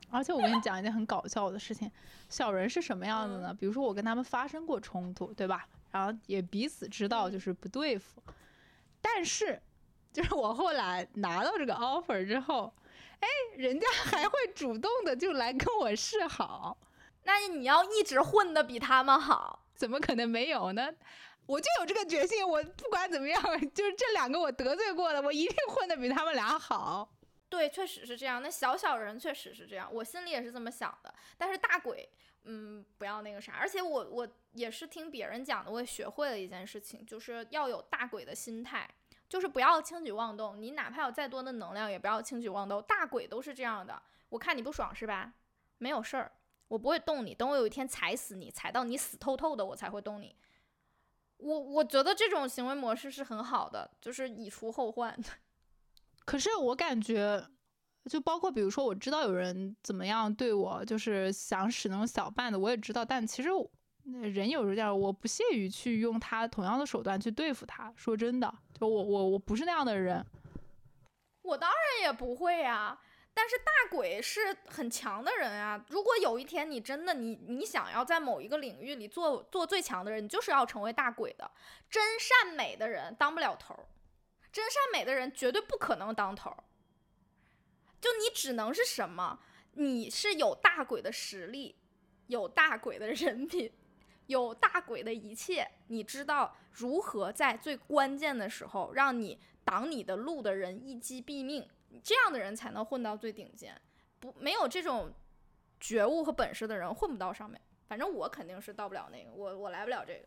[0.09, 1.91] 而且我跟你讲一件很搞笑的事情，
[2.33, 3.53] 小人是什么样子呢？
[3.53, 5.69] 比如说我跟他们发生过冲突，对吧？
[5.91, 8.23] 然后也彼此知道就是不对付，
[9.03, 9.61] 但是
[10.11, 12.73] 就是我后来拿到这个 offer 之后，
[13.21, 16.79] 哎，人家还会主动的就来跟我示好。
[17.25, 20.89] 那你要一直混的比他们好，怎么可能没有呢？
[21.45, 23.43] 我就有这个决心，我不管怎么样，
[23.75, 27.11] 就是这两个我得罪过了，我一定混的比他们俩好。
[27.53, 28.41] 对，确实是这样。
[28.41, 31.15] 那小小人确实是这样，我心里也是这么想的。
[31.37, 32.09] 但是大鬼，
[32.45, 33.53] 嗯，不要那个啥。
[33.53, 38.89] 而且我我也是听别人讲的，我也学会了一件事情，就是要有大鬼的心态，
[39.29, 40.59] 就是不要轻举妄动。
[40.59, 42.83] 你哪怕有再多的能量，也不要轻举妄动。
[42.85, 44.03] 大鬼都是这样的。
[44.31, 45.35] 我看你不爽是吧？
[45.77, 46.33] 没有事儿，
[46.69, 47.35] 我不会动你。
[47.35, 50.35] 等我有一天踩死你，踩到你死透透的，我才会动你。
[51.37, 55.15] 我我觉得这种行为模式是很好的，就是以除后患。
[56.25, 57.45] 可是我感觉，
[58.11, 63.05] 就包括比如说，我知道有人怎么样对我，就是想使那种小绊子，我也知道。
[63.05, 63.49] 但其实
[64.05, 67.93] 人有时候我不屑于去用他同样的手段去对付他。
[67.97, 70.25] 说真的，就我我我不是那样的人。
[71.43, 72.99] 我当然也不会呀。
[73.35, 75.83] 但是大鬼是很强的人啊！
[75.89, 81.51] 如果有一天你真的你你想要在某一个领域里做做最强的人，你就是要成为大鬼的。
[81.89, 83.75] 真善美的人当不了头，
[84.53, 86.55] 真善美的人绝对不可能当头。
[88.01, 89.41] 就你只能是什么？
[89.73, 91.75] 你是有大鬼的实力，
[92.27, 93.73] 有大鬼的人品，
[94.27, 95.67] 有大鬼的一切。
[95.87, 101.67] 你知道如何在最关键的时候让你挡你的路的人一击毙命。
[102.03, 103.81] 这样的人才能混到最顶尖，
[104.19, 105.13] 不没有这种
[105.79, 107.61] 觉悟和本事的人混不到上面。
[107.87, 110.27] 反正我肯定是到不了那个，我我来不了这个。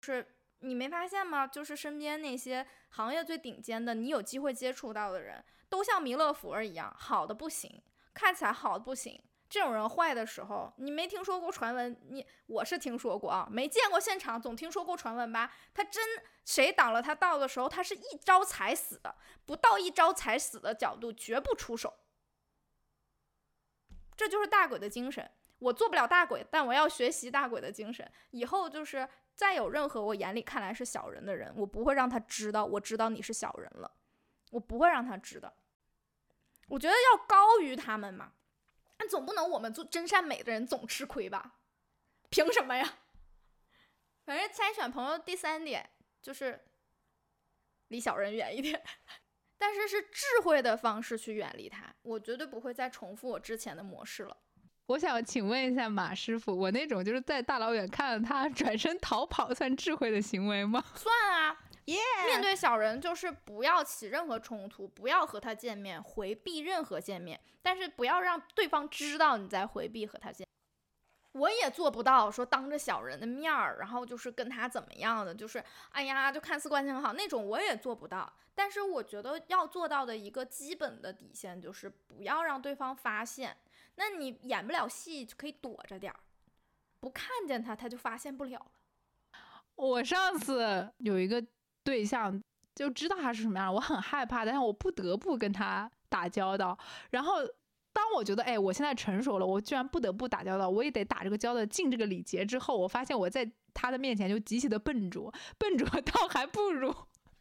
[0.00, 0.26] 是
[0.60, 1.46] 你没发现吗？
[1.46, 7.82] 就是身边那些行业最顶尖的，你有机会接触到的人，都像弥勒佛一样，好的不行，
[8.14, 9.22] 看起来好的不行。
[9.48, 12.00] 这种人坏的时候，你没听说过传闻？
[12.10, 15.52] 你我是听说过啊，没见过现场，总听说过传闻吧？
[15.74, 16.04] 他真
[16.44, 21.94] 谁挡了他道的时候，他是一招踩死的，不到一招踩死的角度，绝不出手。
[24.16, 25.28] 这就是大鬼的精神。
[25.58, 28.08] 我做不了大鬼，但我要学习大鬼的精神。
[28.30, 29.06] 以后就是
[29.40, 33.90] 再有任何我眼里看来是小人的人，我不会让他知道，我知道你是小人了，
[34.50, 35.50] 我不会让他知道。
[36.68, 38.34] 我觉得要高于他们嘛。
[38.98, 41.54] 但总不能我们做真善美的人总吃亏吧？
[42.28, 42.98] 凭什么呀？
[44.26, 45.88] 反正筛选朋友第三点
[46.20, 46.62] 就是
[47.88, 48.84] 离小人远一点，
[49.56, 51.94] 但是是智慧的方式去远离他。
[52.02, 54.36] 我绝对不会再重复我之前的模式了。
[54.90, 60.82] 我想请问一下马师傅，我那种就是在大老远看到他 转身逃跑，算智慧的行为吗？
[60.96, 61.56] 算啊。
[62.26, 70.44] 面对小人，就是不要起任何冲突，不要和他见面，回避任何见面，但是不要让对方知道你在回避和他见。
[71.32, 78.32] 我也做不到说当着小人的面儿，然后就是跟他怎么样的，就是哎呀，就看似关系很好那种，我也做不到。
[78.54, 83.56] 但是我觉得要做到的一个基本的底线就是不要让对方发现。
[83.96, 86.20] 那你演不了戏就可以躲着点儿，
[87.00, 88.72] 不看见他他就发现不了了。
[89.76, 91.44] 我上次有一个。
[91.82, 92.40] 对象
[92.74, 96.78] 就知道他是什么样，我很害怕，但是我不得不跟他打交道。
[97.10, 97.36] 然后
[97.90, 106.92] 当我觉得，哎，我现在成熟了，我居然不得不打交道，我也得打这个交道，尽这个礼节之后，我发现我在他的面前就极其的笨拙，笨拙到还不如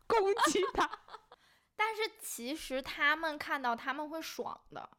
[0.07, 0.89] 攻击他。
[1.75, 4.89] 但是其实他们看到他们会爽的。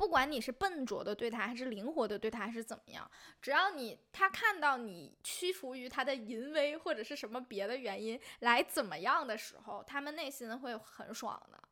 [0.00, 3.08] 不管你是笨拙的对他，还是灵活的对他，还是怎么样，
[3.42, 11.62] 只要你他看到你屈服于他的淫威或者是什么别的原因来怎么样的时候，他们内心会很爽的。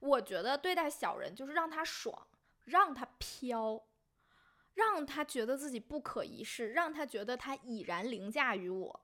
[0.00, 2.28] 我觉得对待小人就是让他爽，
[2.64, 3.82] 让他飘，
[4.74, 9.00] 让他觉得自己不可一世，让他觉得他已然凌驾于我。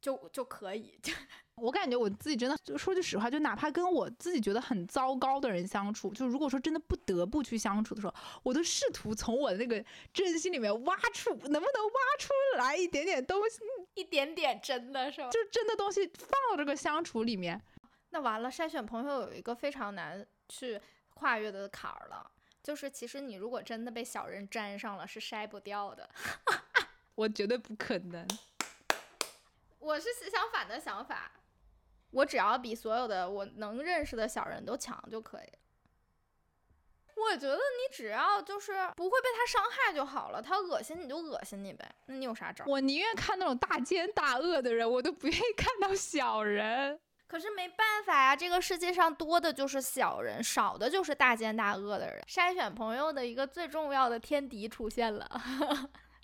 [0.00, 0.98] 就就可以，
[1.56, 13.58] 我感觉我自己真的，就说句实话，就哪怕跟我自己觉得很糟糕的人相处，就如果说真的不得不去相处的时候，我都试图从我的那个真心里面挖出，能不能挖出来一点点东西，
[13.94, 15.28] 一点点真的是吧？
[15.30, 17.60] 就真的东西放到这个相处里面。
[18.10, 20.80] 那完了，筛选朋友有一个非常难去
[21.14, 22.28] 跨越的坎儿了，
[22.62, 26.08] 就是其实你如果真的被小人粘上了，是筛不掉的。
[27.14, 28.26] 我绝对不可能。
[29.80, 31.32] 我是相反的想法，
[32.12, 35.58] 我只要比所有的我能认识的小人都强就可以了。
[37.16, 42.64] 我觉得你只要就是不会被他伤害就好了，他恶心你就恶心你呗，那你有啥招？
[42.66, 46.98] 我宁愿看那种大奸大恶的人，我都不愿意看到小人。
[47.26, 52.22] 可是没办法呀，这个世界上多的就是小人，少的就是大奸大恶的人。
[52.26, 55.28] 筛选朋友的一个最重要的天敌出现了。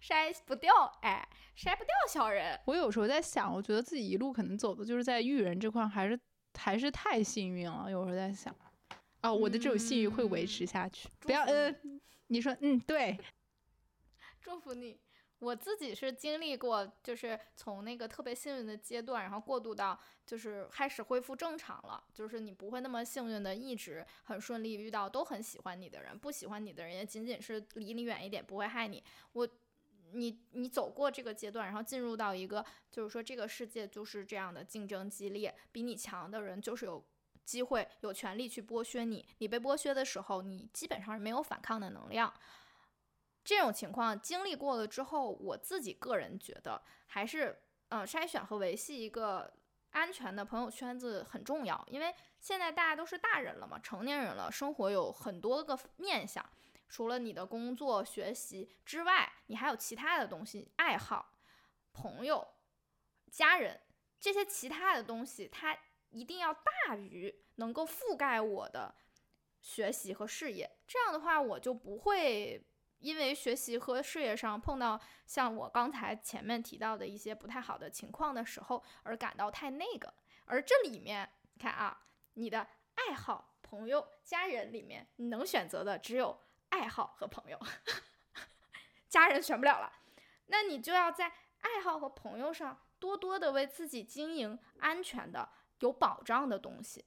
[0.00, 2.58] 筛不掉，哎，筛不掉小人。
[2.66, 6.18] 我有时候在想，我觉得自己一路可能走的就是在育人这块，还是
[6.54, 7.90] 还是太幸运了。
[7.90, 8.54] 有时候在想，
[9.22, 11.08] 哦，我的这种幸运会维持下去。
[11.18, 13.18] 不要，嗯，你说，嗯，对，
[14.40, 15.00] 祝福你。
[15.38, 22.02] 我自己是经历过，就是从那个特别幸运的阶段，然后过渡到就是开始恢复正常了。
[22.14, 29.02] 就是你不会那么幸运的一直很顺利遇到都很喜欢你的人，不喜欢你的人也仅仅是离你远一点，不会害你。
[29.32, 29.46] 我。
[30.12, 37.04] 你你走过这个阶段，然后进入到一个，就是说这个世界就是这样的竞争激烈，比你强的人就是有
[37.44, 39.26] 机会、有权利去剥削你。
[39.38, 42.32] 你被剥削的时候，你基本上是没有反抗的能量。
[43.44, 47.56] 这种情况经历过了之后，我自己个人觉得还是，
[47.90, 49.52] 嗯，筛选和维系一个
[49.90, 51.84] 安全的朋友圈子很重要。
[51.88, 56.44] 因为现在大家都是大人了嘛，成年人了，生活有很多个面向。
[56.88, 61.34] 除了你的工作学习之外，你还有其他的东西爱好，
[61.92, 62.46] 朋友、
[63.30, 63.80] 家人
[64.20, 65.76] 这些其他的东西，它
[66.10, 68.94] 一定要大于能够覆盖我的
[69.60, 70.78] 学习和事业。
[70.86, 72.64] 这样的话，我就不会
[72.98, 80.12] 因为学习和事业上碰到像我刚才前面提到的一些不太好的情况的时候而感到太那个。
[80.46, 86.40] 而这里面，看啊，你的爱好、朋友、家人里面，你能选择的只有
[86.70, 87.58] 爱好和朋友，
[89.08, 89.92] 家人选不了了。
[90.46, 95.48] 那你就要在爱好和朋友上多多的为自己经营安全的、
[95.80, 97.04] 有保障的东西。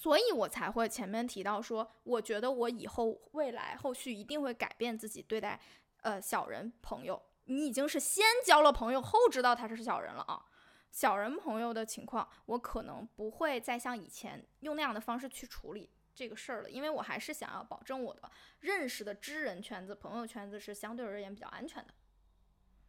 [0.00, 5.60] 所以我才会前面提到说，我觉得我以后未来后续一定会改变自己对待
[6.02, 7.22] 呃小人朋友。
[7.44, 10.44] 你已经是先交了朋友后知道他是小人了啊。
[10.90, 18.28] 小人朋友的情况，我可能不会再像以前用那样的方式去处理这个事儿了，因为我还是想要保证我的
[18.60, 21.92] 认识的知人圈子、朋友圈子是相对而言比较安全的。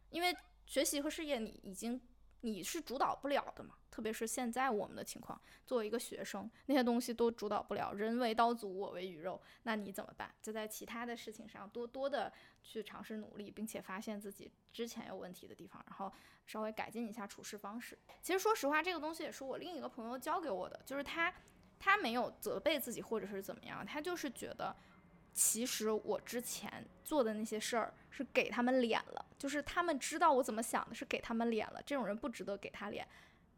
[0.08, 0.34] 因为
[0.64, 2.00] 学习和事业，你已经
[2.40, 7.92] 你是主导不了的嘛，特别是现在我们的情况，作为一个学生，那些东西都主导不了。
[7.92, 10.34] 人为刀俎，我为鱼肉，那你怎么办？
[10.40, 12.32] 就在其他的事情上多多的
[12.62, 16.10] 去尝试努力，并且发现自己之前有问题的地方，然后
[16.46, 17.98] 稍微改进一下处事方式。
[18.22, 21.30] 其实说实话，这个东西也是我另一个朋友教给我的，就是他
[21.78, 24.74] 他没有责备自己或者是怎么样，他就是觉得。
[25.34, 31.80] 其实我之前做的那些事儿是给他们脸了，就是他们知道我怎么想的，是给他们脸了。
[31.86, 33.06] 这种人不值得给他脸。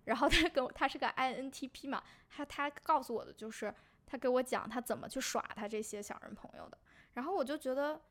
[0.05, 3.75] 然后他跟我，他是个 INTP 嘛，他他告诉我的就是
[4.05, 6.77] 他给我讲他怎么去耍他这些小人朋友的。
[7.15, 8.03] 然后我就觉得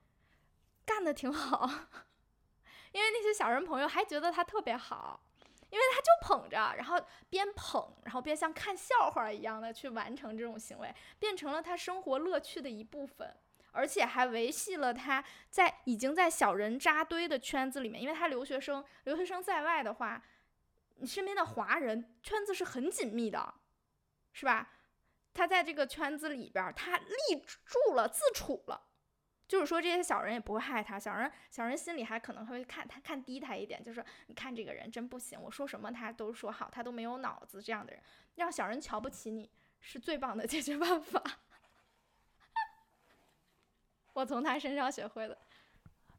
[0.83, 1.67] 干的挺好，
[2.91, 5.21] 因为那些小人朋友还觉得他特别好，
[5.69, 13.35] 因为他就捧着，然后边捧，然后边像看笑话一样的去完成这种行为，变成了他生活乐趣的一部分。
[13.71, 20.23] 而且还维系了他在已经在小人扎堆的圈子里面，因为他留学生，留学生在外的话，
[20.95, 23.53] 你身边的华人圈子是很紧密的，
[24.33, 24.71] 是吧？
[25.35, 28.88] 他在这个圈子里边，他立住了，自处了，
[29.49, 37.99] 就是说这些小人也不会害他，小人小人心里还可能会看他看低他一点，就是你看这个人真不行，我说什么他都说好，他都没有脑子，这样的人
[38.35, 39.49] 让小人瞧不起你
[39.81, 41.21] 是最棒的解决办法。
[44.13, 45.35] 我从他身上学会的，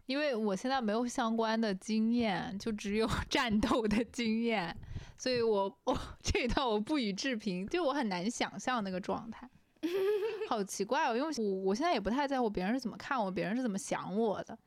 [0.06, 4.76] 因为我现在没有相关的经验，就只有 战斗的经验，
[5.16, 9.48] 所以我我这一段我不予置评，就我很难想象那个状态，
[10.48, 14.58] 好奇怪哦，因为我我现在也不太在乎别人是怎么看我，别人是怎么想我的，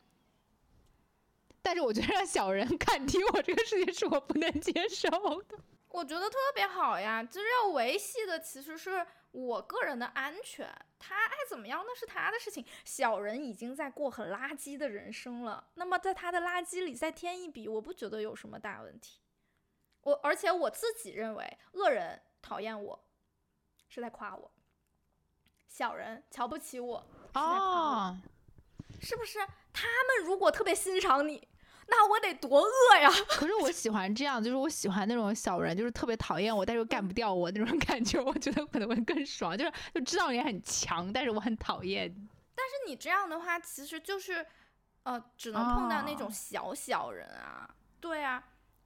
[1.62, 5.10] 但是我觉得让小人看低我这个事情是我不能接受
[5.44, 5.58] 的，
[5.90, 9.06] 我觉得特别好呀，就是要维系的其实是。
[9.34, 12.64] 我个人的安全，他爱怎么样那是他的事情。
[12.86, 19.22] 小人已经在过很垃圾的人生了，那么在他的垃圾里再添一笔，我不觉得有什么大问题。
[20.02, 23.04] 我而且我自己认为，恶人讨厌我
[23.90, 24.52] 是在夸我，
[25.74, 28.18] 小人瞧不起我是在夸我，
[29.02, 29.40] 是不是？
[29.74, 31.48] 他们如果特别欣赏你。
[31.88, 33.10] 那我得多饿呀！
[33.28, 39.58] 可是我喜欢这样，就是我喜欢那种小人，就是特别讨厌我，但是又干不掉我那种感觉，我觉得可能会更爽。
[39.58, 42.08] 就是就知道你很强，但是我很讨厌。
[42.54, 44.46] 但是你这样的话，其实就是，
[45.02, 47.68] 呃，只能碰到那种小小人啊。
[48.00, 48.44] 对啊，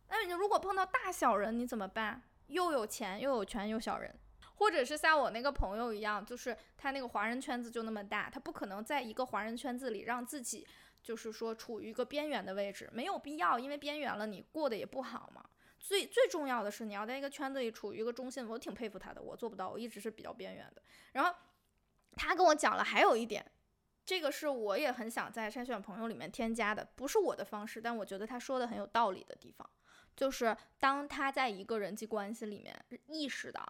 [0.08, 2.22] 那你如果碰到大小人，你怎么办？
[2.48, 4.18] 又有钱又有权又小人，
[4.58, 10.68] 或者是像我那个朋友一样，就是他那个华人圈子就那么大，他不可能在一个华人圈子里让自己。
[11.04, 15.46] 就是说，处于一个边缘的位置，没有必要，因为边缘了，你过得也不好嘛。
[15.80, 18.46] 最最重要的是，你要在一个圈子里处于一个中心。
[18.46, 20.82] 我挺佩服他的，我做不到，我一直是比较边缘的。
[21.14, 21.34] 然后
[22.18, 23.46] 他跟我讲了，还有一点，
[24.04, 29.70] 这个是我也很想在筛选朋友里面添加的，不是我的方式，但我觉得他说的很有道理的地方，
[30.14, 32.76] 就是当他在一个人际关系里面
[33.06, 33.66] 意识到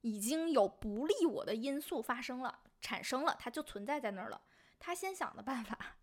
[0.00, 4.40] 已经有不利我的因素发生了、产生了，它就存在在那儿了，
[4.78, 5.96] 他先想的办法。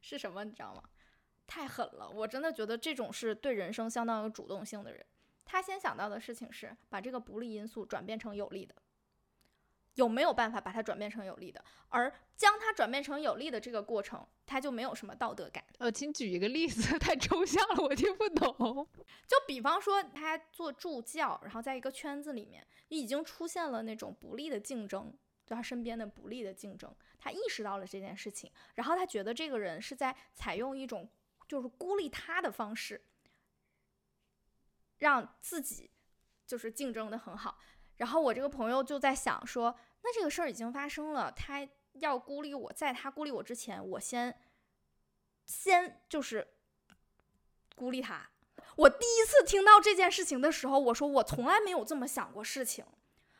[0.00, 0.44] 是什么？
[0.44, 0.82] 你知道吗？
[1.46, 2.08] 太狠了！
[2.08, 5.04] 我真的觉得这种是对人生相当有主动性的人。
[5.44, 8.74] 他先想到的事情是把这个不利因素转变成有利的。
[9.96, 11.62] 有没有办法把它转变成有利的？
[11.88, 15.62] 而将它转变成有利的这个过程，他就没有什么道德感。
[15.78, 18.86] 呃，请举一个例子， 太抽象了，我听不懂。
[19.26, 25.12] 就比方说，他做助教，然后在一个圈子里面已经出现了那种不利的竞争。
[25.46, 31.08] 对他身边的不利的竞争，他意识到了这件事情，然后他觉得这个人是在采用一种
[31.46, 33.00] 就是孤立他的方式，
[34.98, 35.88] 让自己
[36.44, 37.58] 就是竞争的很好。
[37.98, 39.74] 然后我这个朋友就在想说，
[40.06, 44.38] 那这个事儿已经发生了，他要孤立我，在他孤立我之前，我先
[45.44, 46.46] 先就是
[47.74, 48.30] 孤立他。
[48.76, 52.86] 我第一次听到这件事情的时候，我说我从来没有这么想过事情。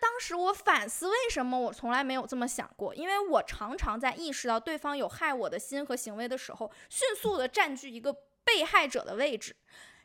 [0.00, 2.92] 当时我反思，为什么我从来没有这么想过？
[2.92, 8.12] 因为我常常在意识到对方有害我的心和行为的时候，迅速的占据一个
[8.42, 9.54] 被害者的位置。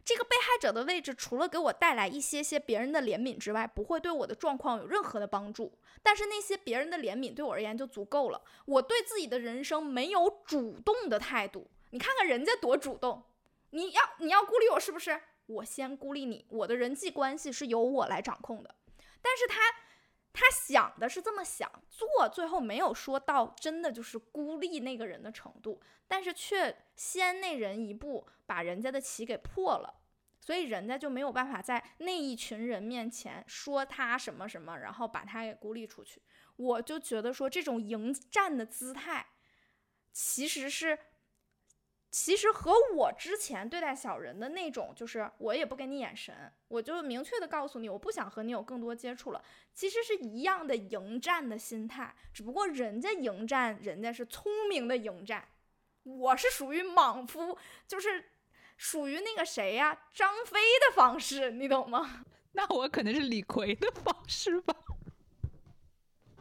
[0.04, 5.78] 这个被害者的位置，除了给我带来一些些别人的怜悯之外，不会对我的状况有任何的帮助。
[6.02, 8.42] 但是那些别人的怜悯对我而言就足够了。
[8.66, 11.70] 我对自己的人生没有主动的态度。
[11.92, 13.24] 你看看人家多主动，
[13.70, 15.22] 你要你要孤立我是不是？
[15.46, 18.76] 我先孤立你，我的人际关系是由我来掌控的。
[19.22, 19.60] 但是他。
[20.34, 30.02] 他想的是这么想，做最后没有说到真的就是孤立那个人的程度，但是却先那人一步把人家的棋给破了，
[30.40, 36.22] 所以人家就没有办法在那一群人面前说他什么什么，然后把他给孤立出去。
[36.56, 39.28] 我就觉得说这种迎战的姿态，
[40.12, 40.98] 其实是。
[42.12, 49.42] 其实和我之前对待小人的那种，就是我也不给你眼神，我就明确的告诉你，我不想和你有更多接触了。
[49.74, 55.48] 其实是一样的迎战的心态，只不过人家迎战，人家是聪明的迎战，
[56.04, 57.58] 我是属于莽夫，
[57.88, 58.26] 就是
[58.76, 62.26] 属于那个谁呀，张飞的方式，你懂吗？
[62.52, 64.76] 那我可能是李逵的方式吧，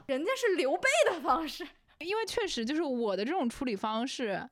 [0.06, 1.64] 人家是刘备的方式，
[2.00, 4.50] 因为确实就是我的这种处理方式。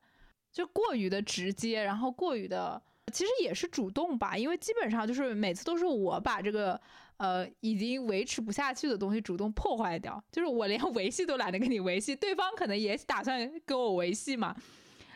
[0.59, 2.81] 就过于的直接，然后过于的，
[3.13, 6.77] 其实也是主动吧，因为基本上就是每次都是我把这个
[7.15, 14.53] 呃已经维持不下去的东西主动破坏掉，就是我连 维系都懒得跟你维系，对方可能也打算跟我维系嘛，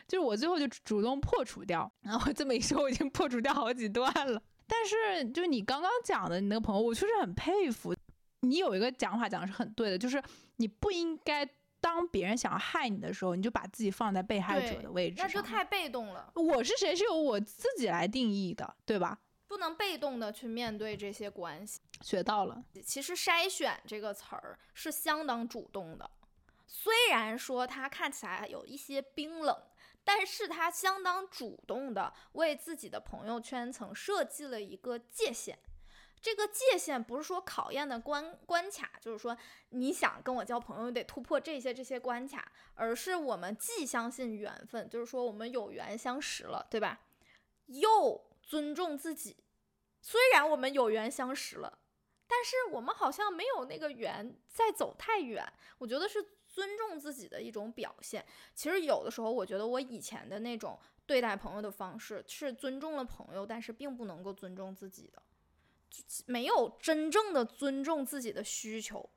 [0.08, 4.40] 就是我最后就主动破除掉，然后这么一说，我已经破除掉好几段了。
[4.66, 7.94] 但是就你刚刚讲的你那个朋友，我确实很佩服，
[8.40, 10.22] 你有一个讲法讲的是很对的，就是
[10.56, 11.46] 你不应该。
[11.84, 16.32] 当别人想要害你的时候，你就把自己放在被害者的位置，那就太被动了。
[16.34, 19.18] 我是谁是由我自己来定义的，对吧？
[19.46, 21.82] 不能被动的去面对这些关系。
[22.00, 22.64] 学到了。
[22.82, 26.10] 其实筛选这个词儿是相当主动的，
[26.66, 29.54] 虽然说它看起来有一些冰冷，
[30.02, 35.58] 但是它相当主动的为自己的朋友圈层设计了一个界限。
[36.24, 39.36] 这个界限不是说考验的关关卡，就是说
[39.68, 46.98] 你想跟我交朋友得突破这些这些关卡，而是我们既相信缘分，就是说我们有缘相识了，对吧？
[47.66, 49.36] 又尊重自己，
[50.00, 51.78] 虽然我们有缘相识了，
[52.26, 55.46] 但是我们好像没有那个缘再走太远。
[55.76, 58.24] 我觉得是尊重自己的一种表现。
[58.54, 65.22] 其实有的时候，我觉得我以前的那种对待朋友的方式是尊重了朋友，但是并不能够尊重自己的。
[66.26, 69.10] 没有真正的尊重自己的需求。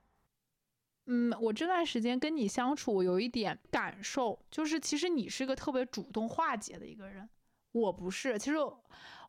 [1.06, 7.30] 嗯，我这段时间跟你相处，我有一点感受，就是其实你是个特别主动化解的一个人，
[7.72, 8.38] 我不是。
[8.38, 8.58] 其实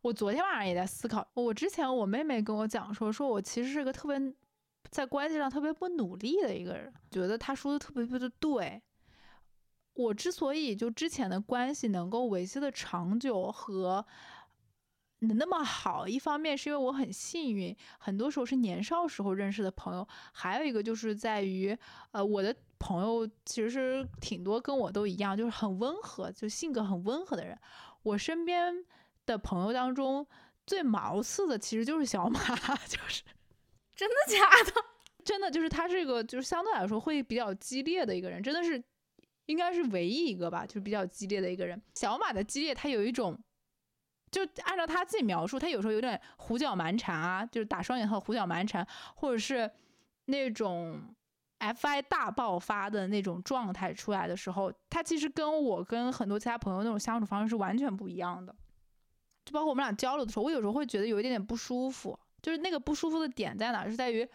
[0.02, 4.34] 我昨天晚上也在思考，我之前我妹妹跟我讲说，说我其实是个特别
[4.90, 8.82] 在关系上特别不努力的一个人，觉得她说的特别特别的对。
[9.94, 14.04] 我之所以就之前的关系能够维系的长久和。
[15.20, 21.76] 能那么好，一方面是因为我很幸运，很多时候是年少时候认识的朋友，还有一个就是在于，
[22.12, 27.58] 呃，我的朋友其实挺多跟我都一样，就是很温和，就性格很温和的人。
[28.04, 28.72] 我身边
[29.26, 30.24] 的朋友当中
[30.64, 32.38] 最毛刺的其实就是小马，
[32.86, 33.22] 就是
[33.96, 34.84] 真的假的？
[35.24, 38.80] 真的就是他是一个就是相对来说会比较激烈的一个人，真的是
[39.46, 41.82] 应该是唯一一个吧，就是比较激烈的一个人。
[41.96, 43.36] 小马的激烈，他有一种。
[44.30, 49.70] 就按照他自己描述，他有时候有点胡搅蛮缠啊，就是打双引号胡搅蛮缠，或者是
[50.26, 51.00] 那种
[51.60, 58.54] FI 大爆发的那种状态出来的时候，他其实跟我跟很多其他朋友那种相处方式是完全不一样的。
[59.44, 63.88] 就包括我们俩交流的时候，我有时候会觉得有一点点不舒服，就是那个不舒服的点在哪？
[63.88, 64.28] 是在于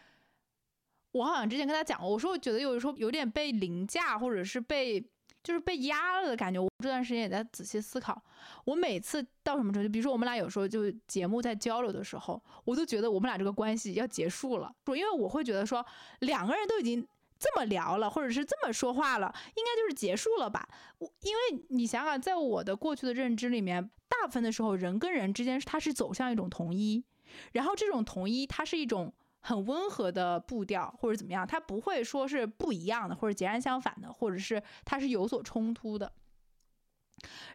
[1.11, 5.07] 我好像之前跟他讲过，我说我觉得有时候有点被凌驾，或者是被。
[5.43, 6.59] 就是被压了的感觉。
[6.59, 8.21] 我这段时间也在仔细思考。
[8.65, 14.73] 我每次到什么程度，比如说我们俩有时候就节目在交流的时候，我都觉得我们俩这个关系要结束了。
[14.87, 15.85] 因为我会觉得说，
[16.19, 17.05] 两个人都已经
[17.37, 20.67] 这么聊了，或者是这么说话了，应该就是结束了吧？
[20.99, 27.03] 我因为你想想，在我的过去的认知里面，大部分的时候人跟人之间它是走向一种统一，
[27.51, 29.13] 然后这种统一它是一种。
[29.45, 36.11] 很温和的步调，或者怎么样，它不会说是不一样的，或者截然相反的，或者是它是有所冲突的。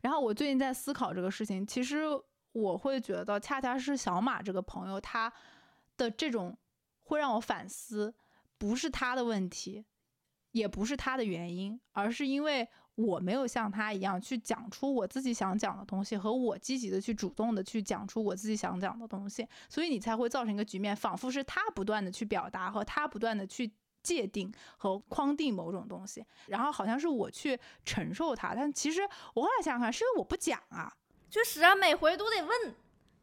[0.02, 2.02] 然后我最近在思考这个事情，其实
[2.52, 5.32] 我会觉得，恰恰是小马这个朋友，他
[5.96, 6.56] 的这种
[7.04, 8.14] 会让我反思，
[8.58, 9.86] 不是他的问题，
[10.52, 12.68] 也不是他的原因，而是因为
[12.98, 23.70] 我没有像他一样去讲出我自己想讲的东西，和我积极的去主动的去讲出我自己想讲的东西，所以你才会造成一个局面，仿佛是他不断的去表达和他不断的去
[24.02, 29.02] 界定和框定某种东西，然后好像是我去承受它，但其实
[29.34, 30.92] 我后来想想看，是因为我不讲啊，
[31.30, 32.74] 确实啊，每回都得问。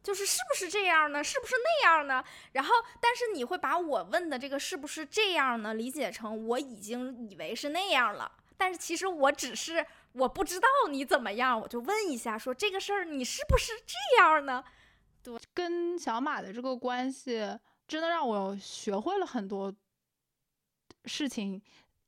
[0.02, 1.24] 就是是不是这样呢？
[1.24, 2.22] 是不是那样呢？
[2.52, 2.70] 然后，
[3.00, 8.30] 但是你会把我问的这个是不是这样呢，理解成我已经以为是那样了。
[8.56, 14.64] 但是其实我只是我不知道你怎么样，我就问一下，说这个事儿你是不是这样呢？
[15.22, 19.74] 对，跟小马的这个关系真的让我学会了很多
[21.04, 21.60] 事情。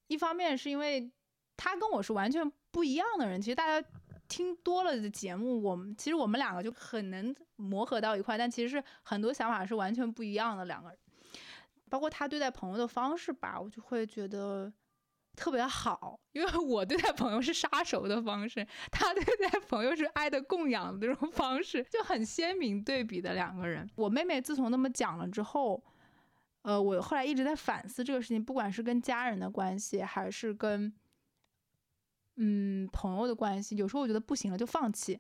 [0.07, 1.11] 一方面是因为
[1.57, 3.89] 他跟我是完全不一样的人，其实大家。
[4.29, 10.99] 听多了的节目，我们其实我们两个就很能磨合到一块，但其实很多想法是完全不一样的两个人，
[11.89, 14.71] 包括他对待朋友的方式吧，我就会觉得
[15.39, 23.89] 特别好，因为我对待朋友是杀熟的方式，他对待朋友是爱的供养的这种方式，就很鲜明对比的两个人。
[23.95, 25.83] 我妹妹自从那么讲了之后，
[26.63, 30.93] 呃，我后来一直在反思这个事情，不管是跟家人的关系，还是跟。
[32.41, 35.19] 嗯，朋友的关系，有时候我觉得不行了就放弃，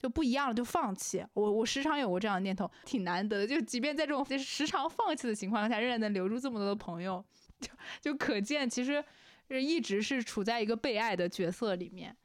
[0.00, 1.24] 就不一样了就放弃。
[1.32, 3.46] 我我时常有过这样的念头，挺难得的。
[3.46, 7.24] 就即便在这种 时常放弃的情况下，仍然能留住这么多的朋友，
[7.60, 7.70] 就
[8.00, 9.04] 就可见其实
[9.48, 12.16] 就一直是处在一个被爱的角色里面。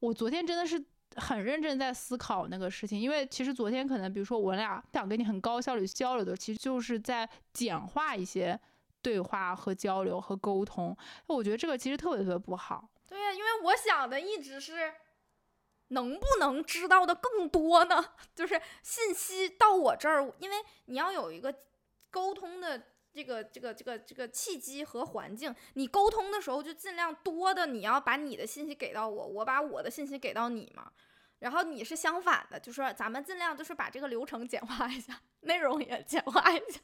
[0.00, 0.82] 我昨天真的是
[1.16, 8.58] 很认真在思考那个事情，因为其实昨天可能比如说我俩想跟你很高效率交流的，其实就是在简化一些
[9.00, 10.96] 对话和交流和沟通。
[11.26, 12.88] 我觉得这个其实特别特别不好。
[13.06, 14.94] 对呀，因为我想的一直是，
[15.88, 18.02] 能不能知道的更多呢？
[18.34, 21.54] 就是信息到我这儿，因为你要有一个
[22.10, 22.82] 沟通的
[23.12, 30.92] 这个这个这个这个契机和环境，你沟通的时候就尽量多的，你要把你的信息给到我，我把我的信息给到你嘛。
[31.40, 36.80] 然后你是相反的，就说咱们尽量就是把这个流程简化一下，内容也简化一下。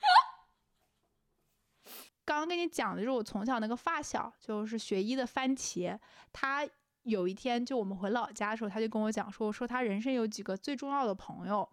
[2.24, 5.98] 刚刚跟你讲的就是我从小那个发小，就是学医的番茄。
[6.32, 6.66] 他
[7.02, 11.68] 有一天就我们回老家的时候，他就跟我讲说，说他人生有几个最重要的朋友，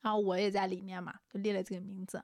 [0.00, 2.22] 然后我也在里面嘛，就列了这个名字。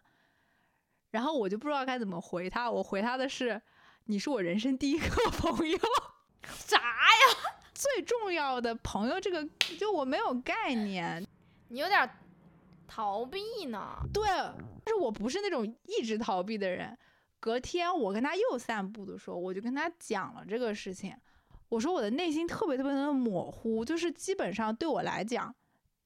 [1.11, 3.61] 然后我就不知道该怎么回他，我回他的是，
[4.05, 5.79] 你是我人生第一个朋友。
[6.45, 7.59] 啥呀？
[7.73, 9.49] 最重要的朋友这个，
[9.79, 11.25] 就我没有概念。
[11.69, 12.09] 你有点
[12.87, 13.97] 逃避呢。
[14.13, 14.27] 对。
[14.85, 16.97] 但是我不是那种一直逃避的人。
[17.41, 21.15] 隔天我跟他又散步的时候，我就跟他讲了这个事情。
[21.69, 25.55] 我说我的内心特别特别的模糊，就是基本上对我来讲，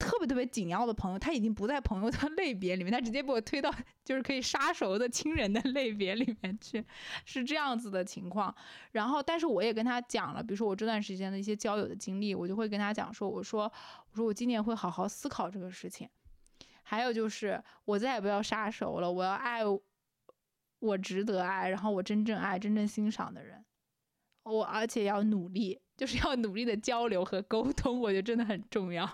[0.09, 3.71] 特别特别紧要的朋友，他已经不在朋友的 类别里面，他直接把我推到
[4.03, 6.83] 就是可以杀熟的亲人的 类别里面去，
[7.25, 8.53] 是这样子的情况。
[8.91, 13.71] 然后，但是我也跟他讲了，比如说我这段时间的一些交友的经历，我就会跟他讲说，我说
[14.09, 16.09] 我说我今年会好好思考这个事情。
[16.81, 19.11] 还有就是，我再也不要杀熟了。
[19.11, 19.59] 我要爱
[20.79, 23.63] 我值得爱，然后我真正爱、真正欣赏的人。
[24.41, 29.07] 我而且要努力，就是要努力的交流和沟通，我觉得真的很重要。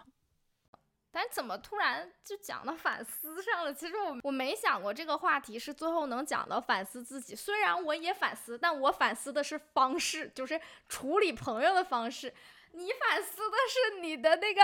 [1.15, 3.73] 但怎么突然就讲到反思上了？
[3.73, 7.33] 其实我我没想过这个话题是最后能讲到反思自己。
[7.33, 10.59] 虽然我也反思，但我反思的是方式，就是
[10.89, 12.33] 处理朋友的方式。
[12.73, 14.61] 你反思的是你的那个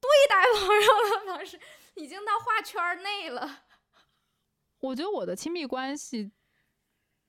[0.00, 1.60] 对待朋友的方式。
[1.96, 3.64] 已经到画圈内了。
[4.78, 6.32] 我觉得我的亲密关系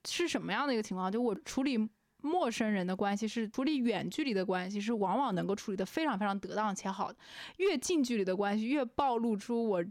[0.08, 1.12] 是什么样的一个情况？
[1.12, 1.78] 就我处理
[2.22, 7.18] 陌生人的关系，是处理远距离的关系，是往往能够处理的非常非常得当且好的。
[7.57, 9.84] 越近距离的关系，越暴露出我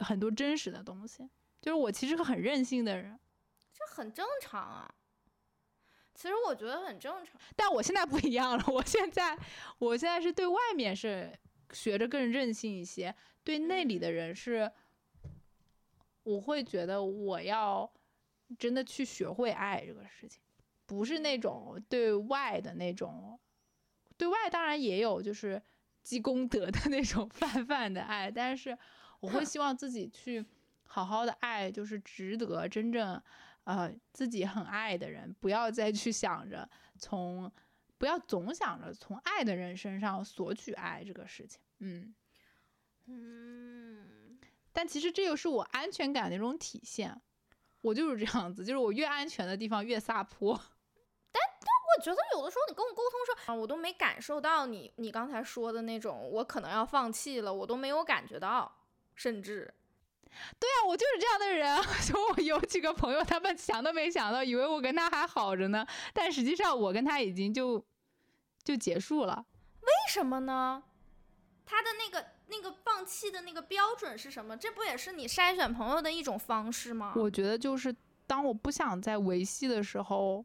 [0.00, 1.28] 很多真实的东西。
[1.60, 3.18] 就是我其实很任性的人，
[3.72, 4.94] 这很正常啊。
[6.14, 8.64] 其实我觉得很正常，但我现在不一样了。
[8.68, 9.36] 我现在，
[9.78, 11.30] 我现在是对外面是
[11.72, 13.14] 学着更任性一些。
[13.44, 14.70] 对内里的人是，
[16.22, 17.92] 我会觉得我要
[18.58, 20.40] 真的去学会爱这个事情，
[20.86, 23.38] 不是那种对外的那种，
[24.16, 25.60] 对外当然也有就是
[26.02, 28.76] 积功德的那种 泛泛的爱，但是
[29.20, 30.44] 我会希望自己去
[30.84, 33.20] 好好的爱，就是值得真正
[33.64, 36.68] 呃自己很爱的人，不要再去想着
[36.98, 37.50] 从，
[37.98, 42.14] 不要总想着从爱的人身上索取爱这个事情，嗯。
[43.08, 44.36] 嗯，
[44.72, 47.20] 但其实这又是我安全感的一种体现，
[47.82, 50.60] 我就是这样子，就是我越安全的地方越撒泼。
[52.00, 58.70] 觉得有的时候你跟我沟通说啊，我都没感受到你你刚才说的那种，我可能要放弃了，我都没有感觉到，
[59.14, 59.72] 甚至，
[60.58, 61.82] 对啊，我就是这样的人。
[62.06, 67.84] 就我有几个朋友，他们想都没想到，以为我跟他还好着呢，但实际上我跟他已经就
[68.62, 69.44] 就结束了。
[69.80, 70.82] 为什么呢？
[71.64, 74.56] 他的那个那个放弃的那个标准是什么？
[74.56, 77.12] 这不也是你筛选朋友的一种方式吗？
[77.16, 77.94] 我觉得就是
[78.26, 80.44] 当我不想再维系的时候，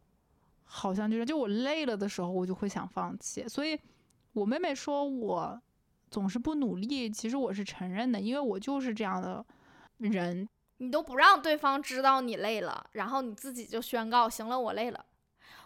[0.73, 3.45] 好像就是就我累了的时候，我就会想放弃。
[3.45, 3.77] 所以，
[4.31, 5.61] 我妹妹说我
[6.10, 9.45] 总是不努力，其实我是承认的，因为我就是这样的
[9.98, 10.48] 人。
[10.77, 15.06] 你都不让对方知道你累了，然后你自己就宣告行了，我累了。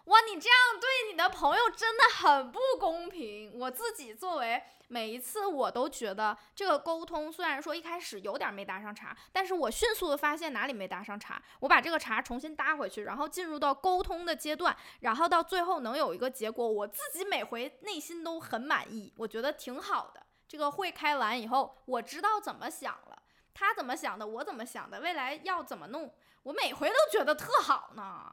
[0.05, 3.51] 哇，你这样对你的朋友真的很不公平。
[3.59, 20.23] 我自己作为每一次，我都觉得这个沟通虽然说一开始有点没搭上茬，但是我迅速的发现哪里没搭上茬，我把这个茬重新搭回去，然后进入到沟通的阶段，然后到最后能有一个结果，我自己每回内心都很满意，我觉得挺好的。
[20.47, 23.23] 这个会开完以后，我知道怎么想了，
[23.55, 26.13] 他怎么想的，我怎么想的，未来要怎么弄，
[26.43, 28.31] 我每回都觉得特好呢。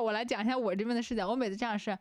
[0.00, 1.98] 我来讲一下我这边的视角，我每次这样是，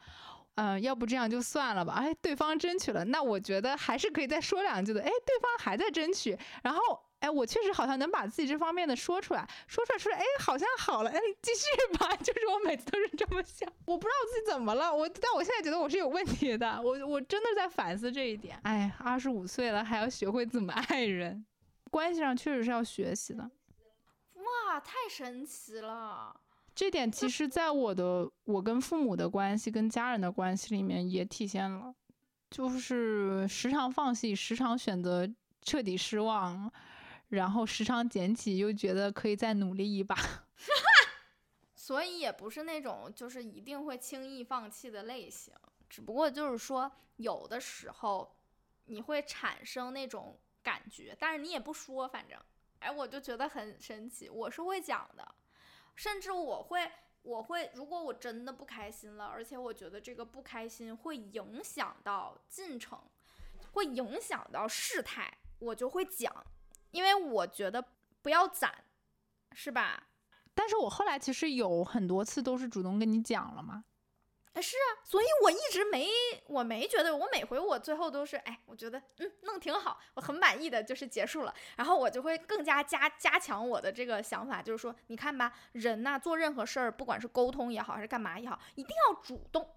[0.55, 1.93] 嗯，要不这样就算了吧。
[1.93, 5.01] 哎，对方争取了，那我觉得还是可以再说两句的。
[5.01, 12.15] 哎，对方还在争取，然后，哎，我确实好像能把自己这方面的说出来，说出来，出来，哎，好像好了，哎，继续吧。
[12.21, 18.59] 就是我每次都是这么想，我不知道自己怎么了，我，但我现在觉得我是有问题的，我，我真的在反思这一点。
[18.63, 21.45] 哎，二十五岁了，还要学会怎么爱人，
[21.89, 23.43] 关系上确实是要学习的。
[24.35, 26.35] 哇，太神奇了。
[26.81, 31.93] 这点其实，在我的我跟父母的关系、跟家人的关系里面也体现了，
[32.49, 35.31] 就是时常放弃，时常选择
[35.61, 36.73] 彻底失望，
[37.29, 40.17] 然后时常捡起又觉得可以再努力一把。
[41.75, 45.53] 所以也不是那种就是一定会轻易放弃的类型，
[45.87, 48.35] 只不过就是说有的时候
[48.85, 52.39] 你会产生那种感觉，但是你也不说，反正，
[52.79, 55.35] 哎，我就觉得很神奇，我是会讲的。
[55.95, 56.91] 甚至我会，
[57.21, 62.99] 我会，如果我真的不开心了，而且我觉得这个不开心会影响到进程，
[63.73, 66.33] 会影响到事态，我就会讲，
[66.91, 67.83] 因为我觉得
[68.21, 68.83] 不要攒，
[69.53, 70.07] 是吧？
[70.53, 73.85] 但是我后来其实有很多次都是主动跟你讲了嘛。
[74.53, 76.09] 哎，是啊，所以我一直没，
[76.47, 81.53] 我没觉得，我每回我最后都是，哎，我觉得，嗯，弄挺好，我很满意的，就是结束了。
[81.77, 89.69] 然后我就会更加加加强我的这个想法，就是说，你看吧，人呐，做任何事儿，不管是沟通也好，还是干嘛也好，一定要主动。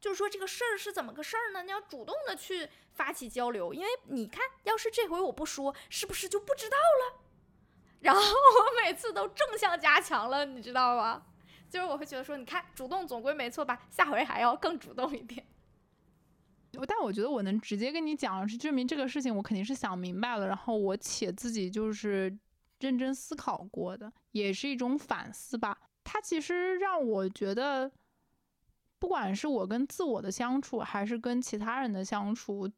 [0.00, 1.62] 就是说，这个事儿是怎么个事儿呢？
[1.62, 7.20] 你要主动的去发起交流，因为你看，要是这回我不说，是不是就不知道了？
[8.00, 11.26] 然后我每次都正向加强了，你知道吗？
[11.72, 13.86] 就是我会觉得说，你看，主动总归没错吧？
[13.88, 15.42] 下回还要更主动一点。
[16.86, 22.38] 但我觉得我能直接跟你讲，是证明这个事情我肯定是想明白了，然后我且自己就是
[22.80, 25.74] 认真思考过的，也是一种反思吧。
[26.04, 27.90] 它其实让我觉得，
[28.98, 32.70] 不管是我跟自我的相处，还是跟其他人的相处，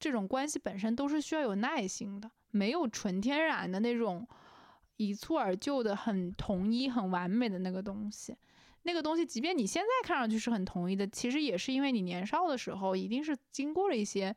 [0.00, 4.26] 这种关系本身都是需要有耐心的，没有纯天然的那种。
[5.00, 8.36] 一蹴而就的很统一、很完美的那个东西，
[8.82, 14.36] 那个东西，即便你现在看上去是很统一的，其实也是因为你年少的时候一定是经过了一些，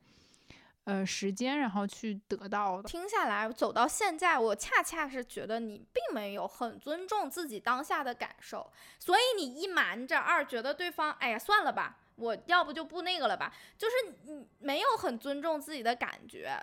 [0.86, 2.88] 呃，时间，然后去得到的。
[2.88, 16.58] 听下来，走到现在，我恰恰是觉得你并没有很尊重自己当下的感受，所以你一瞒着，二觉得对方，哎呀，算了吧，我要不就不那个了吧，就是你没有很尊重自己的感觉。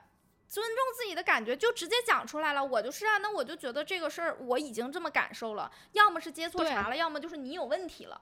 [0.51, 2.65] 尊重自己的感觉，就直接讲出来了。
[2.65, 8.21] 我就是啊，那我就觉得这个事儿我已经这么感受了，要么是接错茬了，要么就是你有问题了，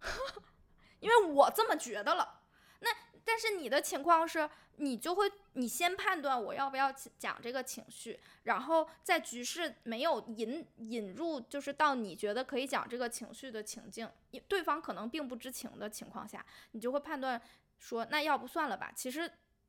[1.00, 2.42] 因为我这么觉得了。
[2.78, 2.88] 那
[3.24, 14.08] 但是你的情况是，你就会你先判断我要不要讲这个情绪，然后在局势没有引引入，就是到你觉得可以讲这个情绪的情境，
[14.46, 17.42] 对方可能并不知情的情况下，你就会判断
[17.80, 18.92] 说，那要不算了吧。
[18.94, 19.28] 其实。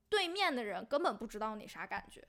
[0.10, 2.28] 对面的人根本不知道你啥感觉，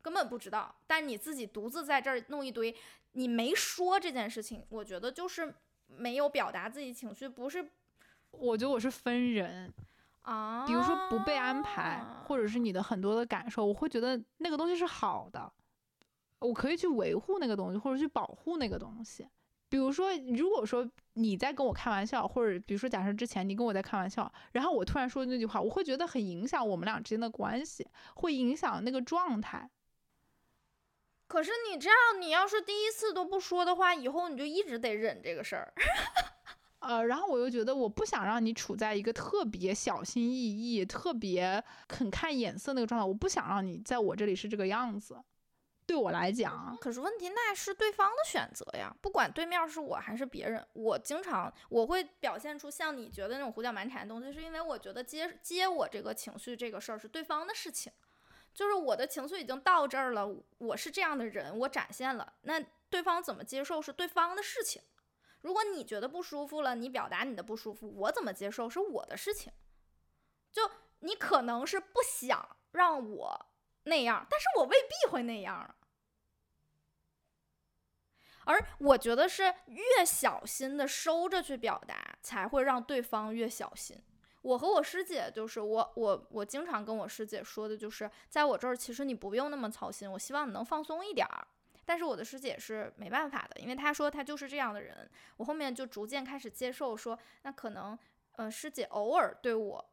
[0.00, 0.74] 根本不知道。
[0.86, 2.74] 但你自己独自在这儿弄一堆，
[3.12, 5.54] 你没说这件事情，我觉得就是
[5.86, 7.70] 没有表达自己情绪，不是？
[8.30, 9.72] 我觉得我是分人
[10.22, 15.52] 啊，比如说不被安排，或者是你的很多的感受，我会觉得那个东西是好的，
[16.40, 19.28] 我可以去维护那个东西，或者去保护那个东西。
[19.68, 29.68] 比如说，如果说你在跟我开玩笑，或者比如说假设之前你跟我在开玩笑，然后我突然说那句话，我会觉得很影响我们俩之间的关系，会影响那个状态。
[31.26, 35.74] 可是你这样，你要是第一次都不说的话，以后你就一直得忍这个事儿。
[36.78, 45.20] 呃，然后我又觉得我不想让你处在一个特别小心翼翼、特别肯看眼色那个状态，我不想让你在我这里是这个样子。
[45.86, 57.92] 对我来讲，可是问题那是对方的选择呀，不管对面是我还是别人，我经常我会表现出像你觉得那种胡搅蛮缠的东西，是因为我觉得接接我这个情绪这个事儿是对方的事情，
[58.52, 60.26] 就是我的情绪已经到这儿了，
[60.58, 62.60] 我是这样的人，我展现了，那
[62.90, 64.82] 对方怎么接受是对方的事情。
[65.42, 69.52] 如果你觉得不舒服了，你表达你的不舒服，我怎么接受是我的事情。
[70.50, 70.68] 就
[71.00, 73.46] 你可能是不想让我
[73.86, 75.74] 那样，但是我未必会那样。
[78.44, 84.00] 而我觉得是越小心的收着去表达，才会让对方越小心。
[84.42, 91.46] 我和我师姐就是我我我经常跟我师姐说的就是，在我这儿其实你不用那么操心，我希望你能放松一点儿。
[91.84, 95.10] 但是我的师姐是没办法的，因为她说她就是这样的人。
[95.36, 97.98] 我后面就逐渐开始接受，说那可能，
[98.32, 99.90] 呃，师姐偶尔对我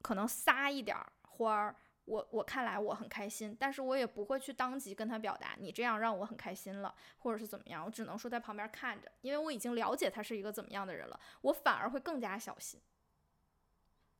[0.00, 1.76] 可能撒一点花儿。
[2.08, 12.80] 我我看来我很开心，但是我也不会去当即跟他表达，你这样让我很开心了，或者是怎么样，我只能说在旁边看着，因为我已经了解他是一个怎么样的人了，我反而会更加小心。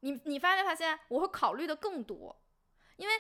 [0.01, 2.41] 你你发没发现，我会考虑的更多，
[2.97, 3.15] 因为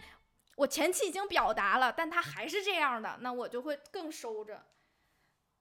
[0.57, 4.65] 我前期已经表达了，但他还是这样的，那我就会更收着。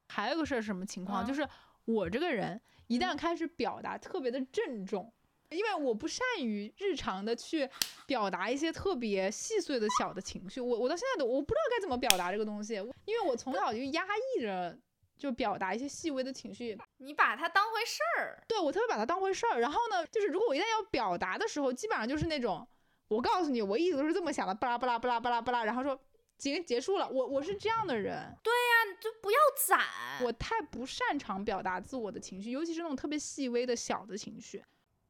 [0.10, 1.48] 还有个事儿什么情况，就是
[1.86, 5.14] 我这个人一旦开始表达特别的郑重。
[5.49, 7.69] 因为我不善于日常的去
[8.06, 12.74] 表达一些特别细碎的小的情绪，我我到现在都我不知道该怎么表达这个东西，
[13.06, 14.78] 因为我从小就压抑着，
[15.18, 16.78] 就表达一些细微的情绪。
[16.98, 19.60] 你把它当回事儿，对我特别把它当回事儿。
[19.60, 22.68] 然后呢，就是如果我一旦要表达的时候，基本上就是那种，
[23.07, 25.98] 我告诉你，我一直都是这么想的，巴拉巴拉巴拉巴拉巴拉，然后说，
[26.38, 27.07] 结，结束了。
[27.07, 28.36] 我我是这样的人。
[28.44, 29.80] 对呀，就不要攒。
[30.26, 34.61] 我太不擅长表达自我的情绪，尤其是那种特别细微的小的情绪。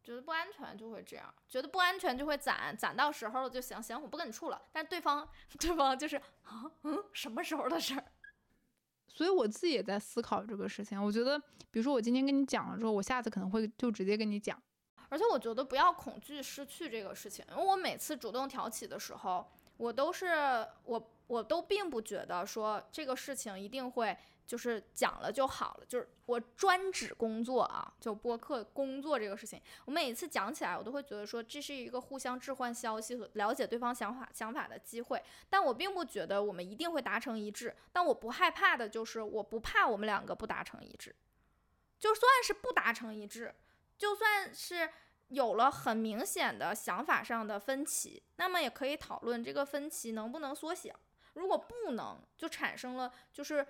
[0.08, 4.62] 觉得不安全就会这样，觉得不安全就会攒，攒到时候了就行，行，我不跟你处了。
[4.72, 5.28] 但对方，
[5.60, 6.16] 对方就是
[6.46, 8.06] 啊，嗯，什么时候的事儿？
[9.06, 10.98] 所以我自己也在思考这个事情。
[11.04, 11.38] 我觉得，
[11.70, 14.58] 比如说我今天跟你讲了之后，我下次可能会就直接跟你讲。
[15.10, 24.18] 而且我觉得不要恐惧失去这个事情，因为我每次主动挑起的时候，我都是我，我都并不觉得说这个事情一定会。
[24.48, 41.14] 就是讲了就好了，就是我专指工作啊，就播客工作这个事情，我每次讲起来，我都会觉得说这是一个互相置换消息和了解对方想法想法的机会，但我并不觉得我们一定会达成一致，但我不害怕的就是我不怕我们两个不达成一致，
[42.00, 43.54] 就算是不达成一致，
[43.98, 44.90] 就算是
[45.28, 50.98] 有了很明显的想法上的分歧，那么也可以讨论这个分歧能不能缩小，
[51.34, 53.68] 如果不能，就产生了就是。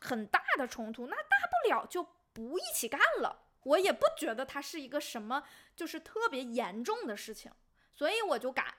[0.00, 3.44] 很大的冲突，那大不了就不一起干了。
[3.64, 5.42] 我也不觉得它是一个什么，
[5.76, 7.52] 就是特别严重的事情，
[7.94, 8.74] 所以我就敢。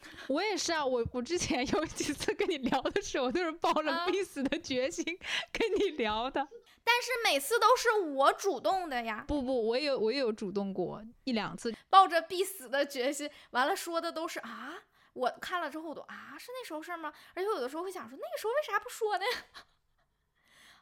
[0.28, 5.04] 我也是啊，我我之前 有几次跟你聊的时候，都是抱着必死的决心
[5.52, 6.48] 跟你聊的，
[6.82, 9.24] 但是每次都是我主动的呀。
[9.28, 14.78] 不不，我也我也有主动过一两次，抱着必死的决心，完了说的都是啊，
[15.12, 17.12] 我看了之后都啊，是那时候事儿吗？
[17.34, 19.24] 而且有的时候会想说，那个时候为啥不说呢？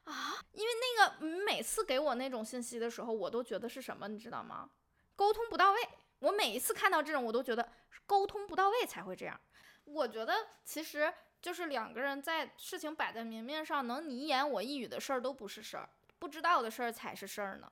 [0.08, 4.70] 啊，因为那个每次给我那种信息的时候，我都觉得是什么，你知道吗？
[5.14, 5.78] 沟通不到位。
[6.20, 7.68] 我每一次看到这种，我都觉得
[8.06, 9.38] 沟通不到位才会这样。
[9.84, 17.70] 我觉得其实就是两个人在事情摆在明面上，能你一言我一语的事儿都不是事儿，不知道的事儿才是事儿呢。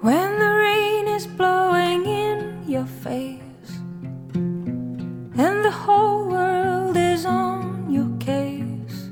[0.00, 3.47] When the rain is blowing in your face.
[5.38, 9.10] And the whole world is on your case.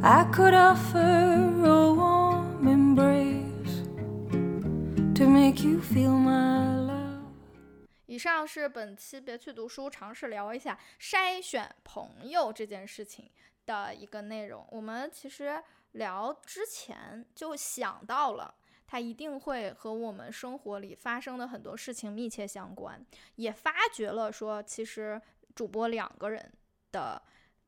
[0.00, 3.82] I could offer a warm embrace
[5.16, 6.94] to make you feel my love.
[8.06, 13.28] 以上是本期别去读书，尝试聊一下筛选朋友这件事情
[13.66, 14.64] 的一个内容。
[14.70, 15.60] 我们其实
[15.92, 18.54] 聊之前就想到了。
[18.86, 23.04] 它一定会和我们生活里发生的很多事情密切相关，
[23.34, 25.20] 也发觉了说，其实
[25.54, 26.52] 主播两个人
[26.92, 27.20] 的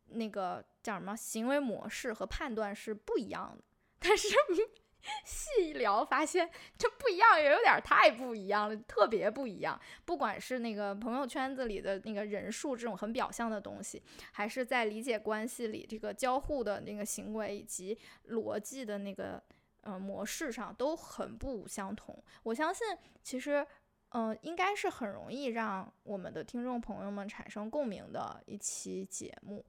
[0.06, 3.64] 那个叫什么行为模式和判断是不一样的。
[3.98, 4.28] 但是
[5.24, 9.80] 细聊发现，这不一样也有点太不一样了，特别不一样。
[10.04, 14.00] 不管是那个朋友圈子里的那个人数这种很表象的东西，
[14.32, 19.42] 还是在理解关系里这个交互的那个行为以及逻辑的那个。
[19.88, 22.22] 呃，模式上都很不相同。
[22.42, 22.86] 我相信，
[23.22, 23.66] 其实，
[24.10, 29.64] 嗯，应该是很容易让我们的听众朋友们产生共鸣的一期节目。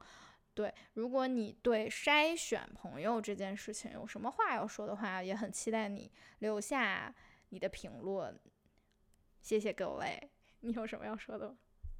[0.53, 7.15] 对，如果你对筛选朋友这件事情有什么话要说的话，也很期待你留下
[7.49, 8.37] 你的评论。
[9.41, 10.29] 谢谢各位，
[10.59, 11.55] 你有什么要说的吗？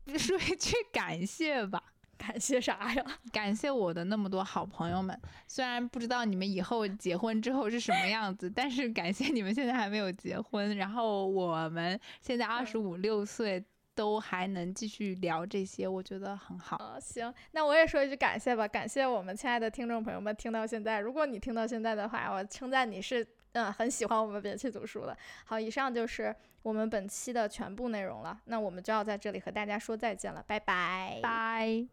[0.19, 1.93] 说一句感谢吧。
[2.19, 3.03] 感谢啥呀？
[3.31, 5.17] 感谢我的那么多好朋友们。
[5.47, 10.75] 虽然不知道你们以后结婚之后是什么样子，但是感谢你们现在还没有结婚。
[10.75, 13.63] 然后我们现在二十五六岁，
[13.95, 16.75] 都还能继续聊这些，我觉得很好。
[16.75, 18.67] 啊，行，那我也说一句感谢吧。
[18.67, 20.99] 感谢我们亲爱的听众朋友们听到现在。
[20.99, 25.17] 如果你听到现在的话，我称赞你是嗯很喜欢我们别去读书了。
[25.45, 28.39] 好，以上就是我们本期的全部内容了。
[28.45, 31.87] 那我们就要在这里和大家说再见了，拜拜，拜。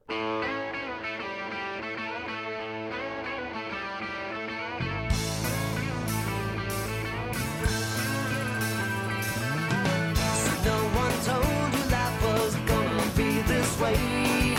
[10.66, 14.57] No one told you life was gonna be this way.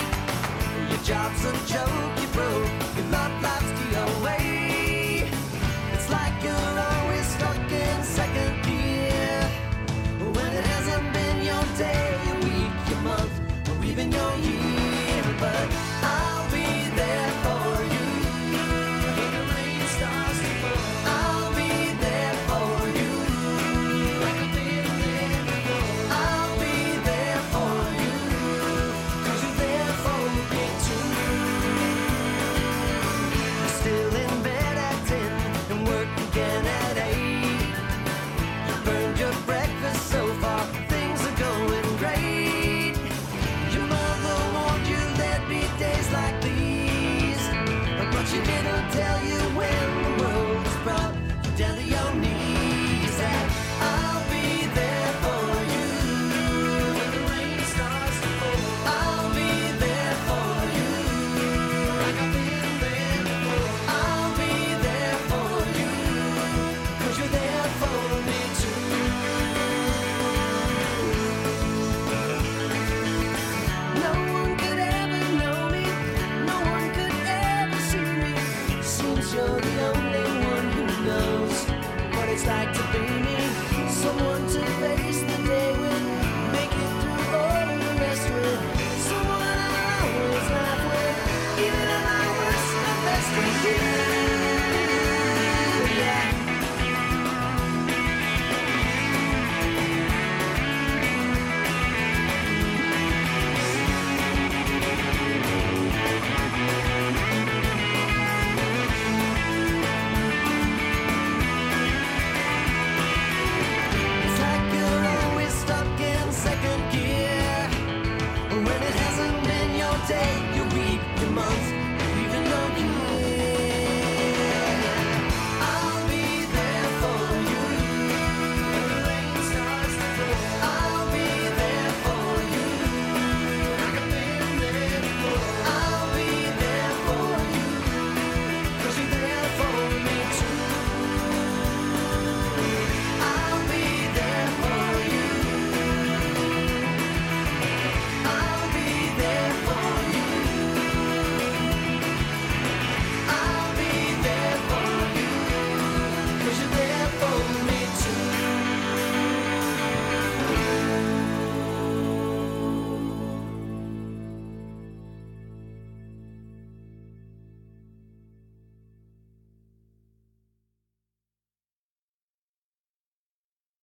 [0.90, 2.77] Your job's a joke, you broke.